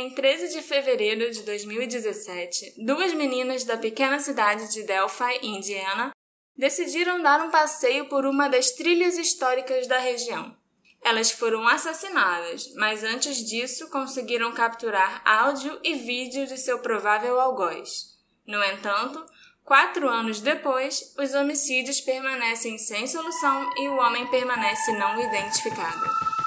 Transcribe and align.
Em 0.00 0.10
13 0.10 0.50
de 0.50 0.62
fevereiro 0.62 1.28
de 1.28 1.42
2017, 1.42 2.74
duas 2.78 3.12
meninas 3.14 3.64
da 3.64 3.76
pequena 3.76 4.20
cidade 4.20 4.72
de 4.72 4.84
Delphi, 4.84 5.40
Indiana, 5.42 6.12
decidiram 6.56 7.20
dar 7.20 7.40
um 7.40 7.50
passeio 7.50 8.04
por 8.04 8.24
uma 8.24 8.48
das 8.48 8.70
trilhas 8.70 9.18
históricas 9.18 9.88
da 9.88 9.98
região. 9.98 10.56
Elas 11.02 11.32
foram 11.32 11.66
assassinadas, 11.66 12.72
mas 12.76 13.02
antes 13.02 13.38
disso 13.44 13.90
conseguiram 13.90 14.52
capturar 14.52 15.20
áudio 15.24 15.80
e 15.82 15.96
vídeo 15.96 16.46
de 16.46 16.58
seu 16.58 16.78
provável 16.78 17.40
algoz. 17.40 18.04
No 18.46 18.62
entanto, 18.62 19.26
quatro 19.64 20.08
anos 20.08 20.40
depois, 20.40 21.12
os 21.18 21.34
homicídios 21.34 22.00
permanecem 22.00 22.78
sem 22.78 23.04
solução 23.08 23.68
e 23.76 23.88
o 23.88 23.96
homem 23.96 24.30
permanece 24.30 24.92
não 24.92 25.20
identificado. 25.20 26.37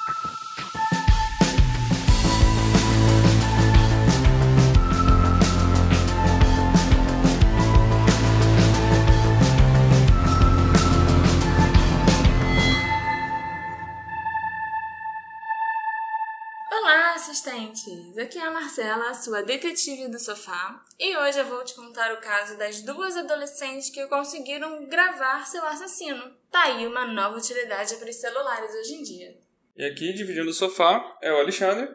Assistentes! 17.70 18.18
Aqui 18.18 18.40
é 18.40 18.44
a 18.44 18.52
Marcela, 18.52 19.14
sua 19.14 19.44
detetive 19.44 20.08
do 20.08 20.20
sofá, 20.20 20.82
e 21.00 21.16
hoje 21.18 21.40
eu 21.40 21.46
vou 21.46 21.64
te 21.64 21.76
contar 21.76 22.14
o 22.14 22.22
caso 22.22 22.58
das 22.58 22.82
duas 22.82 23.16
adolescentes 23.16 23.90
que 23.90 24.08
conseguiram 24.08 24.88
gravar 24.88 25.46
seu 25.46 25.64
assassino. 25.66 26.36
Tá 26.50 26.64
aí 26.64 26.88
uma 26.88 27.06
nova 27.06 27.38
utilidade 27.38 27.96
para 27.98 28.10
os 28.10 28.16
celulares 28.16 28.76
hoje 28.76 28.96
em 28.96 29.04
dia. 29.04 29.38
E 29.76 29.86
aqui, 29.86 30.14
dividindo 30.14 30.50
o 30.50 30.54
sofá, 30.54 31.18
é 31.22 31.32
o 31.32 31.40
Alexandre, 31.40 31.90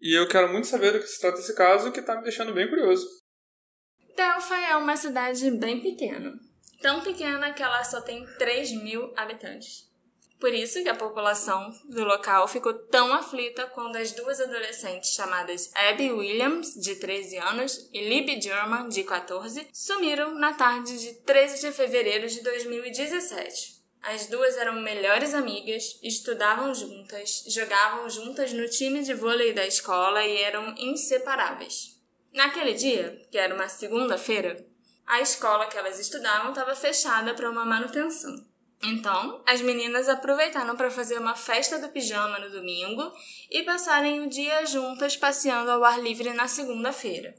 e 0.00 0.18
eu 0.18 0.28
quero 0.28 0.50
muito 0.50 0.66
saber 0.66 0.92
do 0.92 0.98
que 0.98 1.06
se 1.06 1.20
trata 1.20 1.38
esse 1.38 1.54
caso, 1.54 1.92
que 1.92 2.02
tá 2.02 2.16
me 2.16 2.22
deixando 2.22 2.52
bem 2.52 2.68
curioso. 2.68 3.06
Delphi 4.16 4.54
é 4.54 4.76
uma 4.76 4.96
cidade 4.96 5.50
bem 5.52 5.80
pequena. 5.80 6.32
Tão 6.80 7.00
pequena 7.00 7.52
que 7.52 7.62
ela 7.62 7.82
só 7.84 8.00
tem 8.00 8.26
3 8.38 8.82
mil 8.82 9.12
habitantes. 9.16 9.91
Por 10.42 10.52
isso 10.52 10.82
que 10.82 10.88
a 10.88 10.96
população 10.96 11.72
do 11.84 12.02
local 12.02 12.48
ficou 12.48 12.74
tão 12.74 13.14
aflita 13.14 13.64
quando 13.68 13.94
as 13.94 14.10
duas 14.10 14.40
adolescentes 14.40 15.14
chamadas 15.14 15.70
Abby 15.72 16.10
Williams, 16.10 16.74
de 16.74 16.96
13 16.96 17.38
anos, 17.38 17.88
e 17.92 18.08
Libby 18.08 18.42
German, 18.42 18.88
de 18.88 19.04
14, 19.04 19.68
sumiram 19.72 20.34
na 20.34 20.52
tarde 20.52 20.98
de 20.98 21.14
13 21.20 21.60
de 21.60 21.70
fevereiro 21.70 22.26
de 22.26 22.42
2017. 22.42 23.84
As 24.02 24.26
duas 24.26 24.56
eram 24.56 24.80
melhores 24.80 25.32
amigas, 25.32 25.96
estudavam 26.02 26.74
juntas, 26.74 27.44
jogavam 27.46 28.10
juntas 28.10 28.52
no 28.52 28.68
time 28.68 29.04
de 29.04 29.14
vôlei 29.14 29.52
da 29.52 29.64
escola 29.64 30.24
e 30.26 30.42
eram 30.42 30.74
inseparáveis. 30.76 32.00
Naquele 32.34 32.74
dia, 32.74 33.16
que 33.30 33.38
era 33.38 33.54
uma 33.54 33.68
segunda-feira, 33.68 34.56
a 35.06 35.20
escola 35.20 35.68
que 35.68 35.78
elas 35.78 36.00
estudavam 36.00 36.50
estava 36.50 36.74
fechada 36.74 37.32
para 37.32 37.48
uma 37.48 37.64
manutenção. 37.64 38.50
Então, 38.84 39.40
as 39.46 39.60
meninas 39.60 40.08
aproveitaram 40.08 40.76
para 40.76 40.90
fazer 40.90 41.16
uma 41.18 41.36
festa 41.36 41.78
do 41.78 41.88
pijama 41.90 42.38
no 42.40 42.50
domingo 42.50 43.12
e 43.48 43.62
passarem 43.62 44.20
o 44.20 44.28
dia 44.28 44.66
juntas 44.66 45.16
passeando 45.16 45.70
ao 45.70 45.84
ar 45.84 46.00
livre 46.00 46.32
na 46.32 46.48
segunda-feira. 46.48 47.34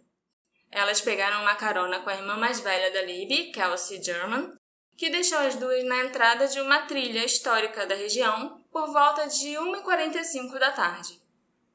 Elas 0.72 1.02
pegaram 1.02 1.42
uma 1.42 1.56
carona 1.56 2.00
com 2.00 2.10
a 2.10 2.16
irmã 2.16 2.38
mais 2.38 2.62
velha 2.62 2.92
da 2.92 3.02
Libby, 3.02 3.52
Kelsey 3.52 4.02
German, 4.02 4.54
que 4.98 5.10
deixou 5.10 5.40
as 5.40 5.56
duas 5.56 5.84
na 5.84 6.06
entrada 6.06 6.48
de 6.48 6.62
uma 6.62 6.84
trilha 6.84 7.26
histórica 7.26 7.86
da 7.86 7.96
região 7.96 8.64
por 8.72 8.92
volta 8.92 9.28
de 9.28 9.50
1h45 9.50 10.58
da 10.58 10.72
tarde. 10.72 11.20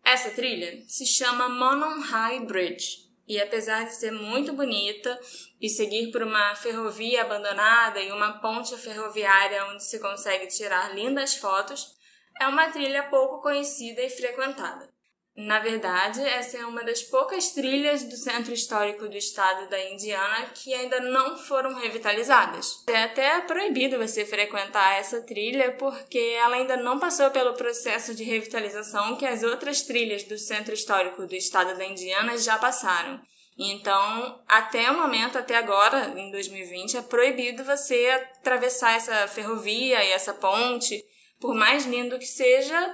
Essa 0.03 0.31
trilha 0.31 0.83
se 0.89 1.05
chama 1.05 1.49
Monon 1.49 2.01
High 2.01 2.47
Bridge 2.47 3.08
e 3.29 3.41
apesar 3.41 3.85
de 3.85 3.95
ser 3.95 4.11
muito 4.11 4.53
bonita 4.55 5.21
e 5.61 5.69
seguir 5.69 6.11
por 6.11 6.23
uma 6.23 6.57
ferrovia 6.57 7.23
abandonada 7.23 8.01
e 8.01 8.11
uma 8.11 8.41
ponte 8.41 8.75
ferroviária 8.77 9.67
onde 9.67 9.85
se 9.85 10.01
consegue 10.01 10.47
tirar 10.47 10.95
lindas 10.95 11.35
fotos, 11.35 11.95
é 12.41 12.49
uma 12.49 12.71
trilha 12.71 13.05
pouco 13.05 13.43
conhecida 13.43 14.01
e 14.01 14.09
frequentada. 14.09 14.98
Na 15.41 15.61
verdade, 15.61 16.21
essa 16.21 16.59
é 16.59 16.67
uma 16.67 16.83
das 16.83 17.01
poucas 17.01 17.53
trilhas 17.53 18.03
do 18.03 18.17
centro 18.17 18.53
histórico 18.53 19.09
do 19.09 19.17
estado 19.17 19.71
da 19.71 19.81
Indiana 19.89 20.51
que 20.53 20.75
ainda 20.75 20.99
não 20.99 21.39
foram 21.39 21.77
revitalizadas. 21.77 22.83
É 22.89 23.05
até 23.05 23.41
proibido 23.43 23.99
você 23.99 24.27
frequentar 24.27 24.99
essa 24.99 25.21
trilha 25.23 25.71
porque 25.79 26.19
ela 26.19 26.57
ainda 26.57 26.77
não 26.77 26.99
passou 26.99 27.31
pelo 27.31 27.55
processo 27.55 28.17
de 28.17 28.25
revitalização 28.25 29.15
que 29.15 29.25
as 29.25 29.45
outras 29.45 29.83
trilhas 29.83 30.25
do 30.25 30.37
centro 30.37 30.75
histórico 30.75 31.25
do 31.25 31.37
estado 31.37 31.79
da 31.79 31.87
Indiana 31.87 32.37
já 32.37 32.59
passaram. 32.59 33.21
Então, 33.57 34.43
até 34.49 34.91
o 34.91 34.99
momento, 34.99 35.39
até 35.39 35.57
agora, 35.57 36.19
em 36.19 36.33
2020, 36.33 36.97
é 36.97 37.03
proibido 37.03 37.63
você 37.63 38.09
atravessar 38.09 38.97
essa 38.97 39.29
ferrovia 39.29 40.03
e 40.03 40.11
essa 40.11 40.35
ponte. 40.35 41.01
Por 41.39 41.55
mais 41.55 41.87
lindo 41.87 42.19
que 42.19 42.27
seja, 42.27 42.93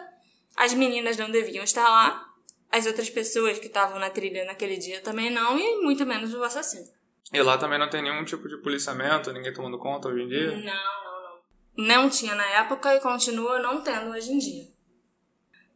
as 0.54 0.74
meninas 0.74 1.16
não 1.16 1.30
deviam 1.30 1.64
estar 1.64 1.88
lá 1.88 2.33
as 2.74 2.86
outras 2.86 3.08
pessoas 3.08 3.60
que 3.60 3.68
estavam 3.68 4.00
na 4.00 4.10
trilha 4.10 4.44
naquele 4.44 4.76
dia 4.76 5.00
também 5.00 5.30
não, 5.30 5.56
e 5.56 5.80
muito 5.82 6.04
menos 6.04 6.34
o 6.34 6.42
assassino. 6.42 6.88
E 7.32 7.40
lá 7.40 7.56
também 7.56 7.78
não 7.78 7.88
tem 7.88 8.02
nenhum 8.02 8.24
tipo 8.24 8.48
de 8.48 8.56
policiamento, 8.56 9.32
ninguém 9.32 9.52
tomando 9.52 9.78
conta 9.78 10.08
hoje 10.08 10.24
em 10.24 10.28
dia? 10.28 10.50
Não, 10.50 10.56
não, 10.56 11.22
não. 11.22 12.02
Não 12.02 12.10
tinha 12.10 12.34
na 12.34 12.44
época 12.44 12.92
e 12.96 13.00
continua 13.00 13.60
não 13.60 13.80
tendo 13.80 14.10
hoje 14.10 14.32
em 14.32 14.38
dia. 14.38 14.66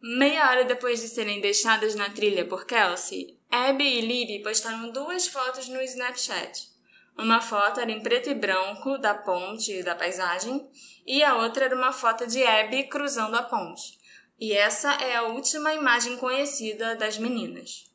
Meia 0.03 0.51
hora 0.51 0.65
depois 0.65 1.01
de 1.01 1.07
serem 1.07 1.41
deixadas 1.41 1.95
na 1.95 2.11
trilha 2.11 2.45
por 2.45 2.67
Kelsey, 2.67 3.39
Abby 3.49 3.85
e 3.85 4.01
Libby 4.01 4.43
postaram 4.43 4.91
duas 4.91 5.29
fotos 5.29 5.69
no 5.69 5.81
Snapchat. 5.81 6.69
Uma 7.17 7.41
foto 7.41 7.79
era 7.79 7.93
em 7.93 8.01
preto 8.01 8.29
e 8.29 8.35
branco 8.35 8.99
da 8.99 9.15
ponte 9.15 9.73
e 9.73 9.85
da 9.85 9.95
paisagem, 9.95 10.69
e 11.07 11.23
a 11.23 11.37
outra 11.37 11.67
era 11.67 11.77
uma 11.77 11.93
foto 11.93 12.27
de 12.27 12.45
Abby 12.45 12.89
cruzando 12.89 13.37
a 13.37 13.43
ponte. 13.45 13.98
E 14.39 14.53
essa 14.53 14.93
é 14.95 15.17
a 15.17 15.25
última 15.25 15.75
imagem 15.75 16.17
conhecida 16.17 16.95
das 16.95 17.19
meninas. 17.19 17.91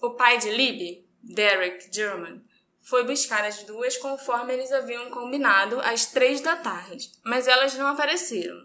O 0.00 0.10
pai 0.10 0.38
de 0.38 0.50
Libby, 0.50 1.06
Derek 1.22 1.94
German, 1.94 2.42
foi 2.80 3.04
buscar 3.04 3.44
as 3.44 3.62
duas 3.64 3.96
conforme 3.96 4.54
eles 4.54 4.72
haviam 4.72 5.10
combinado 5.10 5.78
às 5.80 6.06
três 6.06 6.40
da 6.40 6.56
tarde, 6.56 7.10
mas 7.24 7.46
elas 7.46 7.74
não 7.74 7.88
apareceram. 7.88 8.64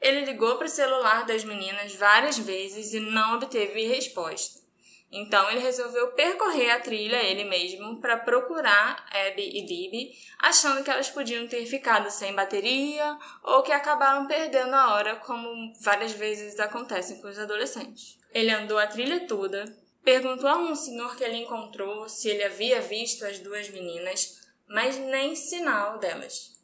Ele 0.00 0.26
ligou 0.26 0.56
para 0.56 0.66
o 0.66 0.70
celular 0.70 1.24
das 1.24 1.42
meninas 1.42 1.94
várias 1.94 2.38
vezes 2.38 2.92
e 2.92 3.00
não 3.00 3.36
obteve 3.36 3.86
resposta. 3.86 4.60
Então 5.10 5.48
ele 5.50 5.60
resolveu 5.60 6.12
percorrer 6.12 6.70
a 6.70 6.80
trilha 6.80 7.22
ele 7.22 7.44
mesmo 7.44 8.00
para 8.00 8.16
procurar 8.16 9.06
Abby 9.10 9.42
e 9.42 9.60
Libby, 9.60 10.12
achando 10.38 10.82
que 10.82 10.90
elas 10.90 11.08
podiam 11.08 11.46
ter 11.46 11.64
ficado 11.64 12.10
sem 12.10 12.34
bateria 12.34 13.16
ou 13.42 13.62
que 13.62 13.72
acabaram 13.72 14.26
perdendo 14.26 14.74
a 14.74 14.94
hora, 14.94 15.16
como 15.16 15.72
várias 15.80 16.12
vezes 16.12 16.58
acontecem 16.58 17.20
com 17.20 17.28
os 17.28 17.38
adolescentes. 17.38 18.18
Ele 18.32 18.50
andou 18.50 18.78
a 18.78 18.86
trilha 18.86 19.26
toda, 19.26 19.64
perguntou 20.02 20.48
a 20.48 20.58
um 20.58 20.74
senhor 20.74 21.16
que 21.16 21.22
ele 21.22 21.38
encontrou 21.38 22.08
se 22.08 22.28
ele 22.28 22.42
havia 22.42 22.80
visto 22.80 23.24
as 23.24 23.38
duas 23.38 23.68
meninas, 23.70 24.40
mas 24.68 24.98
nem 24.98 25.36
sinal 25.36 25.98
delas. 25.98 26.56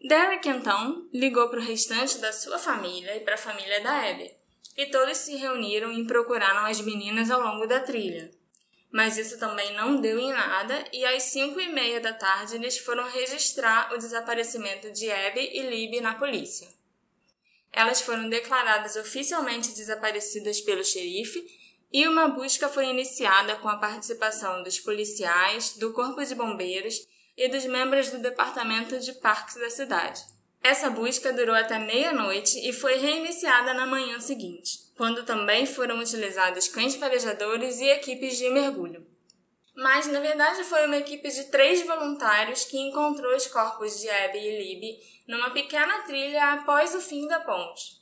Derek 0.00 0.48
então 0.48 1.08
ligou 1.12 1.48
para 1.48 1.60
o 1.60 1.64
restante 1.64 2.18
da 2.18 2.32
sua 2.32 2.58
família 2.58 3.16
e 3.16 3.20
para 3.20 3.34
a 3.34 3.38
família 3.38 3.80
da 3.80 4.10
Abby 4.10 4.35
e 4.76 4.86
todos 4.86 5.16
se 5.18 5.36
reuniram 5.36 5.92
e 5.92 6.06
procuraram 6.06 6.66
as 6.66 6.80
meninas 6.80 7.30
ao 7.30 7.40
longo 7.40 7.66
da 7.66 7.80
trilha. 7.80 8.30
Mas 8.92 9.16
isso 9.16 9.38
também 9.38 9.74
não 9.74 10.00
deu 10.00 10.18
em 10.18 10.32
nada 10.32 10.84
e 10.92 11.04
às 11.04 11.24
cinco 11.24 11.60
e 11.60 11.68
meia 11.68 12.00
da 12.00 12.12
tarde 12.12 12.54
eles 12.54 12.78
foram 12.78 13.08
registrar 13.08 13.92
o 13.92 13.98
desaparecimento 13.98 14.90
de 14.92 15.10
Abby 15.10 15.50
e 15.52 15.62
Libby 15.62 16.00
na 16.00 16.14
polícia. 16.14 16.68
Elas 17.72 18.00
foram 18.00 18.28
declaradas 18.28 18.96
oficialmente 18.96 19.74
desaparecidas 19.74 20.60
pelo 20.60 20.84
xerife 20.84 21.44
e 21.92 22.06
uma 22.08 22.28
busca 22.28 22.68
foi 22.68 22.86
iniciada 22.86 23.56
com 23.56 23.68
a 23.68 23.76
participação 23.76 24.62
dos 24.62 24.78
policiais, 24.80 25.76
do 25.76 25.92
Corpo 25.92 26.24
de 26.24 26.34
Bombeiros 26.34 27.06
e 27.36 27.48
dos 27.48 27.64
membros 27.66 28.10
do 28.10 28.18
Departamento 28.18 28.98
de 28.98 29.12
Parques 29.14 29.56
da 29.56 29.70
cidade. 29.70 30.35
Essa 30.62 30.90
busca 30.90 31.32
durou 31.32 31.54
até 31.54 31.78
meia-noite 31.78 32.58
e 32.68 32.72
foi 32.72 32.96
reiniciada 32.96 33.72
na 33.72 33.86
manhã 33.86 34.18
seguinte, 34.20 34.78
quando 34.96 35.24
também 35.24 35.64
foram 35.64 35.98
utilizados 36.00 36.68
cães 36.68 36.96
farejadores 36.96 37.80
e 37.80 37.88
equipes 37.88 38.36
de 38.36 38.50
mergulho. 38.50 39.06
Mas, 39.76 40.06
na 40.06 40.20
verdade, 40.20 40.64
foi 40.64 40.86
uma 40.86 40.96
equipe 40.96 41.28
de 41.28 41.44
três 41.44 41.84
voluntários 41.84 42.64
que 42.64 42.78
encontrou 42.78 43.36
os 43.36 43.46
corpos 43.46 44.00
de 44.00 44.08
Abby 44.08 44.38
e 44.38 44.58
Libby 44.58 44.98
numa 45.28 45.50
pequena 45.50 46.00
trilha 46.00 46.54
após 46.54 46.94
o 46.94 47.00
fim 47.00 47.28
da 47.28 47.40
ponte. 47.40 48.00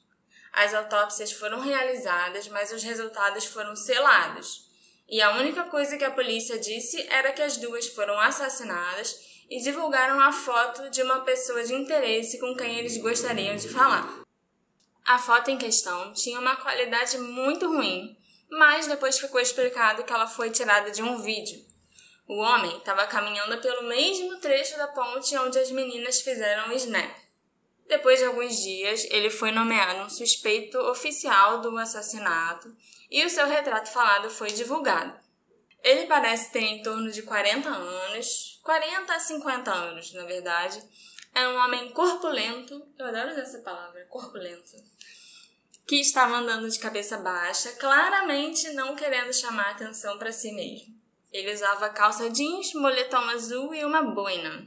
As 0.53 0.73
autópsias 0.73 1.33
foram 1.33 1.59
realizadas, 1.59 2.47
mas 2.47 2.73
os 2.73 2.85
resultados 2.85 3.45
foram 3.45 3.75
selados. 3.75 4.71
E 5.09 5.21
a 5.21 5.33
única 5.33 5.65
coisa 5.65 5.99
que 5.99 6.05
a 6.05 6.13
polícia 6.13 6.59
disse 6.59 7.05
era 7.11 7.33
que 7.33 7.43
as 7.43 7.57
duas 7.57 7.89
foram 7.89 8.19
assassinadas 8.21 9.34
e 9.51 9.61
divulgaram 9.61 10.21
a 10.21 10.33
foto 10.33 10.89
de 10.91 11.03
uma 11.03 11.21
pessoa 11.21 11.63
de 11.65 11.75
interesse 11.75 12.39
com 12.39 12.55
quem 12.57 12.79
eles 12.79 12.97
gostariam 12.97 13.57
de 13.57 13.69
falar. 13.69 14.25
A 15.05 15.19
foto 15.19 15.51
em 15.51 15.59
questão 15.59 16.13
tinha 16.13 16.41
uma 16.41 16.57
qualidade 16.57 17.19
muito 17.19 17.69
ruim, 17.69 18.17
mas 18.51 18.87
depois 18.87 19.19
ficou 19.19 19.41
explicado 19.41 20.05
que 20.05 20.13
ela 20.13 20.27
foi 20.27 20.51
tirada 20.51 20.91
de 20.91 21.03
um 21.03 21.21
vídeo. 21.21 21.63
O 22.27 22.39
homem 22.39 22.79
estava 22.79 23.07
caminhando 23.07 23.61
pelo 23.61 23.87
mesmo 23.87 24.39
trecho 24.39 24.79
da 24.79 24.89
ponte 24.89 25.37
onde 25.37 25.59
as 25.59 25.71
meninas 25.71 26.23
fizeram 26.23 26.71
o 26.71 26.73
snap. 26.73 27.15
Depois 27.87 28.19
de 28.19 28.25
alguns 28.25 28.63
dias, 28.63 29.07
ele 29.11 29.29
foi 29.29 29.53
nomeado 29.53 30.01
um 30.01 30.09
suspeito 30.09 30.79
oficial 30.79 31.61
do 31.61 31.77
assassinato 31.77 32.75
e 33.11 33.25
o 33.27 33.31
seu 33.31 33.47
retrato 33.47 33.91
falado 33.91 34.31
foi 34.31 34.49
divulgado. 34.49 35.15
Ele 35.83 36.07
parece 36.07 36.51
ter 36.51 36.63
em 36.63 36.83
torno 36.83 37.11
de 37.11 37.23
40 37.23 37.69
anos, 37.69 38.54
40 38.65 39.15
a 39.15 39.21
50 39.21 39.71
anos, 39.71 40.13
na 40.15 40.25
verdade. 40.25 40.83
É 41.35 41.47
um 41.49 41.57
homem 41.57 41.91
corpulento, 41.91 42.87
eu 42.99 43.07
adoro 43.07 43.33
usar 43.33 43.43
essa 43.43 43.59
palavra, 43.59 44.07
corpulento, 44.07 44.73
que 45.87 45.97
estava 45.97 46.37
andando 46.37 46.71
de 46.71 46.79
cabeça 46.79 47.19
baixa, 47.19 47.73
claramente 47.73 48.71
não 48.71 48.97
querendo 48.97 49.33
chamar 49.33 49.71
atenção 49.71 50.17
para 50.17 50.33
si 50.33 50.51
mesmo. 50.53 50.95
Ele 51.33 51.53
usava 51.53 51.91
calça 51.91 52.31
jeans, 52.31 52.73
moletom 52.73 53.29
azul 53.31 53.75
e 53.75 53.85
uma 53.85 54.03
boina. 54.03 54.67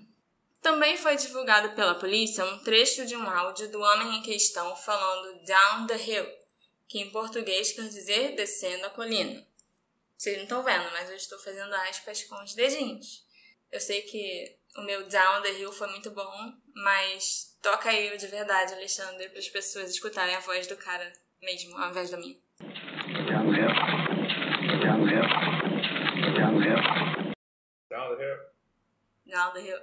Também 0.61 0.97
foi 0.97 1.15
divulgado 1.15 1.73
pela 1.73 1.95
polícia 1.95 2.45
um 2.45 2.59
trecho 2.59 3.05
de 3.05 3.15
um 3.15 3.27
áudio 3.27 3.71
do 3.71 3.79
homem 3.79 4.17
em 4.17 4.21
questão 4.21 4.75
falando 4.75 5.39
down 5.45 5.87
the 5.87 5.95
hill, 5.95 6.27
que 6.87 6.99
em 6.99 7.09
português 7.09 7.71
quer 7.71 7.87
dizer 7.87 8.35
descendo 8.35 8.85
a 8.85 8.89
colina. 8.89 9.47
Vocês 10.17 10.35
não 10.35 10.43
estão 10.43 10.63
vendo, 10.63 10.91
mas 10.91 11.09
eu 11.09 11.15
estou 11.15 11.39
fazendo 11.39 11.73
aspas 11.73 12.23
com 12.23 12.43
os 12.43 12.53
dedinhos. 12.53 13.26
Eu 13.71 13.79
sei 13.79 14.01
que 14.01 14.57
o 14.77 14.81
meu 14.81 15.07
down 15.07 15.41
the 15.41 15.51
hill 15.51 15.71
foi 15.71 15.87
muito 15.87 16.11
bom, 16.11 16.53
mas 16.73 17.57
toca 17.61 17.89
aí 17.89 18.15
de 18.17 18.27
verdade, 18.27 18.73
Alexandre, 18.73 19.29
para 19.29 19.39
as 19.39 19.49
pessoas 19.49 19.89
escutarem 19.89 20.35
a 20.35 20.39
voz 20.39 20.67
do 20.67 20.77
cara 20.77 21.11
mesmo, 21.41 21.77
ao 21.77 21.89
invés 21.89 22.09
da 22.09 22.17
minha. 22.17 22.37
Down 22.59 23.51
the 23.51 23.59
hill. 23.59 23.67
Down 24.79 25.05
the 25.05 25.13
hill. 25.13 25.27
Down 26.33 26.59
the 26.59 26.65
hill. 26.65 27.33
Down 27.89 28.15
the 28.15 28.23
hill. 28.23 28.37
Down 29.25 29.53
the 29.53 29.61
hill. 29.61 29.81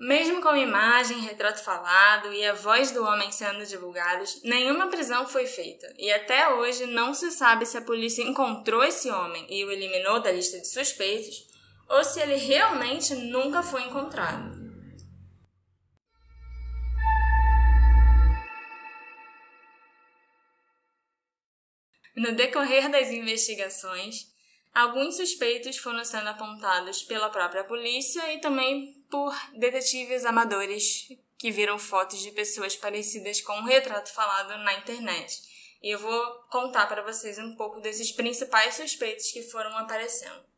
Mesmo 0.00 0.42
com 0.42 0.56
imagem, 0.56 1.20
retrato 1.20 1.62
falado 1.62 2.32
e 2.32 2.44
a 2.44 2.52
voz 2.52 2.90
do 2.90 3.04
homem 3.04 3.30
sendo 3.30 3.64
divulgados, 3.64 4.42
nenhuma 4.42 4.88
prisão 4.88 5.26
foi 5.26 5.46
feita, 5.46 5.92
e 5.96 6.10
até 6.10 6.48
hoje 6.48 6.84
não 6.86 7.14
se 7.14 7.30
sabe 7.30 7.64
se 7.64 7.78
a 7.78 7.82
polícia 7.82 8.22
encontrou 8.22 8.82
esse 8.82 9.08
homem 9.08 9.46
e 9.48 9.64
o 9.64 9.70
eliminou 9.70 10.20
da 10.20 10.32
lista 10.32 10.58
de 10.58 10.66
suspeitos 10.66 11.53
ou 11.88 12.04
se 12.04 12.20
ele 12.20 12.36
realmente 12.36 13.14
nunca 13.14 13.62
foi 13.62 13.82
encontrado. 13.84 14.64
No 22.16 22.32
decorrer 22.32 22.88
das 22.90 23.08
investigações, 23.08 24.32
alguns 24.72 25.16
suspeitos 25.16 25.76
foram 25.78 26.04
sendo 26.04 26.28
apontados 26.28 27.02
pela 27.02 27.28
própria 27.28 27.64
polícia 27.64 28.32
e 28.32 28.40
também 28.40 29.04
por 29.10 29.34
detetives 29.58 30.24
amadores 30.24 31.08
que 31.36 31.50
viram 31.50 31.78
fotos 31.78 32.20
de 32.20 32.30
pessoas 32.30 32.76
parecidas 32.76 33.40
com 33.40 33.52
o 33.52 33.64
retrato 33.64 34.12
falado 34.12 34.56
na 34.62 34.74
internet. 34.74 35.42
E 35.82 35.90
eu 35.90 35.98
vou 35.98 36.24
contar 36.50 36.86
para 36.86 37.02
vocês 37.02 37.36
um 37.38 37.56
pouco 37.56 37.80
desses 37.80 38.12
principais 38.12 38.76
suspeitos 38.76 39.30
que 39.32 39.42
foram 39.42 39.76
aparecendo. 39.76 40.53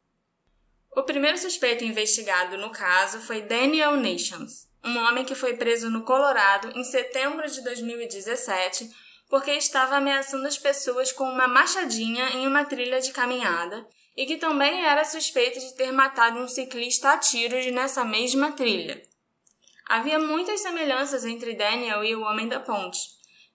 O 0.97 1.03
primeiro 1.03 1.37
suspeito 1.37 1.85
investigado 1.85 2.57
no 2.57 2.71
caso 2.71 3.21
foi 3.21 3.43
Daniel 3.43 3.99
Nations, 3.99 4.67
um 4.83 4.97
homem 4.97 5.27
que 5.27 5.35
foi 5.35 5.55
preso 5.55 5.91
no 5.91 6.05
Colorado 6.05 6.73
em 6.75 6.83
setembro 6.83 7.47
de 7.47 7.63
2017 7.63 8.91
porque 9.29 9.51
estava 9.51 9.97
ameaçando 9.97 10.47
as 10.47 10.57
pessoas 10.57 11.13
com 11.13 11.25
uma 11.25 11.47
machadinha 11.47 12.31
em 12.31 12.47
uma 12.47 12.65
trilha 12.65 12.99
de 12.99 13.13
caminhada 13.13 13.87
e 14.17 14.25
que 14.25 14.39
também 14.39 14.87
era 14.87 15.05
suspeito 15.05 15.61
de 15.61 15.75
ter 15.75 15.93
matado 15.93 16.39
um 16.39 16.49
ciclista 16.49 17.11
a 17.11 17.19
tiros 17.19 17.67
nessa 17.67 18.03
mesma 18.03 18.53
trilha. 18.53 19.03
Havia 19.87 20.19
muitas 20.19 20.63
semelhanças 20.63 21.27
entre 21.27 21.55
Daniel 21.55 22.03
e 22.05 22.15
o 22.15 22.23
Homem 22.23 22.49
da 22.49 22.59
Ponte. 22.59 22.99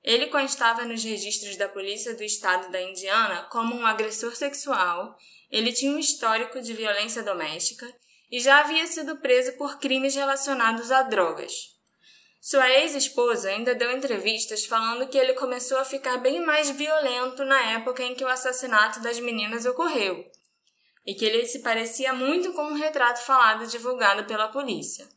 Ele 0.03 0.27
constava 0.27 0.85
nos 0.85 1.03
registros 1.03 1.57
da 1.57 1.67
polícia 1.67 2.15
do 2.15 2.23
estado 2.23 2.71
da 2.71 2.79
Indiana 2.79 3.47
como 3.49 3.75
um 3.75 3.85
agressor 3.85 4.35
sexual, 4.35 5.17
ele 5.51 5.73
tinha 5.73 5.91
um 5.91 5.99
histórico 5.99 6.61
de 6.61 6.73
violência 6.73 7.21
doméstica 7.21 7.85
e 8.31 8.39
já 8.39 8.59
havia 8.59 8.87
sido 8.87 9.17
preso 9.17 9.51
por 9.57 9.77
crimes 9.79 10.15
relacionados 10.15 10.91
a 10.91 11.03
drogas. 11.03 11.53
Sua 12.39 12.67
ex-esposa 12.71 13.49
ainda 13.49 13.75
deu 13.75 13.91
entrevistas 13.91 14.65
falando 14.65 15.07
que 15.07 15.17
ele 15.17 15.33
começou 15.33 15.77
a 15.77 15.85
ficar 15.85 16.17
bem 16.17 16.43
mais 16.43 16.71
violento 16.71 17.45
na 17.45 17.61
época 17.73 18.01
em 18.01 18.15
que 18.15 18.23
o 18.23 18.27
assassinato 18.27 18.99
das 19.01 19.19
meninas 19.19 19.65
ocorreu 19.65 20.25
e 21.05 21.13
que 21.13 21.25
ele 21.25 21.45
se 21.45 21.59
parecia 21.59 22.13
muito 22.13 22.53
com 22.53 22.63
um 22.63 22.73
retrato 22.73 23.23
falado 23.23 23.67
divulgado 23.67 24.25
pela 24.25 24.47
polícia. 24.47 25.07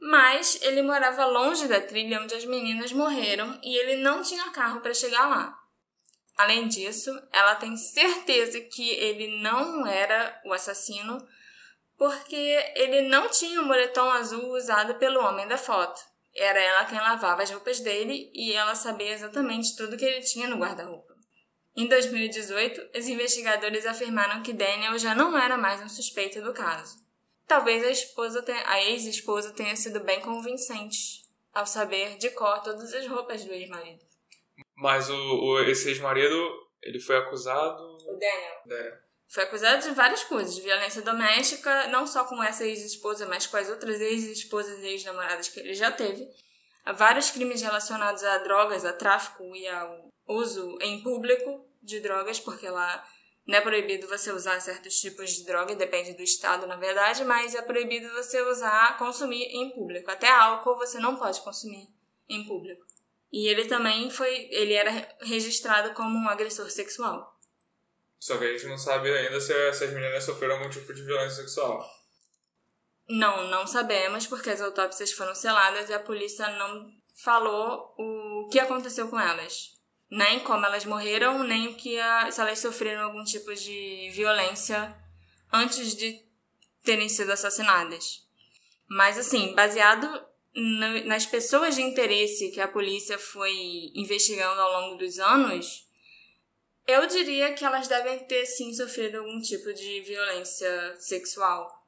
Mas 0.00 0.58
ele 0.62 0.82
morava 0.82 1.24
longe 1.26 1.66
da 1.66 1.80
trilha 1.80 2.20
onde 2.20 2.34
as 2.34 2.44
meninas 2.44 2.92
morreram 2.92 3.58
e 3.62 3.76
ele 3.78 4.02
não 4.02 4.22
tinha 4.22 4.50
carro 4.50 4.80
para 4.80 4.94
chegar 4.94 5.28
lá. 5.28 5.57
Além 6.38 6.68
disso, 6.68 7.10
ela 7.32 7.56
tem 7.56 7.76
certeza 7.76 8.60
que 8.60 8.90
ele 8.90 9.42
não 9.42 9.84
era 9.84 10.40
o 10.44 10.52
assassino 10.52 11.18
porque 11.96 12.36
ele 12.76 13.02
não 13.08 13.28
tinha 13.28 13.60
o 13.60 13.66
moletom 13.66 14.08
azul 14.12 14.56
usado 14.56 14.94
pelo 14.94 15.20
homem 15.20 15.48
da 15.48 15.58
foto. 15.58 16.00
Era 16.32 16.60
ela 16.60 16.84
quem 16.84 16.96
lavava 16.96 17.42
as 17.42 17.50
roupas 17.50 17.80
dele 17.80 18.30
e 18.32 18.52
ela 18.52 18.76
sabia 18.76 19.10
exatamente 19.10 19.74
tudo 19.74 19.96
que 19.96 20.04
ele 20.04 20.20
tinha 20.20 20.46
no 20.46 20.58
guarda-roupa. 20.58 21.12
Em 21.76 21.88
2018, 21.88 22.96
os 22.96 23.08
investigadores 23.08 23.84
afirmaram 23.84 24.40
que 24.40 24.52
Daniel 24.52 24.96
já 24.96 25.16
não 25.16 25.36
era 25.36 25.58
mais 25.58 25.82
um 25.82 25.88
suspeito 25.88 26.40
do 26.40 26.52
caso. 26.52 26.96
Talvez 27.48 27.84
a, 27.84 27.90
esposa 27.90 28.44
a 28.66 28.80
ex-esposa 28.84 29.52
tenha 29.54 29.74
sido 29.74 29.98
bem 30.00 30.20
convincente 30.20 31.24
ao 31.52 31.66
saber 31.66 32.16
de 32.16 32.30
cor 32.30 32.62
todas 32.62 32.94
as 32.94 33.08
roupas 33.08 33.44
do 33.44 33.52
ex-marido. 33.52 34.07
Mas 34.80 35.10
o, 35.10 35.14
o 35.14 35.60
esse 35.64 35.88
ex-marido, 35.88 36.36
ele 36.82 37.00
foi 37.00 37.16
acusado... 37.16 37.82
O 37.82 38.18
Daniel. 38.18 38.62
Daniel. 38.64 38.98
Foi 39.28 39.42
acusado 39.42 39.82
de 39.82 39.94
várias 39.94 40.24
coisas, 40.24 40.54
de 40.54 40.62
violência 40.62 41.02
doméstica, 41.02 41.88
não 41.88 42.06
só 42.06 42.24
com 42.24 42.42
essa 42.42 42.64
ex-esposa, 42.64 43.26
mas 43.26 43.46
com 43.46 43.56
as 43.58 43.68
outras 43.68 44.00
ex-esposas 44.00 44.78
e 44.78 44.86
ex-namoradas 44.86 45.48
que 45.48 45.60
ele 45.60 45.74
já 45.74 45.90
teve. 45.90 46.26
Há 46.84 46.92
vários 46.92 47.30
crimes 47.30 47.60
relacionados 47.60 48.24
a 48.24 48.38
drogas, 48.38 48.86
a 48.86 48.92
tráfico 48.92 49.54
e 49.54 49.68
ao 49.68 50.08
uso 50.26 50.78
em 50.80 51.02
público 51.02 51.66
de 51.82 52.00
drogas, 52.00 52.40
porque 52.40 52.68
lá 52.70 53.04
não 53.46 53.58
é 53.58 53.60
proibido 53.60 54.06
você 54.06 54.30
usar 54.30 54.60
certos 54.60 55.00
tipos 55.00 55.30
de 55.30 55.44
droga, 55.44 55.74
depende 55.74 56.14
do 56.14 56.22
estado, 56.22 56.66
na 56.66 56.76
verdade, 56.76 57.24
mas 57.24 57.54
é 57.54 57.60
proibido 57.60 58.10
você 58.14 58.40
usar, 58.42 58.96
consumir 58.96 59.44
em 59.44 59.70
público. 59.70 60.10
Até 60.10 60.30
álcool 60.30 60.76
você 60.76 60.98
não 60.98 61.16
pode 61.16 61.40
consumir 61.42 61.88
em 62.28 62.46
público. 62.46 62.86
E 63.32 63.48
ele 63.48 63.66
também 63.66 64.10
foi, 64.10 64.48
ele 64.50 64.72
era 64.72 64.90
registrado 65.20 65.92
como 65.94 66.16
um 66.16 66.28
agressor 66.28 66.70
sexual. 66.70 67.36
Só 68.18 68.36
que 68.36 68.44
a 68.44 68.52
gente 68.52 68.66
não 68.66 68.78
sabe 68.78 69.10
ainda 69.10 69.40
se, 69.40 69.52
se 69.72 69.84
as 69.84 69.92
meninas 69.92 70.24
sofreram 70.24 70.56
algum 70.56 70.70
tipo 70.70 70.92
de 70.92 71.02
violência 71.04 71.42
sexual. 71.42 71.86
Não, 73.08 73.48
não 73.48 73.66
sabemos, 73.66 74.26
porque 74.26 74.50
as 74.50 74.60
autópsias 74.60 75.12
foram 75.12 75.34
seladas 75.34 75.88
e 75.88 75.94
a 75.94 76.00
polícia 76.00 76.48
não 76.58 76.90
falou 77.22 77.94
o 77.96 78.48
que 78.50 78.58
aconteceu 78.58 79.08
com 79.08 79.18
elas 79.18 79.78
nem 80.10 80.40
como 80.40 80.64
elas 80.64 80.84
morreram, 80.84 81.42
nem 81.42 81.68
o 81.68 81.74
que 81.74 81.98
a, 81.98 82.30
se 82.30 82.40
elas 82.40 82.58
sofreram 82.58 83.04
algum 83.04 83.22
tipo 83.24 83.54
de 83.54 84.10
violência 84.12 84.96
antes 85.52 85.94
de 85.94 86.24
terem 86.82 87.08
sido 87.08 87.30
assassinadas. 87.30 88.26
Mas 88.88 89.18
assim, 89.18 89.54
baseado 89.54 90.26
nas 90.54 91.26
pessoas 91.26 91.74
de 91.74 91.82
interesse 91.82 92.50
que 92.50 92.60
a 92.60 92.68
polícia 92.68 93.18
foi 93.18 93.52
investigando 93.94 94.60
ao 94.60 94.80
longo 94.80 94.96
dos 94.96 95.18
anos, 95.18 95.86
eu 96.86 97.06
diria 97.06 97.52
que 97.52 97.64
elas 97.64 97.86
devem 97.86 98.18
ter 98.20 98.46
sim 98.46 98.72
sofrido 98.74 99.18
algum 99.18 99.40
tipo 99.40 99.72
de 99.72 100.00
violência 100.00 100.96
sexual 100.98 101.78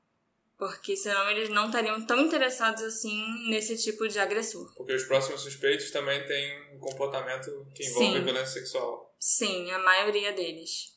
porque 0.60 0.94
senão 0.94 1.30
eles 1.30 1.48
não 1.48 1.66
estariam 1.66 2.04
tão 2.04 2.20
interessados 2.20 2.82
assim 2.82 3.48
nesse 3.48 3.78
tipo 3.78 4.06
de 4.06 4.18
agressor. 4.18 4.70
Porque 4.74 4.92
os 4.92 5.04
próximos 5.04 5.40
suspeitos 5.40 5.90
também 5.90 6.22
têm 6.26 6.74
um 6.74 6.78
comportamento 6.78 7.66
que 7.74 7.82
envolve 7.82 8.18
Sim. 8.18 8.24
violência 8.24 8.60
sexual. 8.60 9.16
Sim, 9.18 9.70
a 9.70 9.78
maioria 9.78 10.34
deles. 10.34 10.94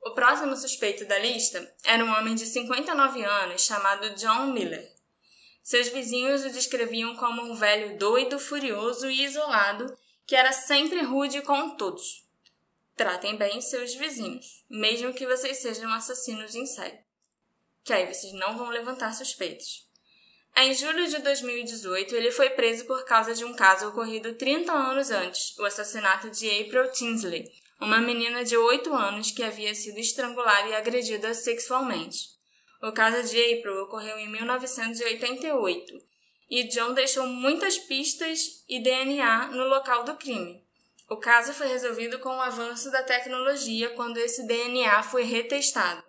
O 0.00 0.12
próximo 0.12 0.56
suspeito 0.56 1.04
da 1.04 1.18
lista 1.18 1.74
era 1.84 2.02
um 2.02 2.10
homem 2.10 2.34
de 2.34 2.46
59 2.46 3.22
anos 3.22 3.66
chamado 3.66 4.08
John 4.14 4.46
Miller. 4.46 4.90
Seus 5.62 5.88
vizinhos 5.88 6.44
o 6.44 6.50
descreviam 6.50 7.14
como 7.16 7.42
um 7.42 7.54
velho 7.54 7.96
doido, 7.98 8.38
furioso 8.38 9.08
e 9.08 9.24
isolado 9.24 9.96
que 10.26 10.36
era 10.36 10.52
sempre 10.52 11.02
rude 11.02 11.42
com 11.42 11.76
todos. 11.76 12.26
Tratem 12.96 13.36
bem 13.36 13.60
seus 13.60 13.94
vizinhos, 13.94 14.64
mesmo 14.68 15.12
que 15.14 15.26
vocês 15.26 15.58
sejam 15.58 15.92
assassinos 15.92 16.54
em 16.54 16.66
série 16.66 16.98
que 17.84 17.92
aí 17.92 18.06
vocês 18.06 18.32
não 18.34 18.56
vão 18.56 18.68
levantar 18.70 19.12
suspeitos. 19.14 19.86
Em 20.56 20.74
julho 20.74 21.08
de 21.08 21.18
2018, 21.18 22.14
ele 22.14 22.30
foi 22.30 22.50
preso 22.50 22.84
por 22.84 23.04
causa 23.04 23.34
de 23.34 23.44
um 23.44 23.54
caso 23.54 23.88
ocorrido 23.88 24.34
30 24.34 24.70
anos 24.70 25.10
antes, 25.10 25.56
o 25.58 25.64
assassinato 25.64 26.30
de 26.30 26.48
April 26.60 26.90
Tinsley, 26.92 27.50
uma 27.80 28.00
menina 28.00 28.44
de 28.44 28.56
8 28.56 28.92
anos 28.94 29.30
que 29.30 29.42
havia 29.42 29.74
sido 29.74 29.98
estrangulada 29.98 30.68
e 30.68 30.74
agredida 30.74 31.32
sexualmente. 31.32 32.31
O 32.82 32.90
caso 32.90 33.30
de 33.30 33.38
April 33.54 33.84
ocorreu 33.84 34.18
em 34.18 34.28
1988 34.28 35.94
e 36.50 36.64
John 36.64 36.92
deixou 36.92 37.24
muitas 37.26 37.78
pistas 37.78 38.64
e 38.68 38.82
DNA 38.82 39.46
no 39.52 39.68
local 39.68 40.02
do 40.02 40.16
crime. 40.16 40.66
O 41.08 41.16
caso 41.16 41.54
foi 41.54 41.68
resolvido 41.68 42.18
com 42.18 42.30
o 42.30 42.40
avanço 42.40 42.90
da 42.90 43.04
tecnologia 43.04 43.90
quando 43.90 44.16
esse 44.16 44.46
DNA 44.48 45.00
foi 45.04 45.22
retestado. 45.22 46.02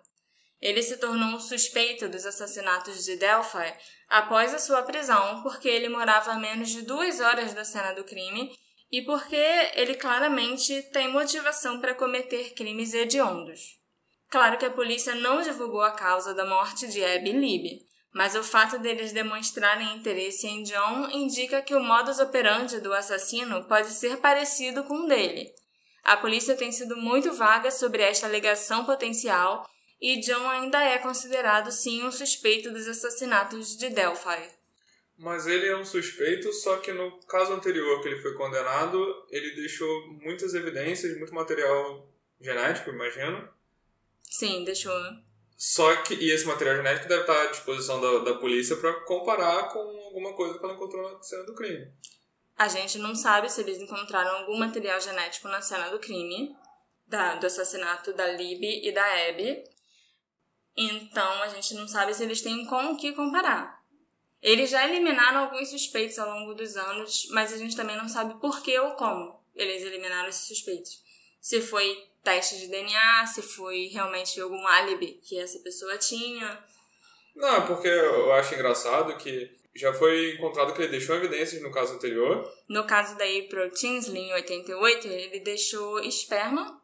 Ele 0.60 0.82
se 0.82 0.96
tornou 0.96 1.36
um 1.36 1.38
suspeito 1.40 2.08
dos 2.08 2.26
assassinatos 2.26 3.04
de 3.04 3.16
Delphi 3.16 3.72
após 4.08 4.52
a 4.52 4.58
sua 4.58 4.82
prisão, 4.82 5.44
porque 5.44 5.68
ele 5.68 5.88
morava 5.88 6.32
a 6.32 6.38
menos 6.38 6.70
de 6.70 6.82
duas 6.82 7.20
horas 7.20 7.54
da 7.54 7.64
cena 7.64 7.92
do 7.92 8.02
crime 8.02 8.50
e 8.90 9.02
porque 9.02 9.36
ele 9.74 9.94
claramente 9.94 10.82
tem 10.90 11.06
motivação 11.06 11.80
para 11.80 11.94
cometer 11.94 12.52
crimes 12.54 12.94
hediondos. 12.94 13.83
Claro 14.30 14.58
que 14.58 14.64
a 14.64 14.70
polícia 14.70 15.14
não 15.14 15.42
divulgou 15.42 15.82
a 15.82 15.92
causa 15.92 16.34
da 16.34 16.44
morte 16.44 16.88
de 16.88 17.04
Abby 17.04 17.32
Libby, 17.32 17.80
mas 18.12 18.34
o 18.34 18.42
fato 18.42 18.78
deles 18.78 19.12
demonstrarem 19.12 19.96
interesse 19.96 20.46
em 20.46 20.62
John 20.62 21.08
indica 21.10 21.60
que 21.60 21.74
o 21.74 21.82
modus 21.82 22.18
operandi 22.20 22.80
do 22.80 22.92
assassino 22.92 23.64
pode 23.64 23.90
ser 23.90 24.18
parecido 24.18 24.84
com 24.84 25.04
o 25.04 25.08
dele. 25.08 25.52
A 26.02 26.16
polícia 26.16 26.56
tem 26.56 26.70
sido 26.70 26.96
muito 26.96 27.32
vaga 27.32 27.70
sobre 27.70 28.02
esta 28.02 28.26
alegação 28.26 28.84
potencial 28.84 29.66
e 30.00 30.20
John 30.20 30.48
ainda 30.48 30.82
é 30.82 30.98
considerado 30.98 31.72
sim 31.72 32.04
um 32.04 32.12
suspeito 32.12 32.70
dos 32.70 32.86
assassinatos 32.86 33.76
de 33.76 33.88
Delphi. 33.88 34.50
Mas 35.16 35.46
ele 35.46 35.66
é 35.66 35.76
um 35.76 35.84
suspeito, 35.84 36.52
só 36.52 36.76
que 36.78 36.92
no 36.92 37.18
caso 37.26 37.52
anterior 37.52 38.02
que 38.02 38.08
ele 38.08 38.20
foi 38.20 38.34
condenado, 38.34 38.98
ele 39.30 39.54
deixou 39.54 39.88
muitas 40.22 40.54
evidências, 40.54 41.16
muito 41.16 41.32
material 41.32 42.06
genético, 42.40 42.90
imagino. 42.90 43.48
Sim, 44.36 44.64
deixou. 44.64 44.92
Só 45.56 45.94
que 46.02 46.12
e 46.14 46.32
esse 46.32 46.44
material 46.44 46.78
genético 46.78 47.06
deve 47.06 47.20
estar 47.20 47.40
à 47.40 47.46
disposição 47.46 48.00
da, 48.00 48.32
da 48.32 48.34
polícia 48.34 48.74
para 48.74 48.92
comparar 49.04 49.68
com 49.72 49.78
alguma 49.78 50.32
coisa 50.32 50.58
que 50.58 50.64
ela 50.64 50.74
encontrou 50.74 51.08
na 51.08 51.22
cena 51.22 51.44
do 51.44 51.54
crime. 51.54 51.86
A 52.58 52.66
gente 52.66 52.98
não 52.98 53.14
sabe 53.14 53.48
se 53.48 53.60
eles 53.60 53.78
encontraram 53.78 54.38
algum 54.38 54.58
material 54.58 55.00
genético 55.00 55.46
na 55.46 55.62
cena 55.62 55.88
do 55.88 56.00
crime, 56.00 56.52
da, 57.06 57.36
do 57.36 57.46
assassinato 57.46 58.12
da 58.12 58.26
Libby 58.32 58.84
e 58.84 58.90
da 58.90 59.04
Abby, 59.28 59.62
então 60.76 61.42
a 61.44 61.48
gente 61.50 61.72
não 61.74 61.86
sabe 61.86 62.12
se 62.12 62.24
eles 62.24 62.42
têm 62.42 62.66
com 62.66 62.86
o 62.86 62.96
que 62.96 63.12
comparar. 63.12 63.84
Eles 64.42 64.68
já 64.68 64.84
eliminaram 64.84 65.44
alguns 65.44 65.70
suspeitos 65.70 66.18
ao 66.18 66.28
longo 66.28 66.54
dos 66.54 66.76
anos, 66.76 67.28
mas 67.30 67.52
a 67.52 67.56
gente 67.56 67.76
também 67.76 67.96
não 67.96 68.08
sabe 68.08 68.34
por 68.40 68.60
que 68.64 68.76
ou 68.80 68.94
como 68.94 69.40
eles 69.54 69.84
eliminaram 69.84 70.28
esses 70.28 70.48
suspeitos. 70.48 71.04
Se 71.40 71.60
foi 71.60 72.12
teste 72.24 72.58
de 72.58 72.68
DNA, 72.68 73.26
se 73.26 73.42
foi 73.42 73.88
realmente 73.92 74.40
algum 74.40 74.66
álibi 74.66 75.20
que 75.22 75.38
essa 75.38 75.58
pessoa 75.60 75.96
tinha. 75.98 76.58
Não, 77.36 77.66
porque 77.66 77.88
eu 77.88 78.32
acho 78.32 78.54
engraçado 78.54 79.16
que 79.18 79.50
já 79.74 79.92
foi 79.92 80.34
encontrado 80.34 80.72
que 80.72 80.82
ele 80.82 80.92
deixou 80.92 81.16
evidências 81.16 81.60
no 81.62 81.70
caso 81.70 81.94
anterior. 81.94 82.48
No 82.68 82.84
caso 82.84 83.16
da 83.16 83.24
April 83.24 83.70
Tinsley, 83.70 84.22
em 84.22 84.32
88, 84.32 85.08
ele 85.08 85.40
deixou 85.40 86.00
esperma 86.00 86.80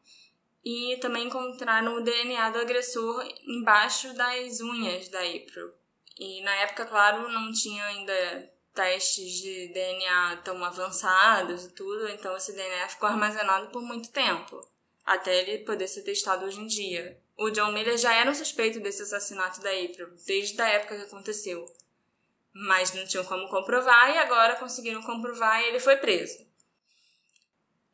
e 0.64 0.99
também 1.00 1.26
encontraram 1.26 1.97
o 1.97 2.04
DNA 2.04 2.50
do 2.50 2.59
agressor 2.59 3.26
embaixo 3.47 4.12
das 4.14 4.61
unhas 4.61 5.09
da 5.09 5.20
April. 5.20 5.70
E 6.18 6.42
na 6.42 6.54
época, 6.56 6.85
claro, 6.85 7.28
não 7.28 7.50
tinha 7.52 7.85
ainda 7.85 8.50
testes 8.75 9.40
de 9.40 9.73
DNA 9.73 10.37
tão 10.44 10.62
avançados 10.62 11.64
e 11.64 11.75
tudo, 11.75 12.09
então 12.09 12.37
esse 12.37 12.52
DNA 12.52 12.88
ficou 12.88 13.09
armazenado 13.09 13.70
por 13.70 13.82
muito 13.82 14.11
tempo, 14.12 14.61
até 15.04 15.40
ele 15.40 15.64
poder 15.64 15.88
ser 15.88 16.02
testado 16.02 16.45
hoje 16.45 16.61
em 16.61 16.66
dia. 16.66 17.19
O 17.37 17.50
John 17.50 17.73
Miller 17.73 17.97
já 17.97 18.14
era 18.14 18.30
um 18.30 18.35
suspeito 18.35 18.80
desse 18.80 19.02
assassinato 19.02 19.61
da 19.61 19.71
April, 19.71 20.14
desde 20.26 20.61
a 20.61 20.69
época 20.69 20.97
que 20.97 21.04
aconteceu. 21.04 21.64
Mas 22.52 22.92
não 22.92 23.07
tinham 23.07 23.25
como 23.25 23.49
comprovar 23.49 24.11
e 24.14 24.19
agora 24.19 24.57
conseguiram 24.57 25.02
comprovar 25.02 25.62
e 25.62 25.69
ele 25.69 25.80
foi 25.80 25.97
preso. 25.97 26.47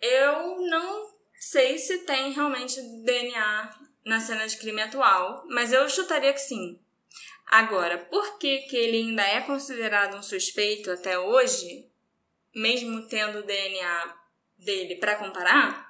Eu 0.01 0.61
não 0.69 1.13
sei 1.39 1.79
se 1.79 1.99
tem 1.99 2.33
realmente 2.33 2.81
DNA 3.05 3.79
na 4.05 4.21
cena 4.21 4.47
de 4.47 4.57
crime 4.57 4.83
atual, 4.83 5.45
mas 5.49 5.73
eu 5.73 5.89
chutaria 5.89 6.33
que 6.33 6.41
sim. 6.41 6.81
Agora, 7.47 7.99
por 7.99 8.39
que, 8.39 8.59
que 8.63 8.77
ele 8.77 8.97
ainda 8.97 9.23
é 9.23 9.41
considerado 9.41 10.17
um 10.17 10.23
suspeito 10.23 10.91
até 10.91 11.19
hoje, 11.19 11.89
mesmo 12.55 13.07
tendo 13.09 13.39
o 13.39 13.47
DNA 13.47 14.17
dele 14.59 14.97
para 14.97 15.17
comparar? 15.17 15.86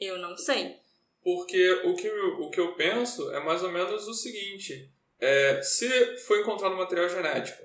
Eu 0.00 0.18
não 0.18 0.36
sei. 0.36 0.76
Porque 1.22 1.70
o 1.84 1.94
que, 1.94 2.06
eu, 2.06 2.40
o 2.40 2.50
que 2.50 2.60
eu 2.60 2.72
penso 2.74 3.30
é 3.32 3.40
mais 3.40 3.62
ou 3.62 3.70
menos 3.70 4.08
o 4.08 4.14
seguinte: 4.14 4.90
é, 5.18 5.60
se 5.62 6.16
foi 6.18 6.40
encontrado 6.40 6.74
material 6.76 7.08
genético, 7.08 7.62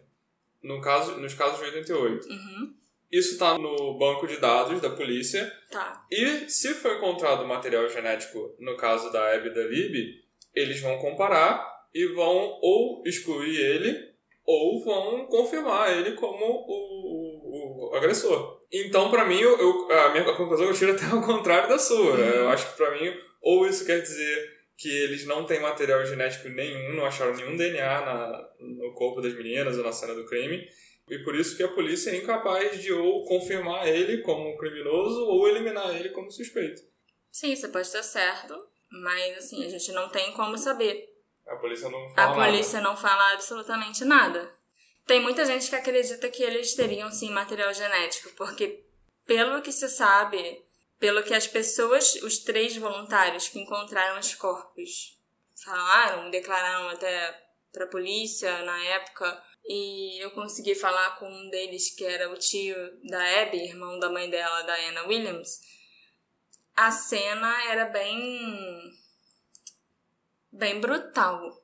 no 0.61 0.81
caso, 0.81 1.17
nos 1.17 1.33
casos 1.33 1.59
de 1.59 1.65
88, 1.65 2.27
uhum. 2.27 2.75
Isso 3.11 3.33
está 3.33 3.57
no 3.57 3.97
banco 3.97 4.27
de 4.27 4.37
dados 4.37 4.81
da 4.81 4.89
polícia. 4.89 5.49
Tá. 5.71 6.05
E 6.11 6.49
se 6.49 6.73
foi 6.73 6.97
encontrado 6.97 7.47
material 7.47 7.87
genético 7.87 8.53
no 8.59 8.75
caso 8.75 9.09
da 9.09 9.33
Abby 9.33 9.47
e 9.47 9.53
da 9.53 9.63
Libby, 9.63 10.23
eles 10.53 10.81
vão 10.81 10.97
comparar 10.97 11.87
e 11.93 12.07
vão 12.07 12.59
ou 12.61 13.03
excluir 13.05 13.57
ele 13.57 14.13
ou 14.43 14.83
vão 14.83 15.27
confirmar 15.27 15.97
ele 15.97 16.11
como 16.11 16.45
o, 16.45 17.87
o, 17.87 17.89
o 17.89 17.95
agressor. 17.95 18.54
Então, 18.71 19.09
para 19.09 19.25
mim, 19.25 19.39
eu, 19.39 19.91
a 19.91 20.09
minha 20.09 20.23
conclusão 20.35 20.65
eu 20.67 20.73
tiro 20.73 20.93
até 20.93 21.05
ao 21.11 21.21
contrário 21.21 21.69
da 21.69 21.77
sua. 21.79 22.11
Uhum. 22.11 22.19
Eu 22.19 22.49
acho 22.49 22.71
que 22.71 22.77
para 22.77 22.91
mim, 22.91 23.13
ou 23.41 23.67
isso 23.67 23.85
quer 23.85 24.01
dizer 24.01 24.55
que 24.77 24.89
eles 24.89 25.25
não 25.25 25.45
têm 25.45 25.61
material 25.61 26.05
genético 26.05 26.49
nenhum, 26.49 26.95
não 26.95 27.05
acharam 27.05 27.33
nenhum 27.33 27.55
DNA 27.55 28.01
na, 28.01 28.49
no 28.59 28.93
corpo 28.93 29.21
das 29.21 29.33
meninas 29.33 29.77
ou 29.77 29.83
na 29.83 29.91
cena 29.91 30.13
do 30.13 30.25
crime, 30.25 30.67
e 31.09 31.19
por 31.19 31.35
isso 31.35 31.55
que 31.55 31.63
a 31.63 31.67
polícia 31.67 32.09
é 32.09 32.17
incapaz 32.17 32.81
de 32.81 32.91
ou 32.91 33.25
confirmar 33.25 33.87
ele 33.87 34.21
como 34.21 34.57
criminoso 34.57 35.25
ou 35.27 35.47
eliminar 35.47 35.95
ele 35.95 36.09
como 36.09 36.31
suspeito. 36.31 36.81
Sim, 37.31 37.55
você 37.55 37.67
pode 37.67 37.87
estar 37.87 38.03
certo, 38.03 38.55
mas 38.89 39.37
assim, 39.37 39.65
a 39.65 39.69
gente 39.69 39.91
não 39.91 40.09
tem 40.09 40.31
como 40.33 40.57
saber. 40.57 41.07
A 41.47 41.55
polícia 41.57 41.89
não 41.89 42.09
fala 42.09 42.31
A 42.31 42.33
polícia 42.33 42.81
nada. 42.81 42.89
não 42.89 42.97
fala 42.97 43.33
absolutamente 43.33 44.03
nada. 44.03 44.51
Tem 45.05 45.21
muita 45.21 45.45
gente 45.45 45.69
que 45.69 45.75
acredita 45.75 46.29
que 46.29 46.43
eles 46.43 46.73
teriam 46.73 47.11
sim 47.11 47.29
material 47.29 47.73
genético, 47.73 48.31
porque 48.35 48.83
pelo 49.25 49.61
que 49.61 49.71
se 49.71 49.87
sabe, 49.87 50.65
pelo 50.99 51.23
que 51.23 51.33
as 51.33 51.47
pessoas, 51.47 52.15
os 52.23 52.39
três 52.39 52.75
voluntários 52.75 53.47
que 53.47 53.59
encontraram 53.59 54.19
os 54.19 54.33
corpos 54.33 55.19
falaram, 55.63 56.29
declararam 56.29 56.89
até 56.89 57.43
para 57.71 57.85
a 57.85 57.89
polícia 57.89 58.61
na 58.63 58.83
época, 58.85 59.43
e 59.67 60.23
eu 60.23 60.31
consegui 60.31 60.75
falar 60.75 61.17
com 61.17 61.27
um 61.27 61.49
deles, 61.49 61.89
que 61.95 62.05
era 62.05 62.31
o 62.31 62.37
tio 62.37 62.75
da 63.09 63.41
Abby, 63.41 63.57
irmão 63.57 63.97
da 63.99 64.09
mãe 64.09 64.29
dela, 64.29 64.61
da 64.61 64.75
Anna 64.75 65.07
Williams. 65.07 65.59
A 66.75 66.91
cena 66.91 67.63
era 67.71 67.85
bem. 67.85 68.91
bem 70.51 70.79
brutal. 70.79 71.63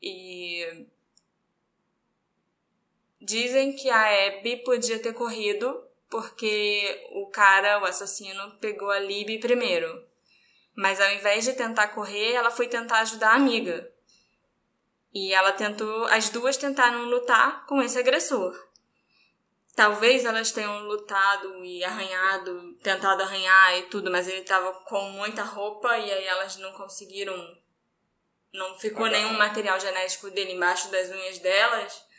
E. 0.00 0.86
Dizem 3.24 3.76
que 3.76 3.88
a 3.88 4.26
Abby 4.26 4.56
podia 4.64 4.98
ter 4.98 5.12
corrido 5.12 5.80
porque 6.10 7.08
o 7.12 7.30
cara, 7.30 7.80
o 7.80 7.84
assassino, 7.84 8.58
pegou 8.58 8.90
a 8.90 8.98
Libby 8.98 9.38
primeiro. 9.38 10.04
Mas 10.74 11.00
ao 11.00 11.08
invés 11.12 11.44
de 11.44 11.52
tentar 11.52 11.88
correr, 11.88 12.32
ela 12.32 12.50
foi 12.50 12.66
tentar 12.66 12.98
ajudar 12.98 13.30
a 13.30 13.36
amiga. 13.36 13.88
E 15.14 15.32
ela 15.32 15.52
tentou, 15.52 16.04
as 16.06 16.30
duas 16.30 16.56
tentaram 16.56 17.04
lutar 17.04 17.64
com 17.66 17.80
esse 17.80 17.96
agressor. 17.96 18.58
Talvez 19.76 20.24
elas 20.24 20.50
tenham 20.50 20.82
lutado 20.82 21.64
e 21.64 21.84
arranhado, 21.84 22.74
tentado 22.82 23.22
arranhar 23.22 23.78
e 23.78 23.82
tudo, 23.84 24.10
mas 24.10 24.26
ele 24.26 24.40
estava 24.40 24.72
com 24.84 25.00
muita 25.10 25.44
roupa 25.44 25.96
e 25.96 26.10
aí 26.10 26.26
elas 26.26 26.56
não 26.56 26.72
conseguiram. 26.72 27.36
Não 28.52 28.76
ficou 28.80 29.06
nenhum 29.06 29.34
material 29.34 29.78
genético 29.78 30.28
dele 30.30 30.54
embaixo 30.54 30.90
das 30.90 31.08
unhas 31.08 31.38
delas. 31.38 32.11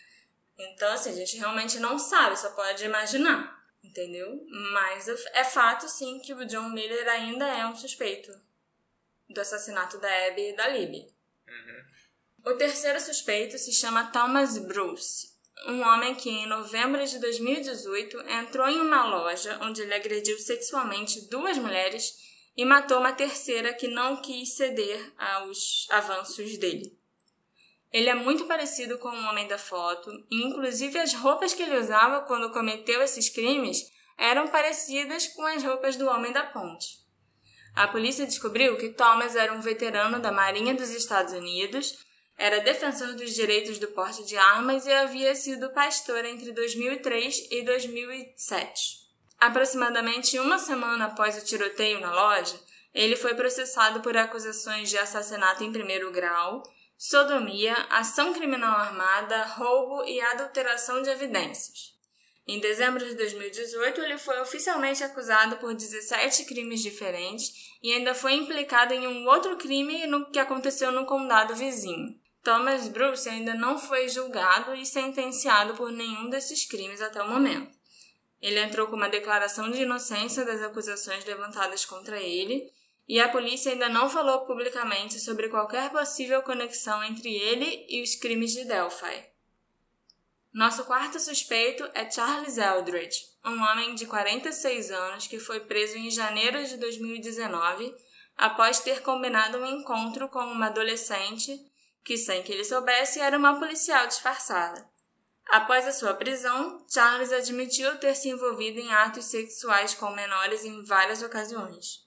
Então, 0.58 0.92
assim, 0.94 1.12
a 1.12 1.16
gente 1.16 1.38
realmente 1.38 1.80
não 1.80 1.98
sabe, 1.98 2.38
só 2.38 2.52
pode 2.52 2.86
imaginar, 2.86 3.64
entendeu? 3.84 4.46
Mas 4.72 5.08
é 5.08 5.44
fato, 5.44 5.88
sim, 5.90 6.20
que 6.20 6.34
o 6.34 6.46
John 6.46 6.70
Miller 6.70 7.08
ainda 7.10 7.48
é 7.48 7.66
um 7.66 7.76
suspeito 7.76 8.32
do 9.30 9.42
assassinato 9.42 9.98
da 9.98 10.28
Abby 10.28 10.50
e 10.50 10.56
da 10.56 10.68
Libby. 10.68 11.08
Uhum. 11.48 12.52
O 12.52 12.58
terceiro 12.58 13.00
suspeito 13.00 13.58
se 13.58 13.74
chama 13.74 14.12
Thomas 14.12 14.58
Bruce, 14.58 15.34
um 15.68 15.82
homem 15.82 16.14
que 16.16 16.30
em 16.30 16.46
novembro 16.46 17.06
de 17.06 17.20
2018 17.20 18.20
entrou 18.30 18.68
em 18.68 18.80
uma 18.80 19.06
loja 19.06 19.58
onde 19.62 19.82
ele 19.82 19.94
agrediu 19.94 20.38
sexualmente 20.38 21.30
duas 21.30 21.58
mulheres 21.58 22.14
e 22.56 22.66
matou 22.66 23.00
uma 23.00 23.14
terceira 23.14 23.74
que 23.74 23.88
não 23.88 24.18
quis 24.18 24.56
ceder 24.56 25.14
aos 25.18 25.88
avanços 25.90 26.58
dele. 26.58 26.98
Ele 27.94 28.10
é 28.10 28.16
muito 28.16 28.46
parecido 28.46 28.98
com 28.98 29.10
o 29.10 29.26
homem 29.30 29.48
da 29.48 29.60
foto, 29.60 30.12
e 30.32 30.44
inclusive 30.44 30.98
as 30.98 31.14
roupas 31.14 31.54
que 31.54 31.62
ele 31.62 31.78
usava 31.78 32.22
quando 32.22 32.52
cometeu 32.52 33.04
esses 33.04 33.30
crimes 33.30 33.84
eram 34.18 34.48
parecidas 34.48 35.28
com 35.28 35.46
as 35.46 35.64
roupas 35.64 35.96
do 35.96 36.08
homem 36.08 36.32
da 36.32 36.42
ponte. 36.42 36.88
A 37.76 37.88
polícia 37.88 38.26
descobriu 38.26 38.78
que 38.78 38.90
Thomas 38.90 39.36
era 39.36 39.54
um 39.54 39.62
veterano 39.62 40.20
da 40.20 40.32
Marinha 40.32 40.74
dos 40.74 40.90
Estados 40.90 41.34
Unidos, 41.34 42.04
era 42.36 42.62
defensor 42.62 43.14
dos 43.14 43.34
direitos 43.34 43.78
do 43.78 43.88
porte 43.90 44.26
de 44.26 44.36
armas 44.36 44.88
e 44.88 44.92
havia 44.92 45.36
sido 45.36 45.72
pastor 45.72 46.26
entre 46.26 46.52
2003 46.52 47.48
e 47.52 47.62
2007. 47.64 49.04
Aproximadamente 49.40 50.40
uma 50.40 50.58
semana 50.58 51.06
após 51.06 51.38
o 51.38 51.46
tiroteio 51.46 52.00
na 52.00 52.12
loja, 52.12 52.60
ele 52.94 53.16
foi 53.16 53.36
processado 53.36 54.02
por 54.02 54.16
acusações 54.18 54.90
de 54.90 54.98
assassinato 54.98 55.64
em 55.64 55.72
primeiro 55.72 56.12
grau, 56.12 56.64
sodomia, 57.06 57.76
ação 57.90 58.34
criminal 58.34 58.78
armada, 58.78 59.44
roubo 59.44 60.06
e 60.06 60.22
adulteração 60.22 61.02
de 61.02 61.10
evidências. 61.10 61.94
Em 62.48 62.62
dezembro 62.62 63.06
de 63.06 63.14
2018, 63.16 64.00
ele 64.00 64.18
foi 64.18 64.40
oficialmente 64.40 65.04
acusado 65.04 65.58
por 65.58 65.74
17 65.74 66.46
crimes 66.46 66.82
diferentes 66.82 67.78
e 67.84 67.92
ainda 67.92 68.16
foi 68.16 68.36
implicado 68.36 68.94
em 68.94 69.06
um 69.06 69.28
outro 69.28 69.58
crime 69.58 70.08
no 70.08 70.32
que 70.32 70.40
aconteceu 70.40 70.94
no 70.94 71.06
condado 71.06 71.54
vizinho. 71.54 72.18
Thomas 72.42 72.88
Bruce 72.88 73.28
ainda 73.28 73.54
não 73.54 73.78
foi 73.78 74.08
julgado 74.08 74.74
e 74.74 74.86
sentenciado 74.86 75.74
por 75.74 75.92
nenhum 75.92 76.30
desses 76.30 76.66
crimes 76.66 77.02
até 77.02 77.22
o 77.22 77.28
momento. 77.28 77.78
Ele 78.42 78.62
entrou 78.62 78.88
com 78.88 78.96
uma 78.96 79.10
declaração 79.10 79.70
de 79.70 79.82
inocência 79.82 80.46
das 80.46 80.62
acusações 80.62 81.26
levantadas 81.26 81.84
contra 81.84 82.18
ele 82.22 82.72
e 83.08 83.20
a 83.20 83.30
polícia 83.30 83.72
ainda 83.72 83.90
não 83.90 84.10
falou 84.10 84.46
publicamente 84.46 85.20
sobre 85.20 85.50
qualquer 85.50 85.90
possível 85.90 86.42
conexão 86.42 87.04
entre 87.04 87.34
ele 87.36 87.86
e 87.90 88.02
os 88.02 88.16
crimes 88.16 88.52
de 88.52 88.66
Delphi. 88.66 89.26
Nosso 90.54 90.86
quarto 90.86 91.20
suspeito 91.20 91.84
é 91.94 92.10
Charles 92.10 92.58
Eldridge, 92.58 93.22
um 93.44 93.62
homem 93.62 93.96
de 93.96 94.06
46 94.06 94.92
anos 94.92 95.28
que 95.28 95.40
foi 95.40 95.60
preso 95.62 95.98
em 95.98 96.12
janeiro 96.12 96.64
de 96.64 96.78
2019 96.78 97.94
após 98.38 98.80
ter 98.80 99.02
combinado 99.02 99.58
um 99.58 99.66
encontro 99.66 100.30
com 100.30 100.40
uma 100.40 100.68
adolescente 100.68 101.60
que, 102.04 102.18
sem 102.18 102.44
que 102.44 102.52
ele 102.52 102.64
soubesse, 102.64 103.20
era 103.20 103.38
uma 103.38 103.58
policial 103.60 104.06
disfarçada. 104.08 104.88
Após 105.50 105.88
a 105.88 105.92
sua 105.92 106.14
prisão, 106.14 106.86
Charles 106.88 107.32
admitiu 107.32 107.98
ter 107.98 108.16
se 108.16 108.30
envolvido 108.30 108.80
em 108.80 108.92
atos 108.92 109.26
sexuais 109.26 109.94
com 109.94 110.10
menores 110.12 110.64
em 110.64 110.84
várias 110.84 111.22
ocasiões. 111.22 112.03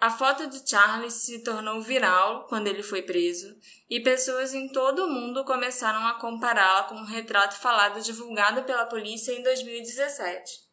A 0.00 0.10
foto 0.10 0.46
de 0.46 0.62
Charles 0.64 1.12
se 1.14 1.40
tornou 1.40 1.82
viral 1.82 2.46
quando 2.46 2.68
ele 2.68 2.84
foi 2.84 3.02
preso, 3.02 3.58
e 3.90 3.98
pessoas 3.98 4.54
em 4.54 4.68
todo 4.68 5.04
o 5.04 5.10
mundo 5.10 5.44
começaram 5.44 6.06
a 6.06 6.14
compará-la 6.14 6.84
com 6.84 6.94
um 6.94 7.04
retrato 7.04 7.58
falado 7.58 8.00
divulgado 8.00 8.62
pela 8.62 8.86
polícia 8.86 9.32
em 9.32 9.42
2017. 9.42 10.68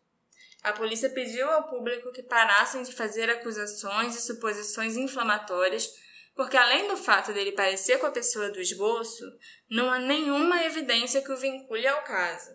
A 0.62 0.74
polícia 0.74 1.10
pediu 1.10 1.50
ao 1.50 1.64
público 1.64 2.12
que 2.12 2.22
parassem 2.22 2.84
de 2.84 2.94
fazer 2.94 3.28
acusações 3.28 4.16
e 4.16 4.22
suposições 4.22 4.96
inflamatórias, 4.96 5.90
porque 6.36 6.56
além 6.56 6.88
do 6.88 6.96
fato 6.96 7.34
dele 7.34 7.52
parecer 7.52 7.98
com 7.98 8.06
a 8.06 8.12
pessoa 8.12 8.52
do 8.52 8.62
esboço, 8.62 9.26
não 9.68 9.90
há 9.90 9.98
nenhuma 9.98 10.64
evidência 10.66 11.24
que 11.24 11.32
o 11.32 11.38
vincule 11.38 11.88
ao 11.88 12.04
caso. 12.04 12.52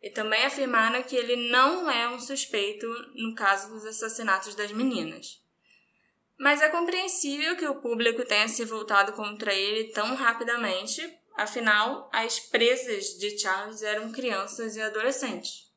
E 0.00 0.08
também 0.08 0.44
afirmaram 0.44 1.02
que 1.02 1.16
ele 1.16 1.50
não 1.50 1.90
é 1.90 2.08
um 2.08 2.20
suspeito 2.20 2.86
no 3.16 3.34
caso 3.34 3.70
dos 3.70 3.84
assassinatos 3.84 4.54
das 4.54 4.70
meninas. 4.70 5.41
Mas 6.38 6.60
é 6.60 6.68
compreensível 6.68 7.56
que 7.56 7.66
o 7.66 7.80
público 7.80 8.24
tenha 8.24 8.48
se 8.48 8.64
voltado 8.64 9.12
contra 9.12 9.54
ele 9.54 9.90
tão 9.92 10.14
rapidamente, 10.14 11.00
afinal, 11.36 12.10
as 12.12 12.40
presas 12.40 13.18
de 13.18 13.38
Charles 13.38 13.82
eram 13.82 14.10
crianças 14.10 14.76
e 14.76 14.80
adolescentes. 14.80 15.72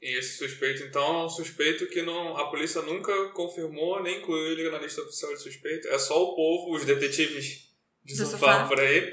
E 0.00 0.18
esse 0.18 0.38
suspeito, 0.38 0.82
então, 0.84 1.22
é 1.22 1.24
um 1.24 1.28
suspeito 1.28 1.88
que 1.88 2.02
não, 2.02 2.36
a 2.36 2.50
polícia 2.50 2.82
nunca 2.82 3.30
confirmou 3.30 4.02
nem 4.02 4.20
incluiu 4.20 4.52
ele 4.52 4.70
na 4.70 4.78
lista 4.78 5.00
oficial 5.00 5.32
de 5.34 5.42
suspeito. 5.42 5.88
É 5.88 5.98
só 5.98 6.22
o 6.22 6.36
povo, 6.36 6.76
os 6.76 6.84
detetives 6.84 7.72
de 8.04 8.14
sofá, 8.14 8.30
sofá 8.30 8.68
por 8.68 8.78
aí, 8.78 9.12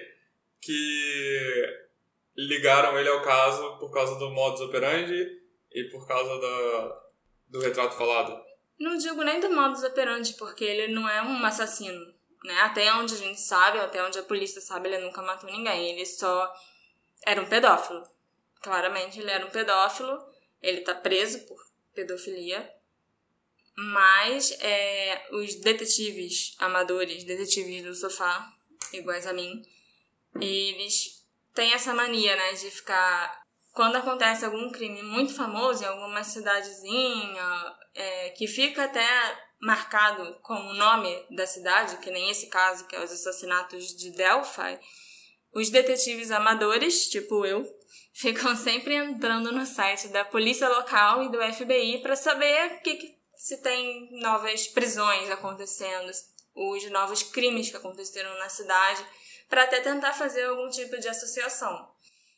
que 0.61 1.83
ligaram 2.37 2.99
ele 2.99 3.09
ao 3.09 3.21
caso 3.21 3.79
por 3.79 3.91
causa 3.91 4.19
do 4.19 4.29
modus 4.31 4.61
operandi 4.61 5.41
e 5.71 5.83
por 5.85 6.07
causa 6.07 6.39
da, 6.39 7.01
do 7.47 7.59
retrato 7.59 7.95
falado. 7.95 8.39
Não 8.79 8.97
digo 8.97 9.23
nem 9.23 9.39
do 9.39 9.49
modus 9.51 9.83
operandi, 9.83 10.33
porque 10.33 10.63
ele 10.63 10.93
não 10.93 11.07
é 11.07 11.21
um 11.21 11.45
assassino. 11.45 12.13
Né? 12.43 12.59
Até 12.61 12.93
onde 12.93 13.13
a 13.13 13.17
gente 13.17 13.39
sabe, 13.39 13.79
até 13.79 14.03
onde 14.03 14.19
a 14.19 14.23
polícia 14.23 14.59
sabe, 14.59 14.89
ele 14.89 15.05
nunca 15.05 15.21
matou 15.21 15.49
ninguém. 15.49 15.91
Ele 15.91 16.05
só 16.05 16.53
era 17.25 17.41
um 17.41 17.47
pedófilo. 17.47 18.03
Claramente 18.61 19.19
ele 19.19 19.31
era 19.31 19.45
um 19.45 19.49
pedófilo. 19.49 20.17
Ele 20.61 20.81
tá 20.81 20.93
preso 20.93 21.45
por 21.47 21.57
pedofilia. 21.93 22.69
Mas 23.75 24.51
é, 24.59 25.27
os 25.31 25.55
detetives 25.55 26.55
amadores, 26.59 27.23
detetives 27.23 27.83
do 27.83 27.95
sofá, 27.95 28.51
iguais 28.91 29.25
a 29.25 29.33
mim, 29.33 29.63
eles 30.39 31.25
têm 31.53 31.73
essa 31.73 31.93
mania, 31.93 32.35
né, 32.35 32.53
de 32.53 32.69
ficar. 32.69 33.42
Quando 33.73 33.95
acontece 33.95 34.45
algum 34.45 34.69
crime 34.69 35.01
muito 35.01 35.33
famoso 35.33 35.83
em 35.83 35.87
alguma 35.87 36.23
cidadezinha 36.23 37.75
é, 37.95 38.29
que 38.29 38.47
fica 38.47 38.83
até 38.83 39.07
marcado 39.59 40.39
com 40.43 40.53
o 40.53 40.73
nome 40.73 41.25
da 41.31 41.47
cidade, 41.47 41.97
que 41.97 42.11
nem 42.11 42.29
esse 42.29 42.47
caso, 42.47 42.85
que 42.85 42.95
é 42.95 43.03
os 43.03 43.11
assassinatos 43.11 43.95
de 43.95 44.11
Delphi, 44.11 44.79
os 45.51 45.71
detetives 45.71 46.29
amadores, 46.29 47.09
tipo 47.09 47.45
eu, 47.47 47.65
ficam 48.13 48.55
sempre 48.55 48.93
entrando 48.93 49.51
no 49.51 49.65
site 49.65 50.07
da 50.09 50.23
polícia 50.23 50.69
local 50.69 51.23
e 51.23 51.31
do 51.31 51.41
FBI 51.41 51.99
para 52.03 52.15
saber 52.15 52.79
que, 52.83 52.93
que, 52.93 53.17
se 53.35 53.57
tem 53.63 54.09
novas 54.21 54.67
prisões 54.67 55.31
acontecendo, 55.31 56.11
os 56.55 56.91
novos 56.91 57.23
crimes 57.23 57.71
que 57.71 57.77
aconteceram 57.77 58.37
na 58.37 58.49
cidade, 58.49 59.03
para 59.49 59.63
até 59.63 59.79
tentar 59.81 60.13
fazer 60.13 60.43
algum 60.43 60.69
tipo 60.69 60.97
de 60.99 61.07
associação. 61.09 61.92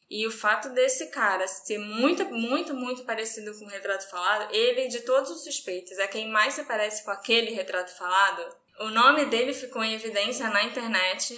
E 0.09 0.27
o 0.27 0.31
fato 0.31 0.69
desse 0.69 1.07
cara 1.07 1.47
ser 1.47 1.79
muito, 1.79 2.25
muito, 2.25 2.73
muito 2.75 3.03
parecido 3.03 3.57
com 3.57 3.65
o 3.65 3.69
retrato 3.69 4.07
falado, 4.09 4.53
ele, 4.53 4.87
de 4.87 5.01
todos 5.01 5.31
os 5.31 5.43
suspeitos, 5.43 5.97
é 5.97 6.07
quem 6.07 6.29
mais 6.29 6.53
se 6.53 6.63
parece 6.63 7.03
com 7.03 7.11
aquele 7.11 7.51
retrato 7.51 7.95
falado. 7.95 8.55
O 8.81 8.89
nome 8.89 9.25
dele 9.25 9.53
ficou 9.53 9.83
em 9.83 9.93
evidência 9.93 10.49
na 10.49 10.63
internet 10.63 11.35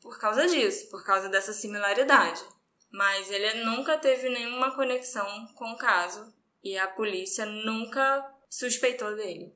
por 0.00 0.18
causa 0.18 0.46
disso, 0.46 0.90
por 0.90 1.04
causa 1.04 1.28
dessa 1.28 1.52
similaridade. 1.52 2.42
Mas 2.90 3.30
ele 3.30 3.64
nunca 3.64 3.96
teve 3.96 4.28
nenhuma 4.28 4.74
conexão 4.74 5.46
com 5.54 5.72
o 5.72 5.78
caso 5.78 6.34
e 6.62 6.76
a 6.76 6.86
polícia 6.86 7.46
nunca 7.46 8.30
suspeitou 8.50 9.16
dele. 9.16 9.54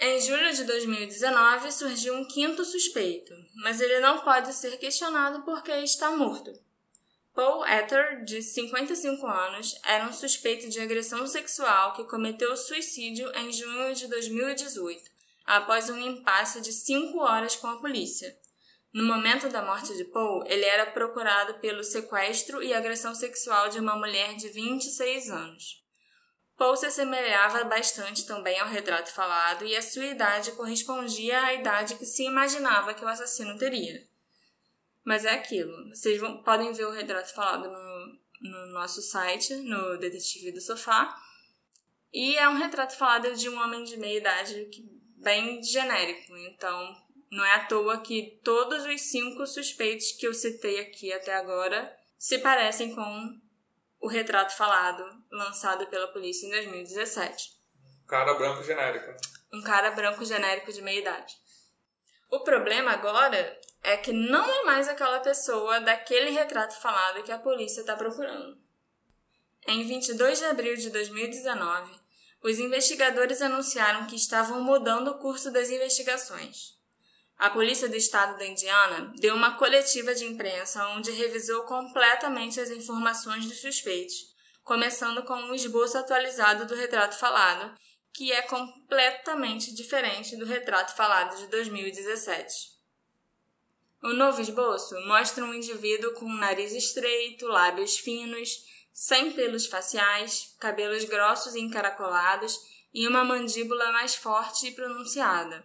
Em 0.00 0.20
julho 0.20 0.52
de 0.52 0.64
2019 0.64 1.72
surgiu 1.72 2.14
um 2.14 2.24
quinto 2.24 2.64
suspeito, 2.64 3.34
mas 3.56 3.80
ele 3.80 4.00
não 4.00 4.20
pode 4.20 4.52
ser 4.54 4.76
questionado 4.78 5.42
porque 5.42 5.72
está 5.72 6.10
morto. 6.10 6.52
Paul 7.38 7.64
Ether, 7.64 8.24
de 8.24 8.42
55 8.42 9.24
anos, 9.24 9.72
era 9.84 10.04
um 10.08 10.12
suspeito 10.12 10.68
de 10.68 10.80
agressão 10.80 11.24
sexual 11.24 11.92
que 11.92 12.02
cometeu 12.02 12.56
suicídio 12.56 13.30
em 13.32 13.52
junho 13.52 13.94
de 13.94 14.08
2018, 14.08 15.08
após 15.46 15.88
um 15.88 15.96
impasse 15.96 16.60
de 16.60 16.72
5 16.72 17.16
horas 17.20 17.54
com 17.54 17.68
a 17.68 17.78
polícia. 17.78 18.36
No 18.92 19.04
momento 19.04 19.48
da 19.48 19.62
morte 19.62 19.96
de 19.96 20.02
Paul, 20.06 20.42
ele 20.46 20.64
era 20.64 20.90
procurado 20.90 21.60
pelo 21.60 21.84
sequestro 21.84 22.60
e 22.60 22.74
agressão 22.74 23.14
sexual 23.14 23.68
de 23.68 23.78
uma 23.78 23.94
mulher 23.94 24.34
de 24.34 24.48
26 24.48 25.30
anos. 25.30 25.84
Paul 26.56 26.76
se 26.76 26.86
assemelhava 26.86 27.62
bastante 27.62 28.26
também 28.26 28.58
ao 28.58 28.66
retrato 28.66 29.12
falado 29.12 29.64
e 29.64 29.76
a 29.76 29.82
sua 29.82 30.06
idade 30.06 30.50
correspondia 30.56 31.40
à 31.40 31.54
idade 31.54 31.94
que 31.94 32.04
se 32.04 32.24
imaginava 32.24 32.94
que 32.94 33.04
o 33.04 33.08
assassino 33.08 33.56
teria. 33.56 34.07
Mas 35.04 35.24
é 35.24 35.30
aquilo. 35.30 35.88
Vocês 35.88 36.20
vão, 36.20 36.42
podem 36.42 36.72
ver 36.72 36.86
o 36.86 36.92
retrato 36.92 37.32
falado 37.34 37.70
no, 37.70 38.18
no 38.40 38.66
nosso 38.72 39.00
site, 39.02 39.54
no 39.56 39.98
Detetive 39.98 40.52
do 40.52 40.60
Sofá. 40.60 41.16
E 42.12 42.36
é 42.36 42.48
um 42.48 42.56
retrato 42.56 42.96
falado 42.96 43.34
de 43.34 43.48
um 43.48 43.60
homem 43.60 43.84
de 43.84 43.96
meia 43.96 44.18
idade 44.18 44.68
bem 45.16 45.62
genérico. 45.62 46.36
Então, 46.36 46.96
não 47.30 47.44
é 47.44 47.54
à 47.54 47.64
toa 47.66 48.00
que 48.00 48.40
todos 48.42 48.84
os 48.84 49.00
cinco 49.02 49.46
suspeitos 49.46 50.12
que 50.12 50.26
eu 50.26 50.32
citei 50.32 50.80
aqui 50.80 51.12
até 51.12 51.34
agora 51.34 51.94
se 52.16 52.38
parecem 52.38 52.94
com 52.94 53.40
o 54.00 54.08
retrato 54.08 54.56
falado 54.56 55.04
lançado 55.30 55.86
pela 55.88 56.08
polícia 56.08 56.46
em 56.46 56.50
2017. 56.50 57.56
Cara 58.06 58.34
branco 58.34 58.62
genérico. 58.62 59.14
Um 59.52 59.62
cara 59.62 59.90
branco 59.90 60.24
genérico 60.24 60.72
de 60.72 60.80
meia 60.80 61.00
idade. 61.00 61.34
O 62.30 62.40
problema 62.40 62.92
agora 62.92 63.58
é 63.82 63.96
que 63.96 64.12
não 64.12 64.44
é 64.44 64.64
mais 64.64 64.88
aquela 64.88 65.20
pessoa 65.20 65.80
daquele 65.80 66.30
retrato 66.30 66.78
falado 66.80 67.22
que 67.22 67.32
a 67.32 67.38
polícia 67.38 67.80
está 67.80 67.96
procurando. 67.96 68.58
Em 69.66 69.86
22 69.86 70.38
de 70.38 70.44
abril 70.46 70.76
de 70.76 70.90
2019, 70.90 71.92
os 72.42 72.58
investigadores 72.58 73.42
anunciaram 73.42 74.06
que 74.06 74.16
estavam 74.16 74.62
mudando 74.62 75.08
o 75.08 75.18
curso 75.18 75.50
das 75.50 75.70
investigações. 75.70 76.78
A 77.36 77.50
Polícia 77.50 77.88
do 77.88 77.94
Estado 77.94 78.36
da 78.36 78.46
Indiana 78.46 79.12
deu 79.20 79.34
uma 79.34 79.56
coletiva 79.56 80.14
de 80.14 80.24
imprensa 80.24 80.88
onde 80.88 81.12
revisou 81.12 81.62
completamente 81.62 82.60
as 82.60 82.70
informações 82.70 83.46
dos 83.46 83.60
suspeitos, 83.60 84.34
começando 84.64 85.22
com 85.22 85.34
um 85.34 85.54
esboço 85.54 85.96
atualizado 85.96 86.66
do 86.66 86.74
retrato 86.74 87.16
falado, 87.16 87.74
que 88.12 88.32
é 88.32 88.42
completamente 88.42 89.72
diferente 89.72 90.36
do 90.36 90.44
retrato 90.44 90.96
falado 90.96 91.36
de 91.36 91.46
2017. 91.46 92.77
O 94.02 94.12
novo 94.12 94.40
esboço 94.40 94.94
mostra 95.06 95.44
um 95.44 95.52
indivíduo 95.52 96.12
com 96.12 96.32
nariz 96.32 96.72
estreito, 96.72 97.48
lábios 97.48 97.98
finos, 97.98 98.64
sem 98.92 99.32
pelos 99.32 99.66
faciais, 99.66 100.54
cabelos 100.60 101.04
grossos 101.04 101.54
e 101.54 101.60
encaracolados 101.60 102.60
e 102.94 103.06
uma 103.08 103.24
mandíbula 103.24 103.90
mais 103.92 104.14
forte 104.14 104.68
e 104.68 104.72
pronunciada. 104.72 105.64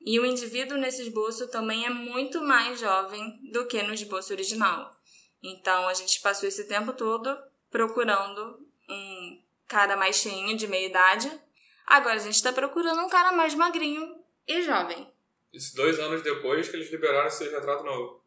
E 0.00 0.20
o 0.20 0.26
indivíduo 0.26 0.76
nesse 0.76 1.02
esboço 1.02 1.48
também 1.48 1.86
é 1.86 1.90
muito 1.90 2.42
mais 2.42 2.78
jovem 2.78 3.40
do 3.50 3.66
que 3.66 3.82
no 3.82 3.94
esboço 3.94 4.34
original. 4.34 4.94
Então 5.42 5.88
a 5.88 5.94
gente 5.94 6.20
passou 6.20 6.46
esse 6.46 6.64
tempo 6.64 6.92
todo 6.92 7.34
procurando 7.70 8.60
um 8.88 9.42
cara 9.66 9.96
mais 9.96 10.16
cheinho 10.16 10.56
de 10.56 10.68
meia 10.68 10.86
idade. 10.86 11.32
Agora 11.86 12.16
a 12.16 12.18
gente 12.18 12.34
está 12.34 12.52
procurando 12.52 13.00
um 13.00 13.08
cara 13.08 13.32
mais 13.32 13.54
magrinho 13.54 14.22
e 14.46 14.62
jovem. 14.62 15.13
Isso 15.54 15.76
dois 15.76 16.00
anos 16.00 16.22
depois 16.22 16.68
que 16.68 16.76
eles 16.76 16.90
liberaram 16.90 17.28
esse 17.28 17.48
retrato 17.48 17.84
novo. 17.84 18.24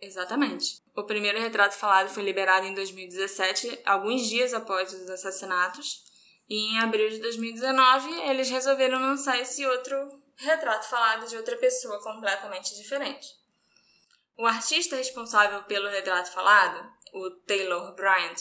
Exatamente. 0.00 0.80
O 0.94 1.02
primeiro 1.02 1.40
retrato 1.40 1.76
falado 1.76 2.08
foi 2.08 2.22
liberado 2.22 2.66
em 2.66 2.74
2017, 2.74 3.80
alguns 3.84 4.28
dias 4.28 4.54
após 4.54 4.92
os 4.92 5.10
assassinatos, 5.10 6.04
e 6.48 6.72
em 6.72 6.78
abril 6.78 7.10
de 7.10 7.18
2019 7.18 8.20
eles 8.30 8.48
resolveram 8.48 9.00
lançar 9.00 9.40
esse 9.40 9.66
outro 9.66 9.96
retrato 10.36 10.88
falado 10.88 11.28
de 11.28 11.36
outra 11.36 11.56
pessoa 11.56 12.00
completamente 12.00 12.76
diferente. 12.76 13.26
O 14.36 14.46
artista 14.46 14.94
responsável 14.94 15.64
pelo 15.64 15.88
retrato 15.88 16.30
falado, 16.30 16.88
o 17.12 17.30
Taylor 17.44 17.92
Bryant, 17.96 18.36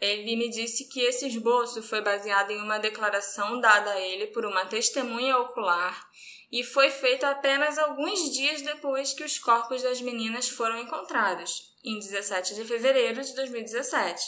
ele 0.00 0.36
me 0.36 0.50
disse 0.50 0.88
que 0.88 1.00
esse 1.00 1.28
esboço 1.28 1.80
foi 1.80 2.00
baseado 2.00 2.50
em 2.50 2.60
uma 2.60 2.78
declaração 2.78 3.60
dada 3.60 3.92
a 3.92 4.00
ele 4.00 4.28
por 4.28 4.44
uma 4.44 4.66
testemunha 4.66 5.38
ocular 5.38 6.08
e 6.50 6.64
foi 6.64 6.90
feito 6.90 7.24
apenas 7.24 7.78
alguns 7.78 8.32
dias 8.32 8.62
depois 8.62 9.12
que 9.12 9.24
os 9.24 9.38
corpos 9.38 9.82
das 9.82 10.00
meninas 10.00 10.48
foram 10.48 10.78
encontrados, 10.78 11.76
em 11.84 11.98
17 11.98 12.54
de 12.54 12.64
fevereiro 12.64 13.22
de 13.22 13.34
2017. 13.34 14.22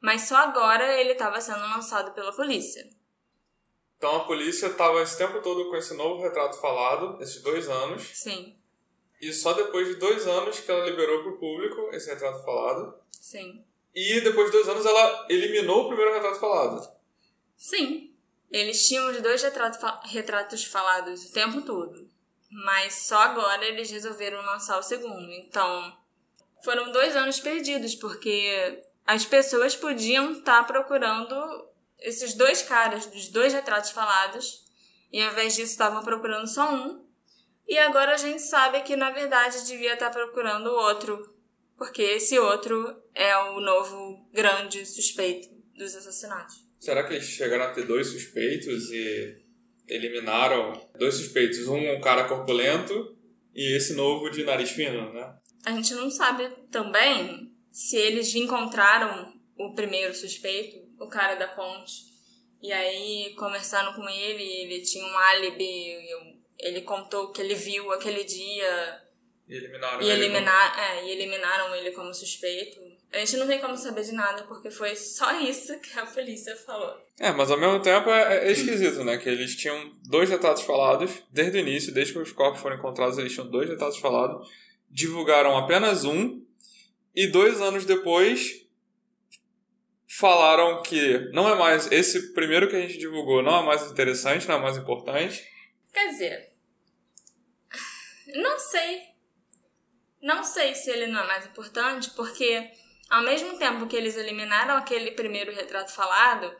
Mas 0.00 0.22
só 0.22 0.36
agora 0.36 1.00
ele 1.00 1.12
estava 1.12 1.40
sendo 1.40 1.60
lançado 1.60 2.12
pela 2.12 2.32
polícia. 2.34 2.88
Então 3.96 4.16
a 4.16 4.24
polícia 4.24 4.66
estava 4.66 5.02
esse 5.02 5.18
tempo 5.18 5.40
todo 5.40 5.68
com 5.68 5.76
esse 5.76 5.94
novo 5.94 6.22
retrato 6.22 6.60
falado, 6.60 7.20
esses 7.20 7.42
dois 7.42 7.68
anos. 7.68 8.02
Sim. 8.14 8.56
E 9.20 9.32
só 9.32 9.54
depois 9.54 9.88
de 9.88 9.94
dois 9.94 10.26
anos 10.26 10.60
que 10.60 10.70
ela 10.70 10.84
liberou 10.84 11.22
para 11.22 11.32
o 11.32 11.38
público 11.38 11.88
esse 11.92 12.10
retrato 12.10 12.44
falado. 12.44 12.94
Sim. 13.10 13.64
E 13.94 14.20
depois 14.20 14.46
de 14.46 14.52
dois 14.52 14.68
anos 14.68 14.84
ela 14.84 15.26
eliminou 15.30 15.84
o 15.84 15.88
primeiro 15.88 16.12
retrato 16.12 16.38
falado. 16.38 16.86
Sim. 17.56 18.14
Eles 18.50 18.86
tinham 18.86 19.10
os 19.10 19.20
dois 19.20 19.42
retratos, 19.42 19.80
retratos 20.10 20.64
falados 20.64 21.24
o 21.24 21.32
tempo 21.32 21.62
todo. 21.62 22.08
Mas 22.50 23.06
só 23.06 23.18
agora 23.18 23.64
eles 23.64 23.90
resolveram 23.90 24.40
lançar 24.42 24.78
o 24.78 24.82
segundo. 24.82 25.30
Então, 25.32 25.96
foram 26.62 26.90
dois 26.92 27.14
anos 27.16 27.40
perdidos, 27.40 27.94
porque 27.94 28.82
as 29.06 29.24
pessoas 29.24 29.76
podiam 29.76 30.32
estar 30.32 30.62
tá 30.62 30.64
procurando 30.64 31.34
esses 31.98 32.34
dois 32.34 32.62
caras 32.62 33.06
dos 33.06 33.28
dois 33.28 33.52
retratos 33.52 33.90
falados, 33.90 34.64
e 35.12 35.22
ao 35.22 35.32
invés 35.32 35.54
disso 35.54 35.72
estavam 35.72 36.02
procurando 36.02 36.46
só 36.46 36.74
um. 36.74 37.06
E 37.68 37.78
agora 37.78 38.14
a 38.14 38.16
gente 38.16 38.42
sabe 38.42 38.80
que 38.82 38.96
na 38.96 39.10
verdade 39.10 39.66
devia 39.66 39.94
estar 39.94 40.10
tá 40.10 40.12
procurando 40.12 40.68
o 40.68 40.76
outro, 40.76 41.34
porque 41.76 42.02
esse 42.02 42.38
outro 42.38 43.02
é 43.14 43.36
o 43.36 43.60
novo 43.60 44.28
grande 44.32 44.84
suspeito 44.86 45.48
dos 45.74 45.94
assassinatos. 45.94 46.65
Será 46.78 47.04
que 47.04 47.14
eles 47.14 47.26
chegaram 47.26 47.64
a 47.64 47.72
ter 47.72 47.86
dois 47.86 48.08
suspeitos 48.08 48.90
e 48.90 49.36
eliminaram 49.88 50.88
dois 50.98 51.14
suspeitos? 51.14 51.66
Um, 51.68 51.96
um 51.96 52.00
cara 52.00 52.24
corpulento 52.24 53.16
e 53.54 53.76
esse 53.76 53.94
novo 53.94 54.30
de 54.30 54.44
nariz 54.44 54.70
fino, 54.70 55.12
né? 55.12 55.34
A 55.64 55.72
gente 55.72 55.94
não 55.94 56.10
sabe 56.10 56.48
também 56.70 57.52
se 57.72 57.96
eles 57.96 58.34
encontraram 58.34 59.34
o 59.58 59.74
primeiro 59.74 60.14
suspeito, 60.14 60.78
o 60.98 61.08
cara 61.08 61.34
da 61.34 61.48
ponte, 61.48 61.92
e 62.62 62.72
aí 62.72 63.34
conversando 63.36 63.94
com 63.94 64.08
ele, 64.08 64.42
ele 64.42 64.82
tinha 64.82 65.04
um 65.04 65.18
álibi, 65.18 65.96
ele 66.58 66.82
contou 66.82 67.32
que 67.32 67.40
ele 67.40 67.54
viu 67.54 67.92
aquele 67.92 68.24
dia. 68.24 69.02
E 69.48 69.54
eliminaram, 69.54 70.02
e, 70.02 70.10
ele 70.10 70.24
eliminar, 70.24 70.70
como... 70.72 70.82
é, 70.82 71.04
e 71.04 71.10
eliminaram 71.10 71.74
ele 71.74 71.90
como 71.92 72.12
suspeito. 72.14 72.80
A 73.12 73.18
gente 73.18 73.36
não 73.36 73.46
tem 73.46 73.60
como 73.60 73.76
saber 73.76 74.02
de 74.02 74.12
nada, 74.12 74.42
porque 74.44 74.70
foi 74.70 74.94
só 74.96 75.40
isso 75.40 75.78
que 75.80 75.98
a 75.98 76.06
polícia 76.06 76.54
falou. 76.56 77.00
É, 77.18 77.32
mas 77.32 77.50
ao 77.50 77.58
mesmo 77.58 77.80
tempo 77.80 78.10
é, 78.10 78.48
é 78.48 78.52
esquisito, 78.52 79.04
né? 79.04 79.16
Que 79.16 79.28
eles 79.28 79.56
tinham 79.56 79.92
dois 80.04 80.28
retratos 80.28 80.62
falados 80.62 81.22
desde 81.30 81.56
o 81.56 81.60
início, 81.60 81.94
desde 81.94 82.12
que 82.12 82.18
os 82.18 82.32
corpos 82.32 82.60
foram 82.60 82.76
encontrados, 82.76 83.16
eles 83.16 83.32
tinham 83.32 83.48
dois 83.48 83.68
retratos 83.68 83.98
falados, 83.98 84.48
divulgaram 84.90 85.56
apenas 85.56 86.04
um, 86.04 86.44
e 87.14 87.26
dois 87.26 87.60
anos 87.62 87.86
depois 87.86 88.66
falaram 90.06 90.82
que 90.82 91.30
não 91.32 91.48
é 91.48 91.54
mais. 91.54 91.90
Esse 91.90 92.32
primeiro 92.32 92.68
que 92.68 92.76
a 92.76 92.80
gente 92.80 92.98
divulgou 92.98 93.42
não 93.42 93.60
é 93.60 93.64
mais 93.64 93.90
interessante, 93.90 94.46
não 94.48 94.56
é 94.56 94.60
mais 94.60 94.76
importante. 94.76 95.46
Quer 95.92 96.08
dizer. 96.08 96.52
Não 98.34 98.58
sei. 98.58 99.00
Não 100.20 100.42
sei 100.42 100.74
se 100.74 100.90
ele 100.90 101.06
não 101.06 101.20
é 101.20 101.26
mais 101.26 101.46
importante, 101.46 102.10
porque 102.10 102.70
ao 103.08 103.22
mesmo 103.22 103.58
tempo 103.58 103.86
que 103.86 103.96
eles 103.96 104.16
eliminaram 104.16 104.76
aquele 104.76 105.12
primeiro 105.12 105.52
retrato 105.52 105.92
falado, 105.92 106.54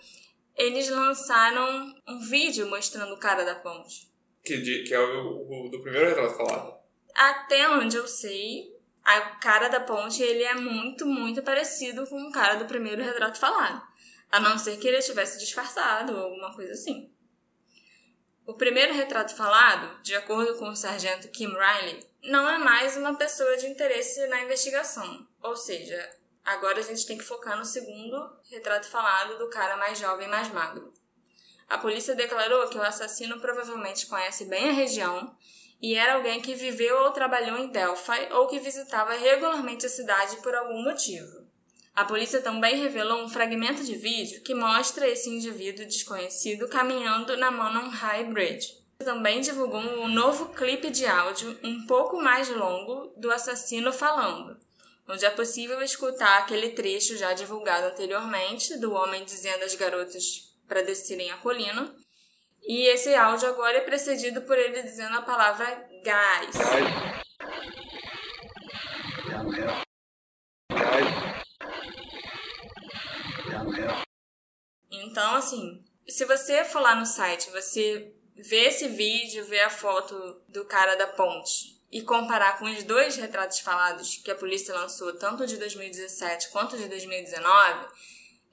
eles 0.54 0.88
lançaram 0.88 1.94
um 2.06 2.20
vídeo 2.20 2.68
mostrando 2.68 3.12
o 3.14 3.18
cara 3.18 3.44
da 3.44 3.54
ponte. 3.56 4.11
Que, 4.44 4.56
de, 4.59 4.85
que 4.85 4.94
é 4.94 5.00
o, 5.00 5.66
o, 5.66 5.68
do 5.68 5.82
primeiro 5.82 6.09
retrato 6.09 6.37
falado. 6.37 6.76
Até 7.14 7.68
onde 7.68 7.96
eu 7.96 8.06
sei, 8.06 8.72
a 9.04 9.20
cara 9.37 9.68
da 9.68 9.80
ponte 9.80 10.22
ele 10.22 10.44
é 10.44 10.54
muito, 10.54 11.04
muito 11.04 11.42
parecido 11.42 12.06
com 12.06 12.20
o 12.22 12.32
cara 12.32 12.54
do 12.54 12.66
primeiro 12.66 13.02
retrato 13.02 13.38
falado. 13.38 13.82
A 14.30 14.40
não 14.40 14.59
ser 14.59 14.76
que 14.78 14.87
ele 14.87 15.00
tivesse 15.00 15.38
disfarçado 15.38 16.12
ou 16.12 16.24
alguma 16.24 16.54
coisa 16.54 16.72
assim. 16.72 17.11
O 18.46 18.54
primeiro 18.54 18.94
retrato 18.94 19.35
falado, 19.35 20.00
de 20.02 20.14
acordo 20.14 20.56
com 20.56 20.68
o 20.68 20.76
sargento 20.76 21.28
Kim 21.28 21.48
Riley, 21.48 22.06
não 22.22 22.48
é 22.48 22.59
mais 22.59 22.96
uma 22.96 23.16
pessoa 23.16 23.56
de 23.56 23.66
interesse 23.66 24.24
na 24.28 24.42
investigação, 24.42 25.26
ou 25.42 25.56
seja, 25.56 26.15
Agora 26.46 26.78
a 26.78 26.82
gente 26.82 27.04
tem 27.04 27.18
que 27.18 27.24
focar 27.24 27.59
no 27.59 27.64
segundo 27.64 28.16
retrato 28.48 28.88
falado 28.88 29.37
do 29.37 29.50
cara 29.50 29.76
mais 29.76 29.98
jovem 29.98 30.28
e 30.28 30.30
mais 30.30 30.48
magro. 30.52 30.94
A 31.68 31.76
polícia 31.76 32.14
declarou 32.14 32.68
que 32.68 32.78
o 32.78 32.82
assassino 32.82 33.40
provavelmente 33.40 34.06
conhece 34.06 34.44
bem 34.44 34.68
a 34.68 34.72
região 34.72 35.37
e 35.82 35.96
era 35.96 36.14
alguém 36.14 36.40
que 36.40 36.54
viveu 36.54 36.98
ou 36.98 37.11
trabalhou 37.11 37.59
em 37.59 37.66
Delphi 37.66 38.32
ou 38.32 38.46
que 38.46 38.61
visitava 38.61 39.14
regularmente 39.14 39.87
a 39.87 39.88
cidade 39.88 40.37
por 40.37 40.54
algum 40.54 40.85
motivo. 40.85 41.44
A 41.92 42.04
polícia 42.04 42.40
também 42.40 42.76
revelou 42.76 43.24
um 43.24 43.28
fragmento 43.28 43.82
de 43.82 43.96
vídeo 43.96 44.40
que 44.42 44.54
mostra 44.54 45.09
esse 45.09 45.28
indivíduo 45.28 45.85
desconhecido 45.85 46.68
caminhando 46.68 47.37
na 47.37 47.50
Monon 47.50 47.88
High 47.88 48.24
Bridge. 48.24 48.87
Também 48.98 49.40
divulgou 49.40 49.80
um 49.80 50.06
novo 50.06 50.50
clipe 50.50 50.90
de 50.90 51.06
áudio 51.06 51.59
um 51.64 51.87
pouco 51.87 52.22
mais 52.22 52.48
longo 52.50 53.12
do 53.16 53.32
assassino 53.32 53.92
falando, 53.92 54.56
onde 55.09 55.25
é 55.25 55.31
possível 55.31 55.81
escutar 55.83 56.38
aquele 56.38 56.71
trecho 56.71 57.16
já 57.16 57.33
divulgado 57.33 57.87
anteriormente 57.87 58.79
do 58.79 58.92
homem 58.92 59.25
dizendo 59.25 59.64
às 59.64 59.75
garotas 59.75 60.25
para 60.66 60.83
descerem 60.83 61.31
a 61.31 61.37
colina. 61.37 61.95
E 62.62 62.88
esse 62.88 63.14
áudio 63.14 63.49
agora 63.49 63.79
é 63.79 63.83
precedido 63.83 64.42
por 64.42 64.59
ele 64.59 64.83
dizendo 64.83 65.16
a 65.16 65.23
palavra 65.23 65.88
gás. 66.03 66.57
Então, 74.90 75.37
assim, 75.37 75.81
se 76.09 76.25
você 76.25 76.64
for 76.64 76.81
lá 76.81 76.97
no 76.97 77.07
site, 77.07 77.51
você 77.51 78.12
vê 78.35 78.66
esse 78.66 78.88
vídeo, 78.88 79.45
vê 79.45 79.61
a 79.61 79.71
foto 79.71 80.42
do 80.49 80.64
cara 80.64 80.97
da 80.97 81.07
ponte 81.07 81.76
e 81.96 82.02
comparar 82.02 82.59
com 82.59 82.66
os 82.66 82.85
dois 82.85 83.16
retratos 83.16 83.61
falados 83.61 84.20
que 84.22 84.30
a 84.30 84.35
polícia 84.35 84.74
lançou, 84.74 85.14
tanto 85.14 85.46
de 85.46 85.56
2017 85.56 86.50
quanto 86.50 86.76
de 86.76 86.87
2019, 86.88 87.87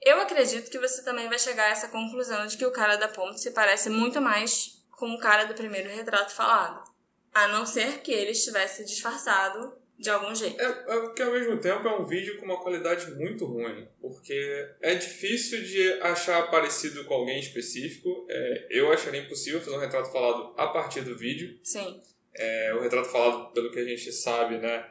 eu 0.00 0.18
acredito 0.18 0.70
que 0.70 0.78
você 0.78 1.04
também 1.04 1.28
vai 1.28 1.38
chegar 1.38 1.64
a 1.64 1.68
essa 1.68 1.88
conclusão 1.88 2.46
de 2.46 2.56
que 2.56 2.64
o 2.64 2.70
cara 2.70 2.96
da 2.96 3.06
ponte 3.06 3.42
se 3.42 3.50
parece 3.50 3.90
muito 3.90 4.18
mais 4.18 4.82
com 4.90 5.12
o 5.12 5.18
cara 5.18 5.44
do 5.44 5.52
primeiro 5.52 5.90
retrato 5.90 6.32
falado. 6.32 6.90
A 7.34 7.46
não 7.48 7.66
ser 7.66 8.00
que 8.00 8.12
ele 8.12 8.30
estivesse 8.30 8.82
disfarçado 8.82 9.76
de 9.98 10.08
algum 10.08 10.34
jeito. 10.34 10.58
É, 10.58 10.64
é 10.64 11.08
que 11.10 11.22
ao 11.22 11.32
mesmo 11.32 11.60
tempo 11.60 11.86
é 11.86 12.00
um 12.00 12.06
vídeo 12.06 12.38
com 12.38 12.46
uma 12.46 12.62
qualidade 12.62 13.10
muito 13.10 13.44
ruim, 13.44 13.86
porque 14.00 14.70
é 14.80 14.94
difícil 14.94 15.62
de 15.62 16.00
achar 16.00 16.50
parecido 16.50 17.04
com 17.04 17.12
alguém 17.12 17.40
específico. 17.40 18.26
É, 18.30 18.68
eu 18.70 18.90
acharia 18.90 19.20
impossível 19.20 19.60
fazer 19.60 19.76
um 19.76 19.80
retrato 19.80 20.10
falado 20.10 20.54
a 20.56 20.68
partir 20.68 21.02
do 21.02 21.14
vídeo. 21.14 21.58
Sim. 21.62 22.00
É, 22.36 22.74
o 22.74 22.80
retrato 22.80 23.08
falado, 23.08 23.52
pelo 23.52 23.70
que 23.70 23.78
a 23.78 23.84
gente 23.84 24.10
sabe, 24.12 24.58
né, 24.58 24.84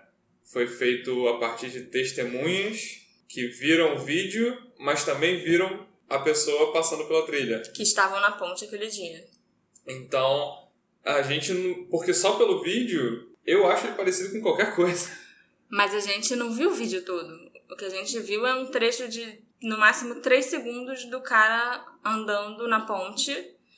foi 0.44 0.68
feito 0.68 1.28
a 1.28 1.40
partir 1.40 1.70
de 1.70 1.84
testemunhas 1.84 3.02
que 3.28 3.48
viram 3.48 3.96
o 3.96 4.00
vídeo, 4.00 4.56
mas 4.80 5.04
também 5.04 5.44
viram 5.44 5.88
a 6.08 6.20
pessoa 6.20 6.72
passando 6.72 7.06
pela 7.06 7.26
trilha. 7.26 7.60
Que 7.74 7.84
estavam 7.84 8.20
na 8.22 8.32
ponte 8.32 8.66
aquele 8.66 8.88
dia. 8.88 9.26
Então, 9.88 10.68
a 11.04 11.22
gente 11.22 11.52
não. 11.54 11.86
Porque 11.86 12.14
só 12.14 12.38
pelo 12.38 12.62
vídeo, 12.62 13.32
eu 13.46 13.66
acho 13.68 13.88
ele 13.88 13.96
parecido 13.96 14.32
com 14.32 14.42
qualquer 14.42 14.76
coisa. 14.76 15.10
Mas 15.70 15.94
a 15.94 16.00
gente 16.00 16.36
não 16.36 16.54
viu 16.54 16.70
o 16.70 16.74
vídeo 16.74 17.04
todo. 17.04 17.52
O 17.70 17.76
que 17.76 17.86
a 17.86 17.90
gente 17.90 18.20
viu 18.20 18.46
é 18.46 18.54
um 18.54 18.68
trecho 18.68 19.08
de, 19.08 19.40
no 19.62 19.78
máximo, 19.78 20.22
3 20.22 20.46
segundos 20.46 21.06
do 21.06 21.20
cara 21.22 21.84
andando 22.06 22.68
na 22.68 22.86
ponte. 22.86 23.32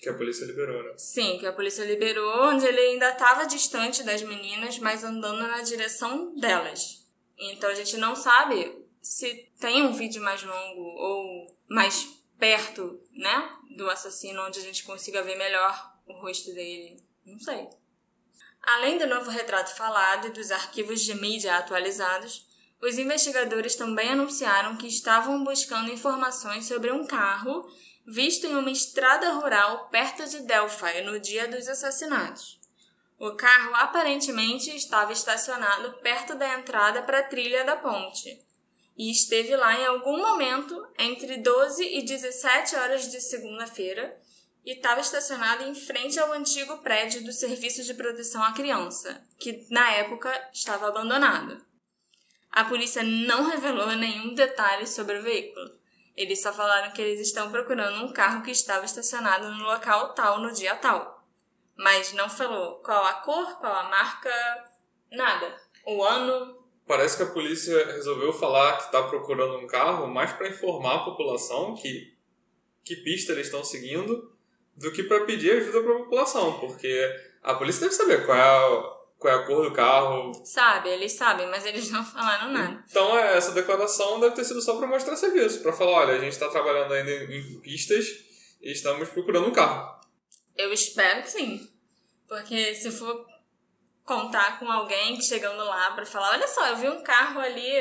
Que 0.05 0.11
a 0.11 0.13
polícia 0.13 0.45
liberou, 0.45 0.83
né? 0.83 0.93
Sim, 0.97 1.39
que 1.39 1.47
a 1.47 1.51
polícia 1.51 1.83
liberou, 1.83 2.43
onde 2.43 2.63
ele 2.63 2.79
ainda 2.79 3.09
estava 3.09 3.47
distante 3.47 4.03
das 4.03 4.21
meninas, 4.21 4.77
mas 4.77 5.03
andando 5.03 5.47
na 5.47 5.63
direção 5.63 6.35
delas. 6.35 7.03
Então 7.35 7.71
a 7.71 7.73
gente 7.73 7.97
não 7.97 8.15
sabe 8.15 8.85
se 9.01 9.51
tem 9.59 9.81
um 9.81 9.93
vídeo 9.93 10.21
mais 10.21 10.43
longo 10.43 10.79
ou 10.79 11.57
mais 11.67 12.07
perto, 12.37 13.01
né, 13.13 13.49
do 13.75 13.89
assassino, 13.89 14.45
onde 14.45 14.59
a 14.59 14.61
gente 14.61 14.83
consiga 14.83 15.23
ver 15.23 15.39
melhor 15.39 15.97
o 16.05 16.13
rosto 16.21 16.53
dele. 16.53 17.03
Não 17.25 17.39
sei. 17.39 17.67
Além 18.61 18.99
do 18.99 19.07
novo 19.07 19.31
retrato 19.31 19.75
falado 19.75 20.27
e 20.27 20.33
dos 20.33 20.51
arquivos 20.51 21.01
de 21.01 21.15
mídia 21.15 21.57
atualizados, 21.57 22.45
os 22.79 22.99
investigadores 22.99 23.75
também 23.75 24.09
anunciaram 24.09 24.77
que 24.77 24.85
estavam 24.85 25.43
buscando 25.43 25.91
informações 25.91 26.67
sobre 26.67 26.91
um 26.91 27.07
carro 27.07 27.67
visto 28.05 28.45
em 28.45 28.55
uma 28.55 28.71
estrada 28.71 29.31
rural 29.33 29.89
perto 29.89 30.27
de 30.29 30.41
Delphi 30.41 31.01
no 31.03 31.19
dia 31.19 31.47
dos 31.47 31.67
assassinatos. 31.67 32.59
O 33.17 33.31
carro 33.31 33.73
aparentemente 33.75 34.75
estava 34.75 35.13
estacionado 35.13 35.93
perto 35.99 36.35
da 36.35 36.59
entrada 36.59 37.01
para 37.01 37.19
a 37.19 37.23
trilha 37.23 37.63
da 37.63 37.75
ponte 37.75 38.39
e 38.97 39.11
esteve 39.11 39.55
lá 39.55 39.79
em 39.79 39.85
algum 39.85 40.17
momento 40.17 40.87
entre 40.99 41.37
12 41.37 41.83
e 41.83 42.03
17 42.03 42.75
horas 42.75 43.09
de 43.09 43.19
segunda-feira 43.19 44.17
e 44.65 44.73
estava 44.73 44.99
estacionado 44.99 45.63
em 45.63 45.75
frente 45.75 46.19
ao 46.19 46.31
antigo 46.33 46.77
prédio 46.79 47.23
do 47.23 47.31
Serviço 47.31 47.83
de 47.83 47.93
Proteção 47.93 48.43
à 48.43 48.51
Criança, 48.51 49.23
que 49.37 49.65
na 49.69 49.91
época 49.91 50.31
estava 50.51 50.87
abandonado. 50.87 51.63
A 52.51 52.65
polícia 52.65 53.03
não 53.03 53.49
revelou 53.49 53.91
nenhum 53.95 54.33
detalhe 54.33 54.87
sobre 54.87 55.19
o 55.19 55.23
veículo. 55.23 55.84
Eles 56.15 56.41
só 56.41 56.53
falaram 56.53 56.91
que 56.91 57.01
eles 57.01 57.19
estão 57.19 57.51
procurando 57.51 58.03
um 58.03 58.13
carro 58.13 58.41
que 58.41 58.51
estava 58.51 58.85
estacionado 58.85 59.49
no 59.51 59.63
local 59.63 60.13
tal 60.13 60.39
no 60.39 60.53
dia 60.53 60.75
tal. 60.75 61.23
Mas 61.77 62.13
não 62.13 62.29
falou 62.29 62.75
qual 62.75 63.05
a 63.05 63.13
cor, 63.15 63.57
qual 63.59 63.73
a 63.73 63.89
marca, 63.89 64.31
nada. 65.11 65.59
O 65.85 66.03
ano. 66.03 66.63
Parece 66.87 67.17
que 67.17 67.23
a 67.23 67.33
polícia 67.33 67.85
resolveu 67.87 68.31
falar 68.31 68.77
que 68.77 68.85
está 68.85 69.03
procurando 69.03 69.57
um 69.57 69.67
carro 69.67 70.07
mais 70.07 70.31
para 70.33 70.47
informar 70.47 70.95
a 70.95 71.03
população 71.03 71.73
que, 71.75 72.15
que 72.83 72.95
pista 72.97 73.31
eles 73.31 73.47
estão 73.47 73.63
seguindo 73.63 74.31
do 74.75 74.91
que 74.91 75.03
para 75.03 75.25
pedir 75.25 75.51
ajuda 75.51 75.81
para 75.81 75.95
a 75.95 75.99
população, 75.99 76.59
porque 76.59 77.09
a 77.41 77.55
polícia 77.55 77.81
deve 77.81 77.95
saber 77.95 78.25
qual 78.25 78.37
é 78.37 78.41
a, 78.41 78.95
qual 79.25 79.33
é 79.33 79.37
a 79.37 79.45
cor 79.45 79.67
do 79.67 79.73
carro. 79.73 80.45
Sabe, 80.45 80.89
eles 80.89 81.13
sabem, 81.13 81.47
mas 81.47 81.65
eles 81.65 81.89
não 81.89 82.05
falaram 82.05 82.51
nada. 82.51 82.83
Então 82.87 83.17
é, 83.17 83.35
essa 83.35 83.51
declaração 83.51 84.19
deve 84.19 84.35
ter 84.35 84.45
sido 84.45 84.61
só 84.61 84.77
para 84.77 84.85
mostrar 84.85 85.15
serviço, 85.15 85.61
para 85.61 85.73
falar, 85.73 85.91
olha, 85.91 86.13
a 86.13 86.19
gente 86.19 86.33
está 86.33 86.47
trabalhando 86.49 86.93
ainda 86.93 87.11
em 87.11 87.59
pistas 87.61 88.05
e 88.61 88.71
estamos 88.71 89.09
procurando 89.09 89.47
um 89.47 89.51
carro. 89.51 89.99
Eu 90.55 90.71
espero 90.71 91.23
que 91.23 91.31
sim, 91.31 91.67
porque 92.27 92.75
se 92.75 92.91
for 92.91 93.25
contar 94.03 94.59
com 94.59 94.71
alguém 94.71 95.19
chegando 95.19 95.63
lá 95.63 95.91
para 95.91 96.05
falar, 96.05 96.31
olha 96.31 96.47
só, 96.47 96.67
eu 96.67 96.77
vi 96.77 96.87
um 96.87 97.01
carro 97.01 97.39
ali 97.39 97.73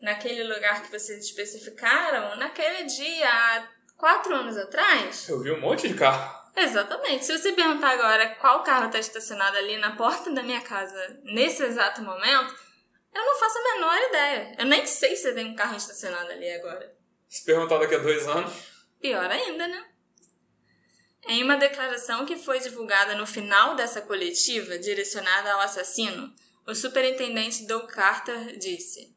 naquele 0.00 0.44
lugar 0.44 0.82
que 0.82 0.90
vocês 0.90 1.24
especificaram, 1.24 2.36
naquele 2.36 2.84
dia 2.84 3.68
quatro 3.96 4.34
anos 4.34 4.56
atrás. 4.56 5.28
Eu 5.28 5.40
vi 5.40 5.50
um 5.50 5.60
monte 5.60 5.88
de 5.88 5.94
carro. 5.94 6.39
Exatamente. 6.56 7.24
Se 7.24 7.36
você 7.36 7.52
perguntar 7.52 7.90
agora 7.90 8.34
qual 8.36 8.62
carro 8.62 8.86
está 8.86 8.98
estacionado 8.98 9.56
ali 9.56 9.76
na 9.78 9.96
porta 9.96 10.30
da 10.30 10.42
minha 10.42 10.60
casa 10.60 11.20
nesse 11.24 11.62
exato 11.62 12.02
momento, 12.02 12.54
eu 13.14 13.24
não 13.24 13.38
faço 13.38 13.58
a 13.58 13.74
menor 13.74 13.98
ideia. 14.08 14.56
Eu 14.58 14.66
nem 14.66 14.86
sei 14.86 15.16
se 15.16 15.32
tem 15.32 15.46
um 15.46 15.56
carro 15.56 15.76
estacionado 15.76 16.30
ali 16.30 16.50
agora. 16.52 16.90
Se 17.28 17.44
perguntar 17.44 17.78
daqui 17.78 17.94
a 17.94 17.98
dois 17.98 18.26
anos. 18.26 18.52
Pior 19.00 19.30
ainda, 19.30 19.66
né? 19.66 19.86
Em 21.28 21.42
uma 21.42 21.56
declaração 21.56 22.26
que 22.26 22.36
foi 22.36 22.60
divulgada 22.60 23.14
no 23.14 23.26
final 23.26 23.74
dessa 23.76 24.00
coletiva, 24.00 24.78
direcionada 24.78 25.52
ao 25.52 25.60
assassino, 25.60 26.34
o 26.66 26.74
superintendente 26.74 27.66
Doug 27.66 27.86
Carter 27.86 28.56
disse: 28.58 29.14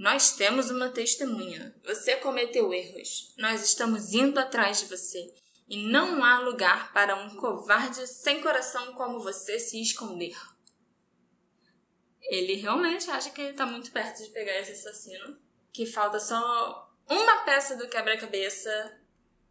nós 0.00 0.32
temos 0.32 0.70
uma 0.70 0.88
testemunha. 0.88 1.74
Você 1.84 2.16
cometeu 2.16 2.72
erros. 2.72 3.34
Nós 3.36 3.62
estamos 3.62 4.14
indo 4.14 4.40
atrás 4.40 4.80
de 4.80 4.86
você. 4.86 5.30
E 5.70 5.84
não 5.84 6.24
há 6.24 6.40
lugar 6.40 6.92
para 6.92 7.14
um 7.14 7.36
covarde 7.36 8.04
sem 8.04 8.42
coração 8.42 8.92
como 8.94 9.20
você 9.20 9.56
se 9.60 9.80
esconder. 9.80 10.36
Ele 12.22 12.54
realmente 12.54 13.08
acha 13.08 13.30
que 13.30 13.40
ele 13.40 13.50
está 13.50 13.64
muito 13.64 13.92
perto 13.92 14.20
de 14.20 14.30
pegar 14.30 14.58
esse 14.58 14.72
assassino. 14.72 15.38
Que 15.72 15.86
falta 15.86 16.18
só 16.18 16.92
uma 17.08 17.44
peça 17.44 17.76
do 17.76 17.88
quebra-cabeça, 17.88 19.00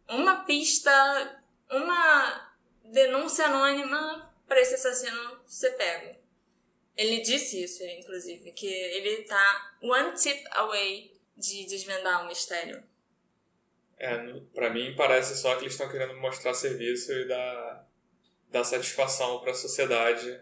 uma 0.06 0.44
pista, 0.44 1.42
uma 1.70 2.54
denúncia 2.84 3.46
anônima 3.46 4.30
para 4.46 4.60
esse 4.60 4.74
assassino 4.74 5.40
ser 5.46 5.70
pego. 5.70 6.20
Ele 6.98 7.22
disse 7.22 7.64
isso, 7.64 7.82
inclusive, 7.82 8.52
que 8.52 8.66
ele 8.66 9.22
tá 9.22 9.74
one 9.82 10.12
tip 10.14 10.46
away 10.50 11.18
de 11.34 11.64
desvendar 11.64 12.22
o 12.22 12.28
mistério. 12.28 12.89
É, 14.00 14.16
pra 14.54 14.70
mim 14.70 14.94
parece 14.96 15.36
só 15.36 15.54
que 15.56 15.64
eles 15.64 15.74
estão 15.74 15.90
querendo 15.90 16.18
mostrar 16.18 16.54
serviço 16.54 17.12
e 17.12 17.28
dar, 17.28 17.86
dar 18.48 18.64
satisfação 18.64 19.40
para 19.40 19.50
a 19.50 19.54
sociedade. 19.54 20.40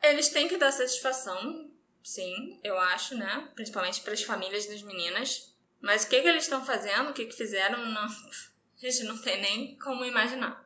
Eles 0.00 0.28
têm 0.28 0.46
que 0.46 0.56
dar 0.56 0.70
satisfação, 0.70 1.68
sim, 2.00 2.60
eu 2.62 2.78
acho, 2.78 3.16
né? 3.16 3.50
Principalmente 3.56 4.00
para 4.02 4.12
as 4.12 4.22
famílias 4.22 4.66
das 4.66 4.82
meninas. 4.82 5.52
Mas 5.80 6.04
o 6.04 6.08
que, 6.08 6.22
que 6.22 6.28
eles 6.28 6.44
estão 6.44 6.64
fazendo, 6.64 7.10
o 7.10 7.12
que, 7.12 7.26
que 7.26 7.36
fizeram, 7.36 7.84
não, 7.86 8.04
a 8.06 8.08
gente 8.78 9.02
não 9.02 9.18
tem 9.18 9.40
nem 9.40 9.76
como 9.80 10.04
imaginar. 10.04 10.64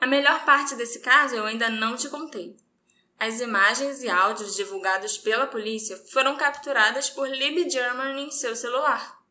A 0.00 0.06
melhor 0.08 0.44
parte 0.44 0.74
desse 0.74 0.98
caso 0.98 1.36
eu 1.36 1.44
ainda 1.44 1.70
não 1.70 1.94
te 1.94 2.08
contei. 2.08 2.56
As 3.16 3.40
imagens 3.40 4.02
e 4.02 4.08
áudios 4.08 4.56
divulgados 4.56 5.16
pela 5.16 5.46
polícia 5.46 5.96
foram 6.10 6.36
capturadas 6.36 7.08
por 7.08 7.28
Libby 7.28 7.70
German 7.70 8.26
em 8.26 8.30
seu 8.32 8.56
celular. 8.56 9.21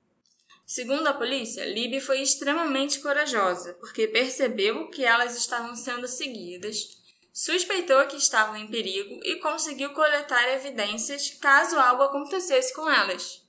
Segundo 0.73 1.05
a 1.07 1.13
polícia, 1.13 1.65
Libby 1.65 1.99
foi 1.99 2.21
extremamente 2.21 3.01
corajosa 3.01 3.73
porque 3.73 4.07
percebeu 4.07 4.87
que 4.87 5.03
elas 5.03 5.35
estavam 5.35 5.75
sendo 5.75 6.07
seguidas, 6.07 6.97
suspeitou 7.33 8.07
que 8.07 8.15
estavam 8.15 8.55
em 8.55 8.67
perigo 8.67 9.19
e 9.21 9.35
conseguiu 9.39 9.89
coletar 9.89 10.47
evidências 10.53 11.31
caso 11.41 11.77
algo 11.77 12.03
acontecesse 12.03 12.73
com 12.73 12.89
elas. 12.89 13.41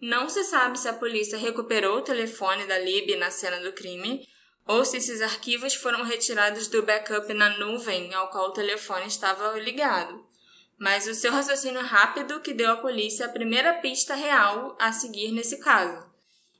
Não 0.00 0.28
se 0.28 0.44
sabe 0.44 0.78
se 0.78 0.86
a 0.86 0.92
polícia 0.92 1.36
recuperou 1.36 1.98
o 1.98 2.02
telefone 2.02 2.64
da 2.66 2.78
Libby 2.78 3.16
na 3.16 3.32
cena 3.32 3.58
do 3.58 3.72
crime 3.72 4.24
ou 4.64 4.84
se 4.84 4.98
esses 4.98 5.20
arquivos 5.22 5.74
foram 5.74 6.04
retirados 6.04 6.68
do 6.68 6.84
backup 6.84 7.34
na 7.34 7.58
nuvem 7.58 8.14
ao 8.14 8.30
qual 8.30 8.50
o 8.50 8.52
telefone 8.52 9.08
estava 9.08 9.58
ligado. 9.58 10.24
Mas 10.78 11.08
o 11.08 11.14
seu 11.16 11.32
raciocínio 11.32 11.80
rápido 11.80 12.38
que 12.38 12.54
deu 12.54 12.70
à 12.70 12.76
polícia 12.76 13.26
a 13.26 13.32
primeira 13.32 13.74
pista 13.80 14.14
real 14.14 14.76
a 14.78 14.92
seguir 14.92 15.32
nesse 15.32 15.58
caso. 15.58 16.13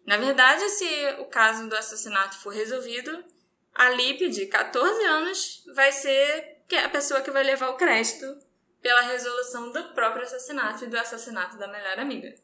Na 0.06 0.16
verdade, 0.16 0.68
se 0.70 0.84
o 1.18 1.24
caso 1.26 1.68
do 1.68 1.76
assassinato 1.76 2.38
for 2.38 2.52
resolvido, 2.52 3.24
a 3.74 3.90
Lip, 3.90 4.28
de 4.28 4.46
14 4.46 5.04
anos, 5.04 5.64
vai 5.74 5.90
ser 5.90 6.58
a 6.84 6.88
pessoa 6.88 7.20
que 7.20 7.30
vai 7.30 7.42
levar 7.42 7.70
o 7.70 7.76
crédito 7.76 8.38
pela 8.82 9.00
resolução 9.02 9.72
do 9.72 9.94
próprio 9.94 10.24
assassinato 10.24 10.84
e 10.84 10.88
do 10.88 10.98
assassinato 10.98 11.56
da 11.56 11.68
melhor 11.68 11.98
amiga. 11.98 12.34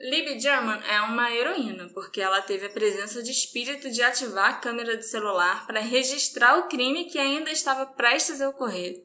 Libby 0.00 0.38
German 0.38 0.80
é 0.86 1.00
uma 1.00 1.30
heroína, 1.32 1.90
porque 1.92 2.20
ela 2.20 2.40
teve 2.40 2.66
a 2.66 2.70
presença 2.70 3.20
de 3.20 3.32
espírito 3.32 3.90
de 3.90 4.00
ativar 4.00 4.50
a 4.50 4.56
câmera 4.58 4.96
do 4.96 5.02
celular 5.02 5.66
para 5.66 5.80
registrar 5.80 6.56
o 6.58 6.68
crime 6.68 7.06
que 7.06 7.18
ainda 7.18 7.50
estava 7.50 7.84
prestes 7.84 8.40
a 8.40 8.48
ocorrer. 8.48 9.04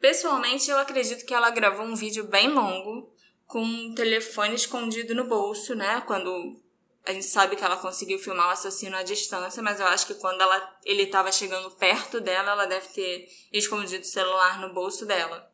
Pessoalmente, 0.00 0.70
eu 0.70 0.78
acredito 0.78 1.26
que 1.26 1.34
ela 1.34 1.50
gravou 1.50 1.84
um 1.84 1.96
vídeo 1.96 2.24
bem 2.24 2.48
longo, 2.48 3.12
com 3.48 3.62
um 3.62 3.94
telefone 3.94 4.54
escondido 4.54 5.14
no 5.14 5.24
bolso, 5.24 5.74
né? 5.74 6.02
Quando 6.06 6.60
a 7.04 7.12
gente 7.12 7.24
sabe 7.24 7.56
que 7.56 7.64
ela 7.64 7.78
conseguiu 7.78 8.18
filmar 8.18 8.48
o 8.48 8.50
assassino 8.50 8.94
à 8.94 9.02
distância, 9.02 9.62
mas 9.62 9.80
eu 9.80 9.86
acho 9.86 10.06
que 10.06 10.14
quando 10.14 10.42
ela, 10.42 10.78
ele 10.84 11.04
estava 11.04 11.32
chegando 11.32 11.70
perto 11.70 12.20
dela, 12.20 12.52
ela 12.52 12.66
deve 12.66 12.88
ter 12.88 13.26
escondido 13.50 14.02
o 14.02 14.06
celular 14.06 14.60
no 14.60 14.74
bolso 14.74 15.06
dela. 15.06 15.50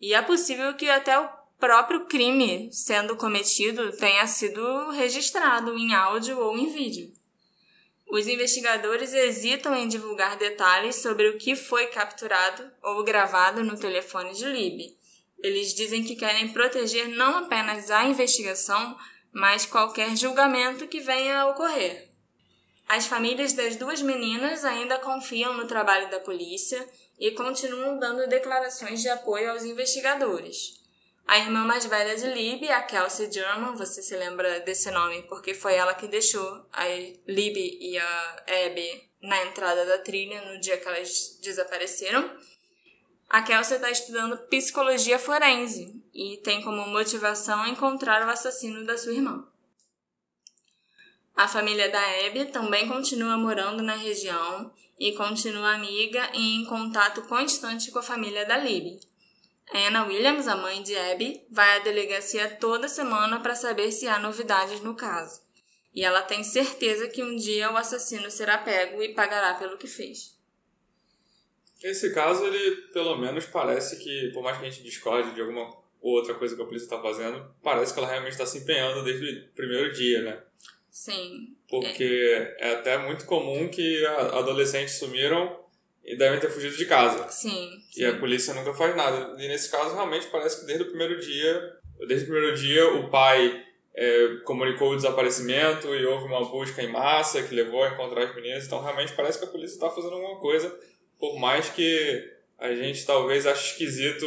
E 0.00 0.12
é 0.12 0.20
possível 0.20 0.74
que 0.74 0.90
até 0.90 1.16
o 1.20 1.28
próprio 1.56 2.06
crime 2.06 2.68
sendo 2.72 3.16
cometido 3.16 3.92
tenha 3.92 4.26
sido 4.26 4.90
registrado 4.90 5.78
em 5.78 5.94
áudio 5.94 6.36
ou 6.40 6.58
em 6.58 6.72
vídeo. 6.72 7.12
Os 8.08 8.26
investigadores 8.26 9.14
hesitam 9.14 9.72
em 9.76 9.86
divulgar 9.86 10.36
detalhes 10.36 10.96
sobre 10.96 11.28
o 11.28 11.38
que 11.38 11.54
foi 11.54 11.86
capturado 11.86 12.68
ou 12.82 13.04
gravado 13.04 13.62
no 13.62 13.78
telefone 13.78 14.32
de 14.32 14.46
Libby. 14.46 14.98
Eles 15.42 15.74
dizem 15.74 16.04
que 16.04 16.16
querem 16.16 16.52
proteger 16.52 17.08
não 17.08 17.38
apenas 17.38 17.90
a 17.90 18.04
investigação, 18.04 18.96
mais 19.32 19.64
qualquer 19.64 20.16
julgamento 20.16 20.88
que 20.88 21.00
venha 21.00 21.40
a 21.40 21.48
ocorrer. 21.48 22.08
As 22.88 23.06
famílias 23.06 23.52
das 23.52 23.76
duas 23.76 24.02
meninas 24.02 24.64
ainda 24.64 24.98
confiam 24.98 25.54
no 25.54 25.66
trabalho 25.66 26.10
da 26.10 26.18
polícia 26.18 26.84
e 27.18 27.30
continuam 27.30 27.98
dando 27.98 28.28
declarações 28.28 29.00
de 29.00 29.08
apoio 29.08 29.50
aos 29.52 29.64
investigadores. 29.64 30.80
A 31.24 31.38
irmã 31.38 31.64
mais 31.64 31.84
velha 31.84 32.16
de 32.16 32.26
Libby, 32.26 32.68
a 32.68 32.82
Kelsey 32.82 33.30
German, 33.30 33.76
você 33.76 34.02
se 34.02 34.16
lembra 34.16 34.58
desse 34.60 34.90
nome 34.90 35.22
porque 35.28 35.54
foi 35.54 35.74
ela 35.74 35.94
que 35.94 36.08
deixou 36.08 36.66
a 36.72 36.88
Libby 37.28 37.78
e 37.80 37.96
a 37.96 38.36
Abby 38.66 39.08
na 39.22 39.40
entrada 39.44 39.86
da 39.86 39.98
trilha 39.98 40.40
no 40.52 40.60
dia 40.60 40.76
que 40.76 40.88
elas 40.88 41.38
desapareceram. 41.40 42.28
A 43.30 43.42
Kelsey 43.42 43.76
está 43.76 43.88
estudando 43.88 44.36
psicologia 44.48 45.16
forense 45.16 46.02
e 46.12 46.38
tem 46.38 46.60
como 46.62 46.84
motivação 46.88 47.64
encontrar 47.64 48.26
o 48.26 48.30
assassino 48.30 48.84
da 48.84 48.98
sua 48.98 49.12
irmã. 49.12 49.46
A 51.36 51.46
família 51.46 51.88
da 51.88 52.26
Abby 52.26 52.46
também 52.46 52.88
continua 52.88 53.38
morando 53.38 53.84
na 53.84 53.94
região 53.94 54.74
e 54.98 55.12
continua 55.12 55.74
amiga 55.74 56.28
e 56.34 56.56
em 56.56 56.64
contato 56.64 57.22
constante 57.22 57.92
com 57.92 58.00
a 58.00 58.02
família 58.02 58.44
da 58.44 58.58
Libby. 58.58 58.98
Anna 59.72 60.06
Williams, 60.06 60.48
a 60.48 60.56
mãe 60.56 60.82
de 60.82 60.96
Abby, 60.98 61.46
vai 61.48 61.76
à 61.76 61.78
delegacia 61.78 62.56
toda 62.56 62.88
semana 62.88 63.38
para 63.38 63.54
saber 63.54 63.92
se 63.92 64.08
há 64.08 64.18
novidades 64.18 64.80
no 64.80 64.96
caso. 64.96 65.40
E 65.94 66.04
ela 66.04 66.22
tem 66.22 66.42
certeza 66.42 67.06
que 67.06 67.22
um 67.22 67.36
dia 67.36 67.70
o 67.70 67.76
assassino 67.76 68.28
será 68.28 68.58
pego 68.58 69.00
e 69.00 69.14
pagará 69.14 69.54
pelo 69.54 69.78
que 69.78 69.86
fez. 69.86 70.39
Esse 71.82 72.12
caso, 72.12 72.44
ele 72.44 72.76
pelo 72.92 73.16
menos 73.16 73.46
parece 73.46 73.98
que, 73.98 74.30
por 74.32 74.42
mais 74.42 74.58
que 74.58 74.66
a 74.66 74.70
gente 74.70 74.82
discorde 74.82 75.34
de 75.34 75.40
alguma 75.40 75.70
outra 76.00 76.34
coisa 76.34 76.56
que 76.56 76.62
a 76.62 76.64
polícia 76.64 76.86
está 76.86 77.00
fazendo, 77.00 77.54
parece 77.62 77.92
que 77.92 77.98
ela 77.98 78.08
realmente 78.08 78.32
está 78.32 78.46
se 78.46 78.58
empenhando 78.58 79.04
desde 79.04 79.46
o 79.46 79.48
primeiro 79.54 79.92
dia, 79.92 80.22
né? 80.22 80.40
Sim. 80.90 81.56
Porque 81.68 82.04
é, 82.58 82.68
é 82.68 82.74
até 82.74 82.98
muito 82.98 83.24
comum 83.24 83.68
que 83.68 84.04
adolescentes 84.04 84.94
sumiram 84.94 85.58
e 86.04 86.16
devem 86.16 86.40
ter 86.40 86.50
fugido 86.50 86.76
de 86.76 86.86
casa. 86.86 87.28
Sim, 87.28 87.70
sim. 87.90 88.02
E 88.02 88.04
a 88.04 88.18
polícia 88.18 88.54
nunca 88.54 88.74
faz 88.74 88.96
nada. 88.96 89.34
E 89.42 89.48
nesse 89.48 89.70
caso, 89.70 89.94
realmente 89.94 90.26
parece 90.26 90.60
que 90.60 90.66
desde 90.66 90.84
o 90.84 90.88
primeiro 90.88 91.20
dia, 91.20 91.76
desde 92.06 92.24
o 92.24 92.32
primeiro 92.32 92.56
dia, 92.56 92.94
o 92.94 93.08
pai 93.08 93.64
é, 93.94 94.36
comunicou 94.44 94.90
o 94.90 94.96
desaparecimento 94.96 95.94
e 95.94 96.04
houve 96.04 96.24
uma 96.24 96.44
busca 96.44 96.82
em 96.82 96.90
massa 96.90 97.42
que 97.42 97.54
levou 97.54 97.84
a 97.84 97.90
encontrar 97.90 98.24
as 98.24 98.34
meninas. 98.34 98.66
Então, 98.66 98.82
realmente 98.82 99.12
parece 99.12 99.38
que 99.38 99.44
a 99.44 99.48
polícia 99.48 99.74
está 99.74 99.90
fazendo 99.90 100.14
alguma 100.14 100.40
coisa, 100.40 100.76
por 101.20 101.38
mais 101.38 101.68
que 101.68 102.32
a 102.58 102.74
gente 102.74 103.04
talvez 103.04 103.46
ache 103.46 103.72
esquisito 103.72 104.26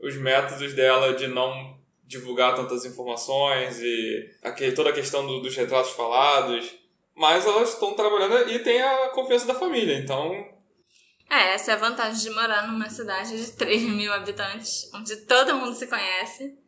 os 0.00 0.16
métodos 0.16 0.74
dela 0.74 1.14
de 1.14 1.28
não 1.28 1.78
divulgar 2.04 2.56
tantas 2.56 2.84
informações 2.84 3.80
e 3.80 4.30
aquele, 4.42 4.72
toda 4.72 4.90
a 4.90 4.94
questão 4.94 5.26
do, 5.26 5.40
dos 5.40 5.54
retratos 5.54 5.92
falados. 5.92 6.74
Mas 7.14 7.46
elas 7.46 7.74
estão 7.74 7.94
trabalhando 7.94 8.50
e 8.50 8.58
tem 8.58 8.82
a 8.82 9.08
confiança 9.10 9.46
da 9.46 9.54
família, 9.54 9.96
então. 9.96 10.32
É, 11.30 11.54
essa 11.54 11.72
é 11.72 11.74
a 11.74 11.78
vantagem 11.78 12.20
de 12.20 12.30
morar 12.30 12.66
numa 12.66 12.90
cidade 12.90 13.42
de 13.42 13.52
3 13.52 13.82
mil 13.82 14.12
habitantes, 14.12 14.90
onde 14.94 15.16
todo 15.16 15.54
mundo 15.54 15.74
se 15.74 15.86
conhece, 15.86 16.58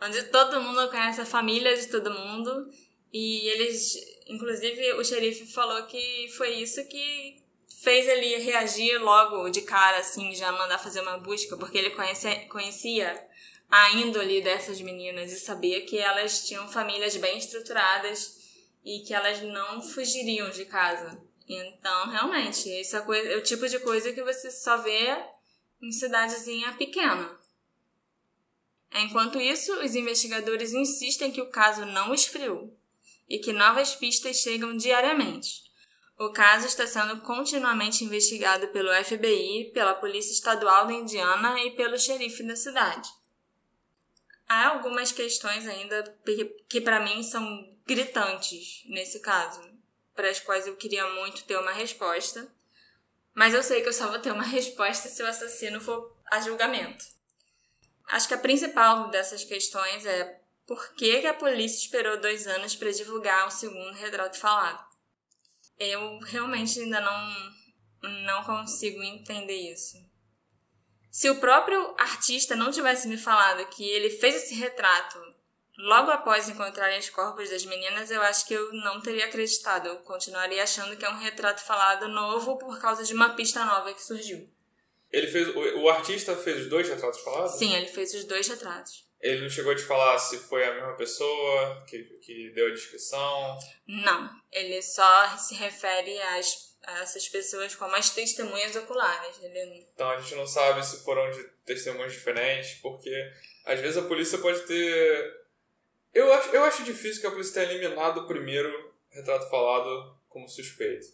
onde 0.00 0.24
todo 0.24 0.60
mundo 0.60 0.88
conhece 0.90 1.20
a 1.20 1.26
família 1.26 1.76
de 1.76 1.86
todo 1.86 2.12
mundo. 2.12 2.68
E 3.12 3.48
eles, 3.48 3.94
inclusive, 4.26 4.92
o 4.94 5.04
xerife 5.04 5.46
falou 5.46 5.82
que 5.84 6.28
foi 6.36 6.54
isso 6.54 6.86
que 6.88 7.41
fez 7.80 8.08
ele 8.08 8.36
reagir 8.38 8.98
logo 8.98 9.48
de 9.48 9.62
cara, 9.62 9.98
assim, 9.98 10.34
já 10.34 10.52
mandar 10.52 10.78
fazer 10.78 11.00
uma 11.00 11.18
busca, 11.18 11.56
porque 11.56 11.78
ele 11.78 11.90
conhece, 11.90 12.28
conhecia 12.48 13.26
a 13.70 13.90
índole 13.92 14.42
dessas 14.42 14.80
meninas 14.80 15.32
e 15.32 15.40
sabia 15.40 15.84
que 15.86 15.98
elas 15.98 16.46
tinham 16.46 16.68
famílias 16.68 17.16
bem 17.16 17.38
estruturadas 17.38 18.38
e 18.84 19.00
que 19.00 19.14
elas 19.14 19.40
não 19.42 19.80
fugiriam 19.80 20.50
de 20.50 20.64
casa. 20.66 21.20
Então, 21.48 22.10
realmente, 22.10 22.68
isso 22.68 22.96
é, 22.96 23.00
coisa, 23.00 23.28
é 23.28 23.36
o 23.36 23.42
tipo 23.42 23.68
de 23.68 23.78
coisa 23.80 24.12
que 24.12 24.22
você 24.22 24.50
só 24.50 24.76
vê 24.78 25.16
em 25.80 25.90
cidadezinha 25.90 26.72
pequena. 26.74 27.38
Enquanto 28.94 29.40
isso, 29.40 29.72
os 29.80 29.94
investigadores 29.94 30.72
insistem 30.72 31.32
que 31.32 31.40
o 31.40 31.50
caso 31.50 31.86
não 31.86 32.12
esfriou 32.12 32.76
e 33.28 33.38
que 33.38 33.52
novas 33.52 33.94
pistas 33.94 34.36
chegam 34.36 34.76
diariamente. 34.76 35.62
O 36.22 36.30
caso 36.30 36.68
está 36.68 36.86
sendo 36.86 37.20
continuamente 37.22 38.04
investigado 38.04 38.68
pelo 38.68 38.94
FBI, 39.04 39.72
pela 39.74 39.92
Polícia 39.92 40.30
Estadual 40.30 40.86
da 40.86 40.92
Indiana 40.92 41.60
e 41.64 41.72
pelo 41.72 41.98
xerife 41.98 42.44
da 42.44 42.54
cidade. 42.54 43.10
Há 44.48 44.68
algumas 44.68 45.10
questões 45.10 45.66
ainda 45.66 46.16
que 46.68 46.80
para 46.80 47.00
mim 47.00 47.24
são 47.24 47.76
gritantes 47.84 48.84
nesse 48.86 49.18
caso, 49.18 49.68
para 50.14 50.30
as 50.30 50.38
quais 50.38 50.68
eu 50.68 50.76
queria 50.76 51.04
muito 51.08 51.42
ter 51.42 51.56
uma 51.56 51.72
resposta, 51.72 52.48
mas 53.34 53.52
eu 53.52 53.62
sei 53.64 53.82
que 53.82 53.88
eu 53.88 53.92
só 53.92 54.06
vou 54.06 54.20
ter 54.20 54.30
uma 54.30 54.44
resposta 54.46 55.08
se 55.08 55.24
o 55.24 55.26
assassino 55.26 55.80
for 55.80 56.16
a 56.30 56.40
julgamento. 56.40 57.04
Acho 58.06 58.28
que 58.28 58.34
a 58.34 58.38
principal 58.38 59.10
dessas 59.10 59.42
questões 59.42 60.06
é 60.06 60.40
por 60.68 60.94
que, 60.94 61.26
a 61.26 61.34
polícia 61.34 61.78
esperou 61.78 62.20
dois 62.20 62.46
anos 62.46 62.76
para 62.76 62.92
divulgar 62.92 63.48
o 63.48 63.50
segundo 63.50 63.94
retrato 63.94 64.38
falado. 64.38 64.91
Eu 65.88 66.18
realmente 66.20 66.80
ainda 66.80 67.00
não, 67.00 67.52
não 68.24 68.44
consigo 68.44 69.02
entender 69.02 69.72
isso. 69.72 69.96
Se 71.10 71.28
o 71.28 71.40
próprio 71.40 71.94
artista 71.98 72.56
não 72.56 72.70
tivesse 72.70 73.06
me 73.06 73.18
falado 73.18 73.68
que 73.68 73.86
ele 73.86 74.08
fez 74.08 74.36
esse 74.36 74.54
retrato 74.54 75.18
logo 75.76 76.10
após 76.10 76.48
encontrarem 76.48 76.98
os 76.98 77.10
corpos 77.10 77.50
das 77.50 77.64
meninas, 77.64 78.10
eu 78.10 78.22
acho 78.22 78.46
que 78.46 78.54
eu 78.54 78.72
não 78.72 79.00
teria 79.00 79.26
acreditado. 79.26 79.88
Eu 79.88 79.96
continuaria 79.98 80.62
achando 80.62 80.96
que 80.96 81.04
é 81.04 81.10
um 81.10 81.18
retrato 81.18 81.62
falado 81.62 82.08
novo 82.08 82.56
por 82.56 82.80
causa 82.80 83.04
de 83.04 83.12
uma 83.12 83.34
pista 83.34 83.64
nova 83.64 83.92
que 83.92 84.02
surgiu. 84.02 84.48
Ele 85.10 85.26
fez. 85.26 85.48
O, 85.48 85.82
o 85.82 85.90
artista 85.90 86.34
fez 86.36 86.62
os 86.62 86.68
dois 86.68 86.88
retratos 86.88 87.20
falados? 87.20 87.58
Sim, 87.58 87.74
ele 87.74 87.88
fez 87.88 88.14
os 88.14 88.24
dois 88.24 88.48
retratos. 88.48 89.04
Ele 89.22 89.42
não 89.42 89.48
chegou 89.48 89.72
a 89.72 89.76
te 89.76 89.84
falar 89.84 90.18
se 90.18 90.36
foi 90.36 90.64
a 90.64 90.74
mesma 90.74 90.96
pessoa 90.96 91.84
que, 91.86 92.02
que 92.20 92.50
deu 92.50 92.66
a 92.66 92.70
descrição? 92.70 93.56
Não. 93.86 94.28
Ele 94.50 94.82
só 94.82 95.36
se 95.36 95.54
refere 95.54 96.20
às 96.20 96.72
essas 97.00 97.28
pessoas 97.28 97.74
como 97.74 97.94
as 97.94 98.10
testemunhas 98.10 98.74
oculares. 98.74 99.40
Ele... 99.40 99.86
Então 99.94 100.10
a 100.10 100.20
gente 100.20 100.34
não 100.34 100.46
sabe 100.46 100.84
se 100.84 101.04
foram 101.04 101.30
de 101.30 101.42
testemunhas 101.64 102.12
diferentes, 102.12 102.74
porque 102.80 103.10
às 103.64 103.78
vezes 103.80 103.96
a 103.96 104.08
polícia 104.08 104.38
pode 104.38 104.60
ter. 104.62 105.42
Eu 106.12 106.32
acho, 106.32 106.48
eu 106.50 106.64
acho 106.64 106.82
difícil 106.82 107.20
que 107.20 107.26
a 107.26 107.30
polícia 107.30 107.54
tenha 107.54 107.72
eliminado 107.72 108.18
o 108.18 108.26
primeiro 108.26 108.92
retrato 109.10 109.48
falado 109.48 110.16
como 110.28 110.48
suspeito. 110.48 111.06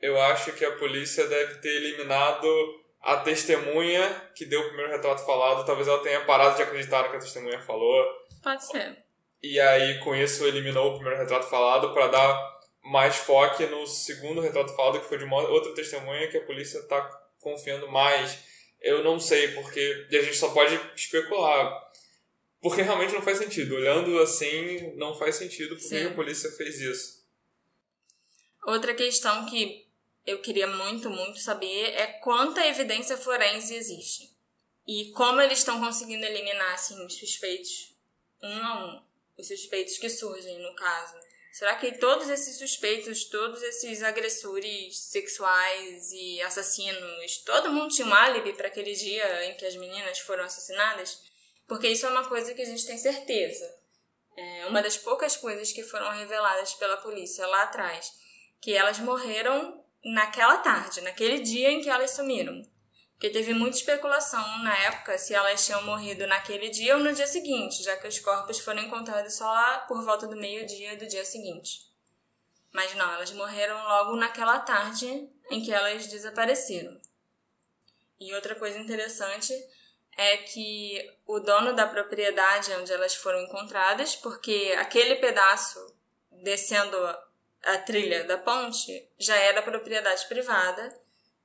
Eu 0.00 0.20
acho 0.20 0.52
que 0.52 0.64
a 0.64 0.76
polícia 0.76 1.26
deve 1.26 1.54
ter 1.60 1.76
eliminado 1.76 2.83
a 3.04 3.18
testemunha 3.18 4.30
que 4.34 4.46
deu 4.46 4.60
o 4.60 4.68
primeiro 4.68 4.90
retrato 4.90 5.24
falado. 5.26 5.64
Talvez 5.66 5.86
ela 5.86 6.02
tenha 6.02 6.24
parado 6.24 6.56
de 6.56 6.62
acreditar 6.62 7.02
no 7.02 7.10
que 7.10 7.16
a 7.16 7.20
testemunha 7.20 7.60
falou. 7.60 8.02
Pode 8.42 8.66
ser. 8.66 8.96
E 9.42 9.60
aí, 9.60 9.98
com 10.00 10.14
isso, 10.14 10.46
eliminou 10.46 10.88
o 10.88 10.94
primeiro 10.94 11.20
retrato 11.20 11.46
falado 11.50 11.92
para 11.92 12.06
dar 12.06 12.54
mais 12.82 13.16
foque 13.16 13.66
no 13.66 13.86
segundo 13.86 14.40
retrato 14.40 14.74
falado, 14.74 15.00
que 15.00 15.08
foi 15.08 15.18
de 15.18 15.24
uma 15.24 15.36
outra 15.48 15.74
testemunha 15.74 16.28
que 16.28 16.38
a 16.38 16.44
polícia 16.44 16.78
está 16.78 17.02
confiando 17.40 17.90
mais. 17.90 18.38
Eu 18.80 19.04
não 19.04 19.20
sei, 19.20 19.48
porque 19.48 20.06
e 20.10 20.16
a 20.16 20.22
gente 20.22 20.36
só 20.36 20.48
pode 20.50 20.74
especular. 20.96 21.84
Porque 22.62 22.80
realmente 22.80 23.12
não 23.12 23.20
faz 23.20 23.36
sentido. 23.36 23.74
Olhando 23.74 24.18
assim, 24.20 24.96
não 24.96 25.14
faz 25.14 25.36
sentido 25.36 25.76
porque 25.76 25.88
Sim. 25.88 26.06
a 26.06 26.14
polícia 26.14 26.50
fez 26.52 26.80
isso. 26.80 27.22
Outra 28.66 28.94
questão 28.94 29.44
que 29.44 29.83
eu 30.26 30.40
queria 30.40 30.66
muito, 30.66 31.10
muito 31.10 31.38
saber 31.38 31.94
é 31.94 32.06
quanta 32.06 32.66
evidência 32.66 33.16
forense 33.16 33.74
existe. 33.74 34.34
E 34.86 35.10
como 35.12 35.40
eles 35.40 35.58
estão 35.58 35.80
conseguindo 35.80 36.24
eliminar 36.24 36.74
assim, 36.74 37.04
os 37.04 37.14
suspeitos, 37.18 37.94
um 38.42 38.66
a 38.66 38.84
um, 38.84 39.02
os 39.38 39.48
suspeitos 39.48 39.98
que 39.98 40.08
surgem 40.08 40.58
no 40.58 40.74
caso. 40.74 41.14
Será 41.52 41.76
que 41.76 41.92
todos 41.98 42.28
esses 42.28 42.58
suspeitos, 42.58 43.26
todos 43.26 43.62
esses 43.62 44.02
agressores 44.02 44.98
sexuais 44.98 46.10
e 46.10 46.40
assassinos, 46.42 47.38
todo 47.44 47.70
mundo 47.70 47.94
tinha 47.94 48.08
um 48.08 48.12
álibi 48.12 48.52
para 48.54 48.68
aquele 48.68 48.92
dia 48.92 49.46
em 49.46 49.56
que 49.56 49.64
as 49.64 49.76
meninas 49.76 50.18
foram 50.18 50.44
assassinadas? 50.44 51.22
Porque 51.66 51.88
isso 51.88 52.06
é 52.06 52.10
uma 52.10 52.28
coisa 52.28 52.52
que 52.54 52.62
a 52.62 52.66
gente 52.66 52.84
tem 52.84 52.98
certeza. 52.98 53.72
É 54.36 54.66
uma 54.66 54.82
das 54.82 54.96
poucas 54.96 55.36
coisas 55.36 55.72
que 55.72 55.84
foram 55.84 56.10
reveladas 56.10 56.74
pela 56.74 56.96
polícia 56.96 57.46
lá 57.46 57.62
atrás, 57.62 58.12
que 58.60 58.74
elas 58.74 58.98
morreram 58.98 59.83
naquela 60.04 60.58
tarde, 60.58 61.00
naquele 61.00 61.40
dia 61.40 61.70
em 61.70 61.80
que 61.80 61.88
elas 61.88 62.10
sumiram. 62.10 62.62
Porque 63.12 63.30
teve 63.30 63.54
muita 63.54 63.76
especulação 63.76 64.58
na 64.58 64.76
época 64.84 65.16
se 65.16 65.32
elas 65.32 65.64
tinham 65.64 65.82
morrido 65.84 66.26
naquele 66.26 66.68
dia 66.68 66.96
ou 66.96 67.02
no 67.02 67.12
dia 67.12 67.26
seguinte, 67.26 67.82
já 67.82 67.96
que 67.96 68.08
os 68.08 68.18
corpos 68.18 68.58
foram 68.58 68.82
encontrados 68.82 69.34
só 69.34 69.46
lá 69.46 69.78
por 69.88 70.04
volta 70.04 70.26
do 70.26 70.36
meio-dia 70.36 70.96
do 70.96 71.06
dia 71.06 71.24
seguinte. 71.24 71.90
Mas 72.72 72.94
não, 72.94 73.12
elas 73.12 73.30
morreram 73.30 73.82
logo 73.84 74.16
naquela 74.16 74.58
tarde 74.58 75.28
em 75.50 75.62
que 75.62 75.72
elas 75.72 76.06
desapareceram. 76.08 77.00
E 78.18 78.34
outra 78.34 78.56
coisa 78.56 78.78
interessante 78.78 79.54
é 80.16 80.38
que 80.38 81.10
o 81.26 81.40
dono 81.40 81.72
da 81.72 81.86
propriedade 81.86 82.72
onde 82.72 82.92
elas 82.92 83.14
foram 83.14 83.40
encontradas, 83.42 84.16
porque 84.16 84.74
aquele 84.78 85.16
pedaço 85.16 85.78
descendo 86.42 86.96
a 87.64 87.78
trilha 87.78 88.24
da 88.24 88.38
ponte 88.38 89.08
já 89.18 89.36
era 89.36 89.62
propriedade 89.62 90.26
privada 90.26 90.94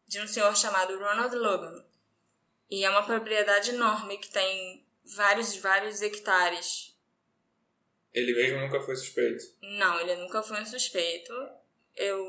de 0.08 0.20
um 0.20 0.28
senhor 0.28 0.56
chamado 0.56 0.98
Ronald 0.98 1.36
Logan. 1.36 1.86
E 2.70 2.84
é 2.84 2.90
uma 2.90 3.06
propriedade 3.06 3.72
enorme 3.72 4.18
que 4.18 4.30
tem 4.30 4.86
vários 5.16 5.56
vários 5.58 6.02
hectares. 6.02 6.96
Ele 8.14 8.34
mesmo 8.34 8.60
nunca 8.60 8.82
foi 8.82 8.96
suspeito? 8.96 9.44
Não, 9.62 10.00
ele 10.00 10.16
nunca 10.16 10.42
foi 10.44 10.60
um 10.62 10.66
suspeito. 10.66 11.34
Eu, 11.96 12.26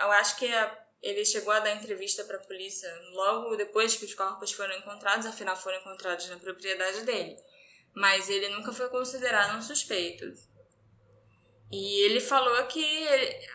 eu 0.00 0.12
acho 0.12 0.36
que 0.36 0.46
a 0.46 0.84
ele 1.04 1.22
chegou 1.22 1.52
a 1.52 1.60
dar 1.60 1.74
entrevista 1.74 2.24
para 2.24 2.38
a 2.38 2.42
polícia 2.44 2.90
logo 3.10 3.54
depois 3.56 3.94
que 3.94 4.06
os 4.06 4.14
corpos 4.14 4.52
foram 4.52 4.74
encontrados, 4.78 5.26
afinal 5.26 5.54
foram 5.54 5.78
encontrados 5.78 6.30
na 6.30 6.38
propriedade 6.38 7.02
dele. 7.02 7.36
Mas 7.92 8.30
ele 8.30 8.48
nunca 8.48 8.72
foi 8.72 8.88
considerado 8.88 9.54
um 9.54 9.62
suspeito. 9.62 10.24
E 11.76 12.04
ele 12.04 12.20
falou 12.20 12.62
que 12.66 13.04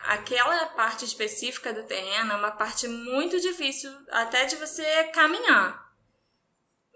aquela 0.02 0.66
parte 0.66 1.06
específica 1.06 1.72
do 1.72 1.84
terreno 1.84 2.32
é 2.32 2.36
uma 2.36 2.50
parte 2.50 2.86
muito 2.86 3.40
difícil 3.40 3.90
até 4.10 4.44
de 4.44 4.56
você 4.56 5.04
caminhar. 5.04 5.90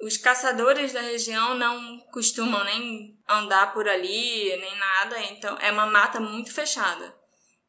Os 0.03 0.19
caçadores 0.19 0.93
da 0.93 1.01
região 1.01 1.55
não 1.55 1.99
costumam 2.13 2.63
nem 2.65 3.19
andar 3.27 3.73
por 3.73 3.89
ali, 3.89 4.55
nem 4.55 4.77
nada, 4.77 5.19
então 5.23 5.57
é 5.61 5.73
uma 5.73 5.87
mata 5.87 6.21
muito 6.21 6.53
fechada. 6.53 7.17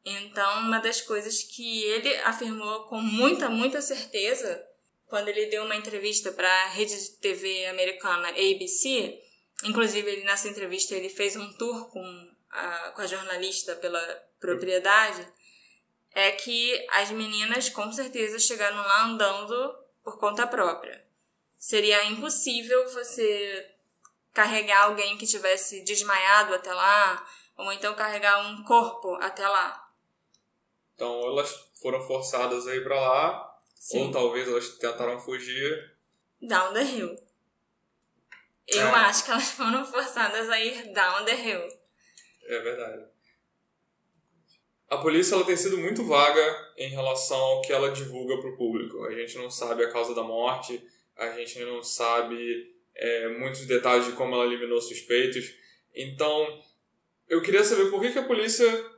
Então, 0.04 0.60
uma 0.60 0.78
das 0.78 1.00
coisas 1.00 1.42
que 1.42 1.82
ele 1.84 2.14
afirmou 2.16 2.84
com 2.88 3.00
muita, 3.00 3.48
muita 3.48 3.80
certeza, 3.80 4.62
quando 5.06 5.28
ele 5.28 5.46
deu 5.46 5.64
uma 5.64 5.76
entrevista 5.76 6.30
para 6.30 6.64
a 6.64 6.68
rede 6.68 6.94
de 6.94 7.16
TV 7.20 7.64
americana 7.68 8.28
ABC, 8.28 9.18
inclusive 9.64 10.10
ele, 10.10 10.24
nessa 10.24 10.46
entrevista 10.46 10.94
ele 10.94 11.08
fez 11.08 11.36
um 11.36 11.50
tour 11.54 11.90
com 11.90 12.35
a, 12.56 12.90
com 12.92 13.02
a 13.02 13.06
jornalista 13.06 13.76
pela 13.76 14.00
propriedade, 14.40 15.26
é 16.12 16.32
que 16.32 16.86
as 16.90 17.10
meninas 17.10 17.68
com 17.68 17.92
certeza 17.92 18.38
chegaram 18.38 18.76
lá 18.76 19.04
andando 19.04 19.76
por 20.02 20.18
conta 20.18 20.46
própria. 20.46 21.04
Seria 21.58 22.04
impossível 22.06 22.88
você 22.90 23.70
carregar 24.32 24.84
alguém 24.84 25.16
que 25.16 25.26
tivesse 25.26 25.82
desmaiado 25.84 26.54
até 26.54 26.72
lá, 26.72 27.26
ou 27.56 27.72
então 27.72 27.94
carregar 27.94 28.46
um 28.46 28.62
corpo 28.64 29.14
até 29.14 29.46
lá. 29.46 29.90
Então 30.94 31.22
elas 31.24 31.50
foram 31.80 32.00
forçadas 32.06 32.66
a 32.66 32.74
ir 32.74 32.82
pra 32.82 33.00
lá, 33.00 33.58
Sim. 33.74 34.06
ou 34.06 34.12
talvez 34.12 34.48
elas 34.48 34.70
tentaram 34.78 35.18
fugir. 35.20 35.96
Down 36.40 36.72
the 36.72 36.82
hill. 36.82 37.16
Eu 38.66 38.88
é. 38.88 38.90
acho 38.90 39.24
que 39.24 39.30
elas 39.30 39.50
foram 39.50 39.84
forçadas 39.84 40.50
a 40.50 40.60
ir 40.60 40.92
down 40.92 41.24
the 41.24 41.34
hill. 41.34 41.85
É 42.46 42.60
verdade. 42.60 43.04
A 44.88 44.98
polícia 44.98 45.34
ela 45.34 45.44
tem 45.44 45.56
sido 45.56 45.78
muito 45.78 46.04
vaga 46.04 46.72
em 46.76 46.88
relação 46.88 47.38
ao 47.38 47.62
que 47.62 47.72
ela 47.72 47.90
divulga 47.90 48.38
para 48.38 48.50
o 48.50 48.56
público. 48.56 49.04
A 49.04 49.12
gente 49.12 49.36
não 49.36 49.50
sabe 49.50 49.84
a 49.84 49.90
causa 49.90 50.14
da 50.14 50.22
morte, 50.22 50.80
a 51.16 51.32
gente 51.32 51.58
não 51.64 51.82
sabe 51.82 52.72
é, 52.94 53.28
muitos 53.36 53.66
detalhes 53.66 54.06
de 54.06 54.12
como 54.12 54.34
ela 54.34 54.44
eliminou 54.44 54.80
suspeitos. 54.80 55.52
Então, 55.94 56.60
eu 57.28 57.42
queria 57.42 57.64
saber 57.64 57.90
por 57.90 58.00
que, 58.00 58.12
que 58.12 58.18
a 58.18 58.26
polícia 58.26 58.90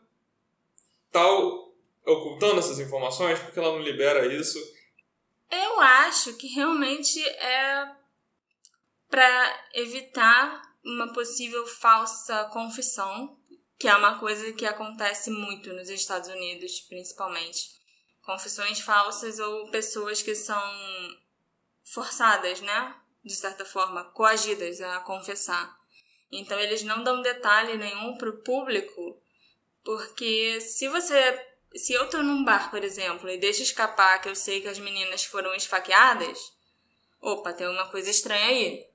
tal 1.10 1.74
ocultando 2.04 2.58
essas 2.58 2.78
informações? 2.78 3.38
Porque 3.38 3.58
ela 3.58 3.72
não 3.72 3.80
libera 3.80 4.26
isso? 4.26 4.58
Eu 5.50 5.80
acho 5.80 6.36
que 6.36 6.48
realmente 6.48 7.26
é 7.26 7.96
para 9.08 9.68
evitar 9.74 10.62
uma 10.84 11.12
possível 11.12 11.66
falsa 11.66 12.44
confissão, 12.52 13.37
que 13.78 13.86
é 13.88 13.94
uma 13.94 14.18
coisa 14.18 14.52
que 14.52 14.66
acontece 14.66 15.30
muito 15.30 15.72
nos 15.72 15.88
Estados 15.88 16.28
Unidos, 16.28 16.80
principalmente. 16.80 17.78
Confissões 18.22 18.80
falsas 18.80 19.38
ou 19.38 19.70
pessoas 19.70 20.20
que 20.20 20.34
são 20.34 20.62
forçadas, 21.84 22.60
né? 22.60 22.94
De 23.24 23.34
certa 23.34 23.64
forma, 23.64 24.04
coagidas 24.12 24.80
a 24.80 25.00
confessar. 25.00 25.76
Então, 26.30 26.58
eles 26.58 26.82
não 26.82 27.02
dão 27.02 27.22
detalhe 27.22 27.78
nenhum 27.78 28.18
para 28.18 28.28
o 28.28 28.42
público, 28.42 29.22
porque 29.82 30.60
se 30.60 30.88
você 30.88 31.48
se 31.74 31.92
eu 31.92 32.08
tô 32.08 32.22
num 32.22 32.44
bar, 32.44 32.70
por 32.70 32.82
exemplo, 32.82 33.28
e 33.28 33.38
deixo 33.38 33.62
escapar 33.62 34.20
que 34.20 34.28
eu 34.28 34.34
sei 34.34 34.60
que 34.60 34.68
as 34.68 34.78
meninas 34.78 35.24
foram 35.24 35.54
esfaqueadas, 35.54 36.52
opa, 37.20 37.52
tem 37.52 37.68
uma 37.68 37.88
coisa 37.88 38.10
estranha 38.10 38.46
aí. 38.46 38.86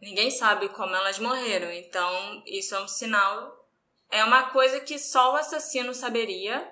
Ninguém 0.00 0.30
sabe 0.30 0.68
como 0.70 0.94
elas 0.94 1.18
morreram, 1.18 1.70
então 1.70 2.42
isso 2.46 2.74
é 2.74 2.80
um 2.80 2.88
sinal, 2.88 3.57
é 4.10 4.24
uma 4.24 4.44
coisa 4.50 4.80
que 4.80 4.98
só 4.98 5.32
o 5.32 5.36
assassino 5.36 5.94
saberia, 5.94 6.70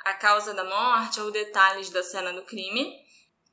a 0.00 0.14
causa 0.14 0.54
da 0.54 0.64
morte 0.64 1.20
ou 1.20 1.30
detalhes 1.30 1.90
da 1.90 2.02
cena 2.02 2.32
do 2.32 2.42
crime, 2.42 2.98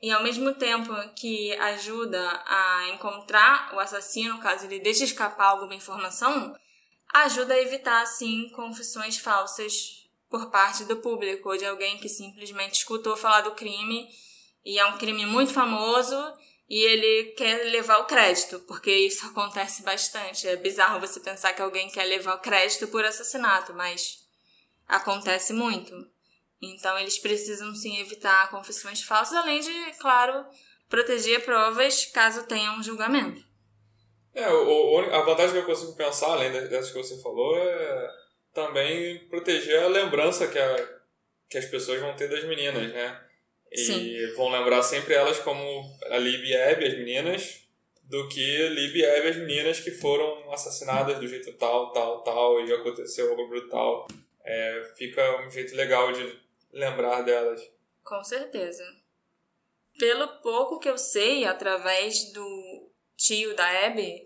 e 0.02 0.12
ao 0.12 0.24
mesmo 0.24 0.54
tempo 0.54 0.94
que 1.16 1.54
ajuda 1.56 2.44
a 2.46 2.90
encontrar 2.90 3.74
o 3.74 3.80
assassino 3.80 4.40
caso 4.40 4.66
ele 4.66 4.80
deixe 4.80 5.04
escapar 5.04 5.50
alguma 5.50 5.76
informação, 5.76 6.56
ajuda 7.14 7.54
a 7.54 7.62
evitar 7.62 8.02
assim 8.02 8.50
confissões 8.50 9.18
falsas 9.18 10.08
por 10.30 10.52
parte 10.52 10.84
do 10.84 10.98
público, 10.98 11.50
ou 11.50 11.58
de 11.58 11.66
alguém 11.66 11.98
que 11.98 12.10
simplesmente 12.10 12.76
escutou 12.76 13.16
falar 13.16 13.42
do 13.42 13.56
crime 13.56 14.08
e 14.64 14.78
é 14.78 14.86
um 14.86 14.98
crime 14.98 15.26
muito 15.26 15.54
famoso 15.54 16.16
e 16.70 16.84
ele 16.84 17.32
quer 17.32 17.72
levar 17.72 18.00
o 18.00 18.06
crédito, 18.06 18.60
porque 18.62 18.92
isso 18.92 19.26
acontece 19.28 19.84
bastante. 19.84 20.48
É 20.48 20.56
bizarro 20.56 21.00
você 21.00 21.20
pensar 21.20 21.54
que 21.54 21.62
alguém 21.62 21.90
quer 21.90 22.06
levar 22.06 22.36
o 22.36 22.42
crédito 22.42 22.88
por 22.88 23.06
assassinato, 23.06 23.74
mas 23.74 24.20
acontece 24.88 25.54
muito. 25.54 25.94
Então 26.62 26.98
eles 26.98 27.20
precisam 27.20 27.74
sim 27.76 28.00
evitar 28.00 28.50
confissões 28.50 29.02
falsas, 29.04 29.38
além 29.38 29.60
de, 29.60 29.92
claro, 30.00 30.46
proteger 30.90 31.46
provas 31.46 32.06
caso 32.08 32.48
tenha 32.48 32.72
um 32.72 32.84
julgamento. 32.84 33.46
É, 34.34 34.46
a 34.46 35.22
vantagem 35.22 35.54
que 35.54 35.58
eu 35.60 35.66
consigo 35.66 35.96
pensar, 35.96 36.28
além 36.28 36.52
dessas 36.52 36.92
que 36.92 36.98
você 36.98 37.20
falou, 37.22 37.58
é 37.58 38.12
também 38.54 39.28
proteger 39.30 39.84
a 39.84 39.88
lembrança 39.88 40.48
que, 40.48 40.58
a, 40.58 40.90
que 41.50 41.58
as 41.58 41.66
pessoas 41.66 42.00
vão 42.00 42.16
ter 42.16 42.28
das 42.28 42.44
meninas, 42.44 42.92
né? 42.92 43.27
E 43.78 43.86
Sim. 43.86 44.34
vão 44.36 44.50
lembrar 44.50 44.82
sempre 44.82 45.14
elas 45.14 45.38
como 45.38 45.62
a 46.10 46.18
Lib 46.18 46.44
e 46.44 46.58
a 46.58 46.72
Abby, 46.72 46.86
as 46.88 46.98
meninas, 46.98 47.62
do 48.02 48.28
que 48.28 48.70
Lib 48.70 48.96
e 48.96 49.06
Abby, 49.06 49.28
as 49.28 49.36
meninas 49.36 49.80
que 49.80 49.92
foram 49.92 50.52
assassinadas 50.52 51.20
do 51.20 51.28
jeito 51.28 51.54
tal, 51.54 51.92
tal, 51.92 52.24
tal, 52.24 52.60
e 52.66 52.74
aconteceu 52.74 53.30
algo 53.30 53.48
brutal. 53.48 54.08
É, 54.44 54.94
fica 54.98 55.46
um 55.46 55.52
jeito 55.52 55.76
legal 55.76 56.12
de 56.12 56.40
lembrar 56.74 57.22
delas. 57.22 57.62
Com 58.04 58.24
certeza. 58.24 58.84
Pelo 60.00 60.28
pouco 60.42 60.80
que 60.80 60.90
eu 60.90 60.98
sei, 60.98 61.46
através 61.46 62.34
do 62.34 62.90
tio 63.16 63.56
da 63.56 63.86
Abby, 63.86 64.24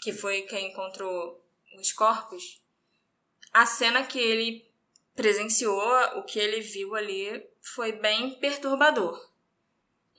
que 0.00 0.12
foi 0.12 0.42
quem 0.42 0.68
encontrou 0.68 1.44
os 1.76 1.90
corpos, 1.90 2.62
a 3.52 3.66
cena 3.66 4.06
que 4.06 4.20
ele 4.20 4.64
presenciou, 5.16 5.82
o 6.18 6.22
que 6.22 6.38
ele 6.38 6.60
viu 6.60 6.94
ali, 6.94 7.44
foi 7.74 7.92
bem 7.92 8.38
perturbador. 8.38 9.28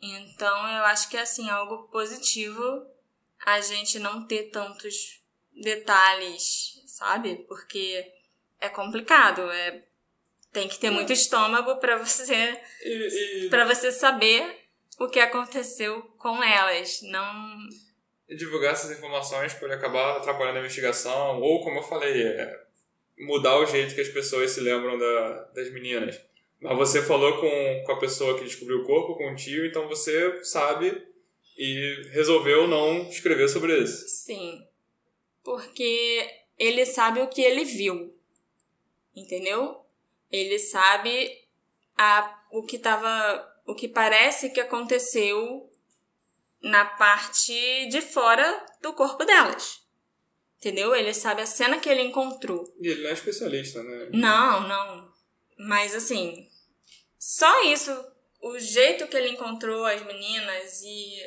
Então 0.02 0.68
eu 0.70 0.86
acho 0.86 1.10
que 1.10 1.18
é 1.18 1.22
assim, 1.22 1.50
algo 1.50 1.89
positivo 1.89 2.86
a 3.45 3.60
gente 3.62 4.00
não 4.00 4.26
ter 4.26 4.50
tantos 4.50 5.22
detalhes, 5.54 6.82
sabe? 6.86 7.45
Porque 7.47 8.06
é 8.60 8.70
complicado, 8.70 9.41
é 9.52 9.84
tem 10.52 10.68
que 10.68 10.80
ter 10.80 10.89
muito 10.89 11.14
estômago 11.14 11.76
para 11.78 11.97
você 11.97 12.60
para 13.50 13.66
você 13.66 13.91
saber 13.91 14.66
o 15.00 15.08
que 15.08 15.20
aconteceu 15.20 16.02
com 16.18 16.43
elas, 16.43 17.02
não 17.04 17.58
divulgar 18.28 18.74
essas 18.74 18.91
informações 18.97 19.54
pode 19.54 19.74
acabar 19.74 20.18
atrapalhando 20.18 20.58
a 20.58 20.62
investigação 20.62 21.39
ou 21.39 21.64
como 21.64 21.80
eu 21.80 21.84
falei, 21.84 22.24
é 22.24 22.66
mudar 23.20 23.58
o 23.58 23.66
jeito 23.66 23.95
que 23.95 24.02
as 24.02 24.10
pessoas 24.10 24.52
se 24.52 24.62
lembram 24.62 24.97
da, 24.97 25.43
das 25.56 25.72
meninas. 25.72 26.20
Mas 26.62 26.78
você 26.78 27.01
falou 27.01 27.39
com, 27.39 27.84
com 27.86 27.91
a 27.93 27.99
pessoa 27.99 28.38
que 28.38 28.43
descobriu 28.43 28.80
o 28.80 28.86
corpo, 28.86 29.16
com 29.16 29.32
o 29.32 29.36
tio, 29.36 29.66
então 29.66 29.88
você 29.88 30.43
sabe 30.43 31.07
e 31.57 32.10
resolveu 32.12 32.68
não 32.68 33.07
escrever 33.10 33.47
sobre 33.49 33.78
isso. 33.78 34.07
Sim. 34.07 34.66
Porque 35.43 36.30
ele 36.57 36.86
sabe 36.86 37.22
o 37.22 37.28
que 37.28 37.41
ele 37.41 37.64
viu. 37.64 38.14
Entendeu? 39.16 39.86
Ele 40.32 40.60
sabe 40.60 41.32
a, 41.97 42.43
o 42.51 42.64
que 42.64 42.78
tava. 42.78 43.45
o 43.66 43.74
que 43.74 43.88
parece 43.88 44.49
que 44.49 44.60
aconteceu 44.60 45.70
na 46.62 46.84
parte 46.86 47.88
de 47.89 48.01
fora 48.01 48.66
do 48.82 48.93
corpo 48.93 49.24
delas. 49.24 49.82
Entendeu? 50.60 50.93
Ele 50.93 51.14
sabe 51.14 51.41
a 51.41 51.45
cena 51.45 51.80
que 51.80 51.88
ele 51.88 52.01
encontrou. 52.01 52.66
E 52.80 52.88
ele 52.89 53.03
não 53.03 53.10
é 53.10 53.14
especialista, 53.14 53.82
né? 53.82 54.10
Não, 54.12 54.68
não. 54.68 55.10
Mas 55.57 55.95
assim, 55.95 56.49
só 57.20 57.63
isso, 57.65 57.91
o 58.41 58.57
jeito 58.57 59.07
que 59.07 59.17
ele 59.17 59.30
encontrou 59.30 59.86
as 59.86 60.01
meninas 60.03 60.82
e 60.82 61.22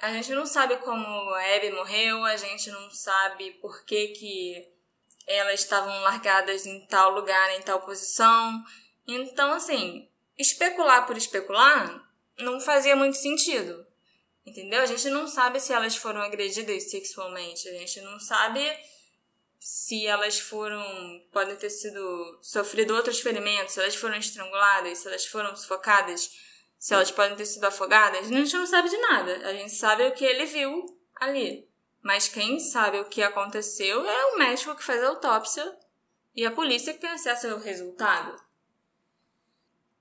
A 0.00 0.12
gente 0.12 0.32
não 0.32 0.46
sabe 0.46 0.76
como 0.78 1.04
a 1.06 1.56
Abby 1.56 1.70
morreu, 1.72 2.24
a 2.24 2.36
gente 2.36 2.70
não 2.70 2.90
sabe 2.90 3.50
por 3.60 3.84
que, 3.84 4.08
que 4.08 4.68
elas 5.26 5.60
estavam 5.60 6.00
largadas 6.00 6.66
em 6.66 6.86
tal 6.86 7.10
lugar, 7.12 7.54
em 7.56 7.62
tal 7.62 7.80
posição. 7.82 8.64
Então, 9.06 9.52
assim, 9.52 10.08
especular 10.38 11.06
por 11.06 11.16
especular 11.16 12.08
não 12.38 12.60
fazia 12.60 12.96
muito 12.96 13.16
sentido. 13.16 13.86
Entendeu? 14.44 14.82
A 14.82 14.86
gente 14.86 15.08
não 15.08 15.28
sabe 15.28 15.60
se 15.60 15.72
elas 15.72 15.94
foram 15.94 16.20
agredidas 16.20 16.90
sexualmente, 16.90 17.68
a 17.68 17.72
gente 17.72 18.00
não 18.00 18.18
sabe 18.18 18.60
se 19.64 20.04
elas 20.08 20.40
foram. 20.40 20.84
podem 21.30 21.54
ter 21.54 21.70
sido. 21.70 22.38
sofrido 22.42 22.96
outros 22.96 23.20
ferimentos, 23.20 23.74
se 23.74 23.80
elas 23.80 23.94
foram 23.94 24.16
estranguladas, 24.16 24.98
se 24.98 25.06
elas 25.06 25.24
foram 25.24 25.54
sufocadas, 25.54 26.32
se 26.76 26.92
elas 26.92 27.12
podem 27.12 27.36
ter 27.36 27.46
sido 27.46 27.64
afogadas. 27.64 28.26
A 28.26 28.32
gente 28.32 28.56
não 28.56 28.66
sabe 28.66 28.88
de 28.88 28.96
nada. 28.96 29.48
A 29.48 29.52
gente 29.52 29.72
sabe 29.72 30.04
o 30.04 30.14
que 30.14 30.24
ele 30.24 30.46
viu 30.46 30.84
ali. 31.14 31.68
Mas 32.02 32.26
quem 32.26 32.58
sabe 32.58 32.98
o 32.98 33.04
que 33.04 33.22
aconteceu 33.22 34.04
é 34.04 34.26
o 34.26 34.38
médico 34.38 34.74
que 34.74 34.82
faz 34.82 35.00
a 35.00 35.10
autópsia 35.10 35.78
e 36.34 36.44
a 36.44 36.50
polícia 36.50 36.92
que 36.92 37.00
tem 37.00 37.10
acesso 37.10 37.46
ao 37.46 37.60
resultado. 37.60 38.42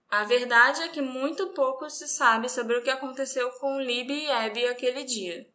A 0.09 0.23
verdade 0.23 0.81
é 0.81 0.87
que 0.87 1.01
muito 1.03 1.49
pouco 1.49 1.87
se 1.87 2.07
sabe 2.07 2.49
sobre 2.49 2.77
o 2.77 2.81
que 2.81 2.89
aconteceu 2.89 3.51
com 3.51 3.79
Libby 3.79 4.23
e 4.23 4.31
Abby 4.31 4.65
aquele 4.65 5.03
dia. 5.03 5.45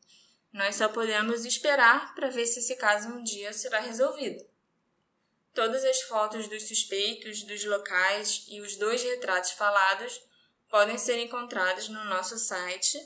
Nós 0.53 0.77
só 0.77 0.89
podemos 0.89 1.45
esperar 1.45 2.15
para 2.15 2.31
ver 2.31 2.47
se 2.47 2.61
esse 2.61 2.77
caso 2.77 3.09
um 3.09 3.23
dia 3.23 3.53
será 3.53 3.81
resolvido. 3.81 4.45
Todas 5.53 5.85
as 5.85 6.03
fotos 6.03 6.49
dos 6.49 6.69
suspeitos, 6.69 7.43
dos 7.43 7.65
locais 7.65 8.45
e 8.49 8.61
os 8.61 8.77
dois 8.77 9.03
retratos 9.03 9.53
falados 9.53 10.21
podem 10.69 10.99
ser 10.99 11.19
encontrados 11.19 11.89
no 11.89 12.05
nosso 12.05 12.39
site 12.39 12.99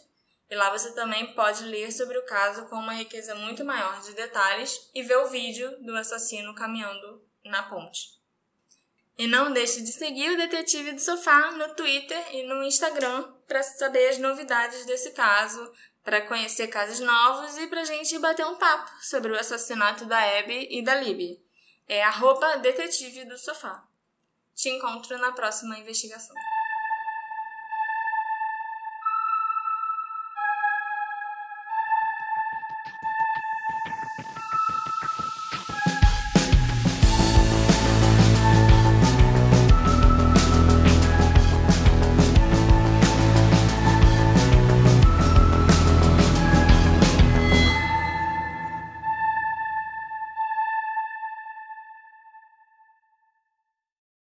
e 0.50 0.56
lá 0.56 0.68
você 0.70 0.92
também 0.92 1.32
pode 1.32 1.62
ler 1.64 1.92
sobre 1.92 2.18
o 2.18 2.26
caso 2.26 2.66
com 2.66 2.74
uma 2.74 2.92
riqueza 2.92 3.36
muito 3.36 3.64
maior 3.64 4.00
de 4.02 4.12
detalhes 4.14 4.90
e 4.92 5.02
ver 5.02 5.16
o 5.18 5.28
vídeo 5.28 5.70
do 5.80 5.96
assassino 5.96 6.54
caminhando 6.54 7.24
na 7.44 7.62
ponte. 7.62 8.18
E 9.16 9.28
não 9.28 9.52
deixe 9.52 9.80
de 9.82 9.92
seguir 9.92 10.30
o 10.30 10.36
Detetive 10.36 10.92
do 10.92 11.00
Sofá 11.00 11.52
no 11.52 11.74
Twitter 11.74 12.34
e 12.34 12.42
no 12.42 12.64
Instagram 12.64 13.32
para 13.46 13.62
saber 13.62 14.08
as 14.08 14.18
novidades 14.18 14.84
desse 14.86 15.10
caso, 15.12 15.72
para 16.10 16.22
conhecer 16.22 16.66
casos 16.66 16.98
novos 16.98 17.56
e 17.56 17.68
para 17.68 17.82
a 17.82 17.84
gente 17.84 18.18
bater 18.18 18.44
um 18.44 18.56
papo 18.56 18.90
sobre 19.00 19.30
o 19.30 19.38
assassinato 19.38 20.04
da 20.06 20.18
Abby 20.40 20.66
e 20.68 20.82
da 20.82 20.96
Libby. 20.96 21.40
É 21.86 22.02
arroba 22.02 22.56
Detetive 22.56 23.26
do 23.26 23.38
Sofá. 23.38 23.84
Te 24.52 24.70
encontro 24.70 25.16
na 25.18 25.30
próxima 25.30 25.78
investigação. 25.78 26.34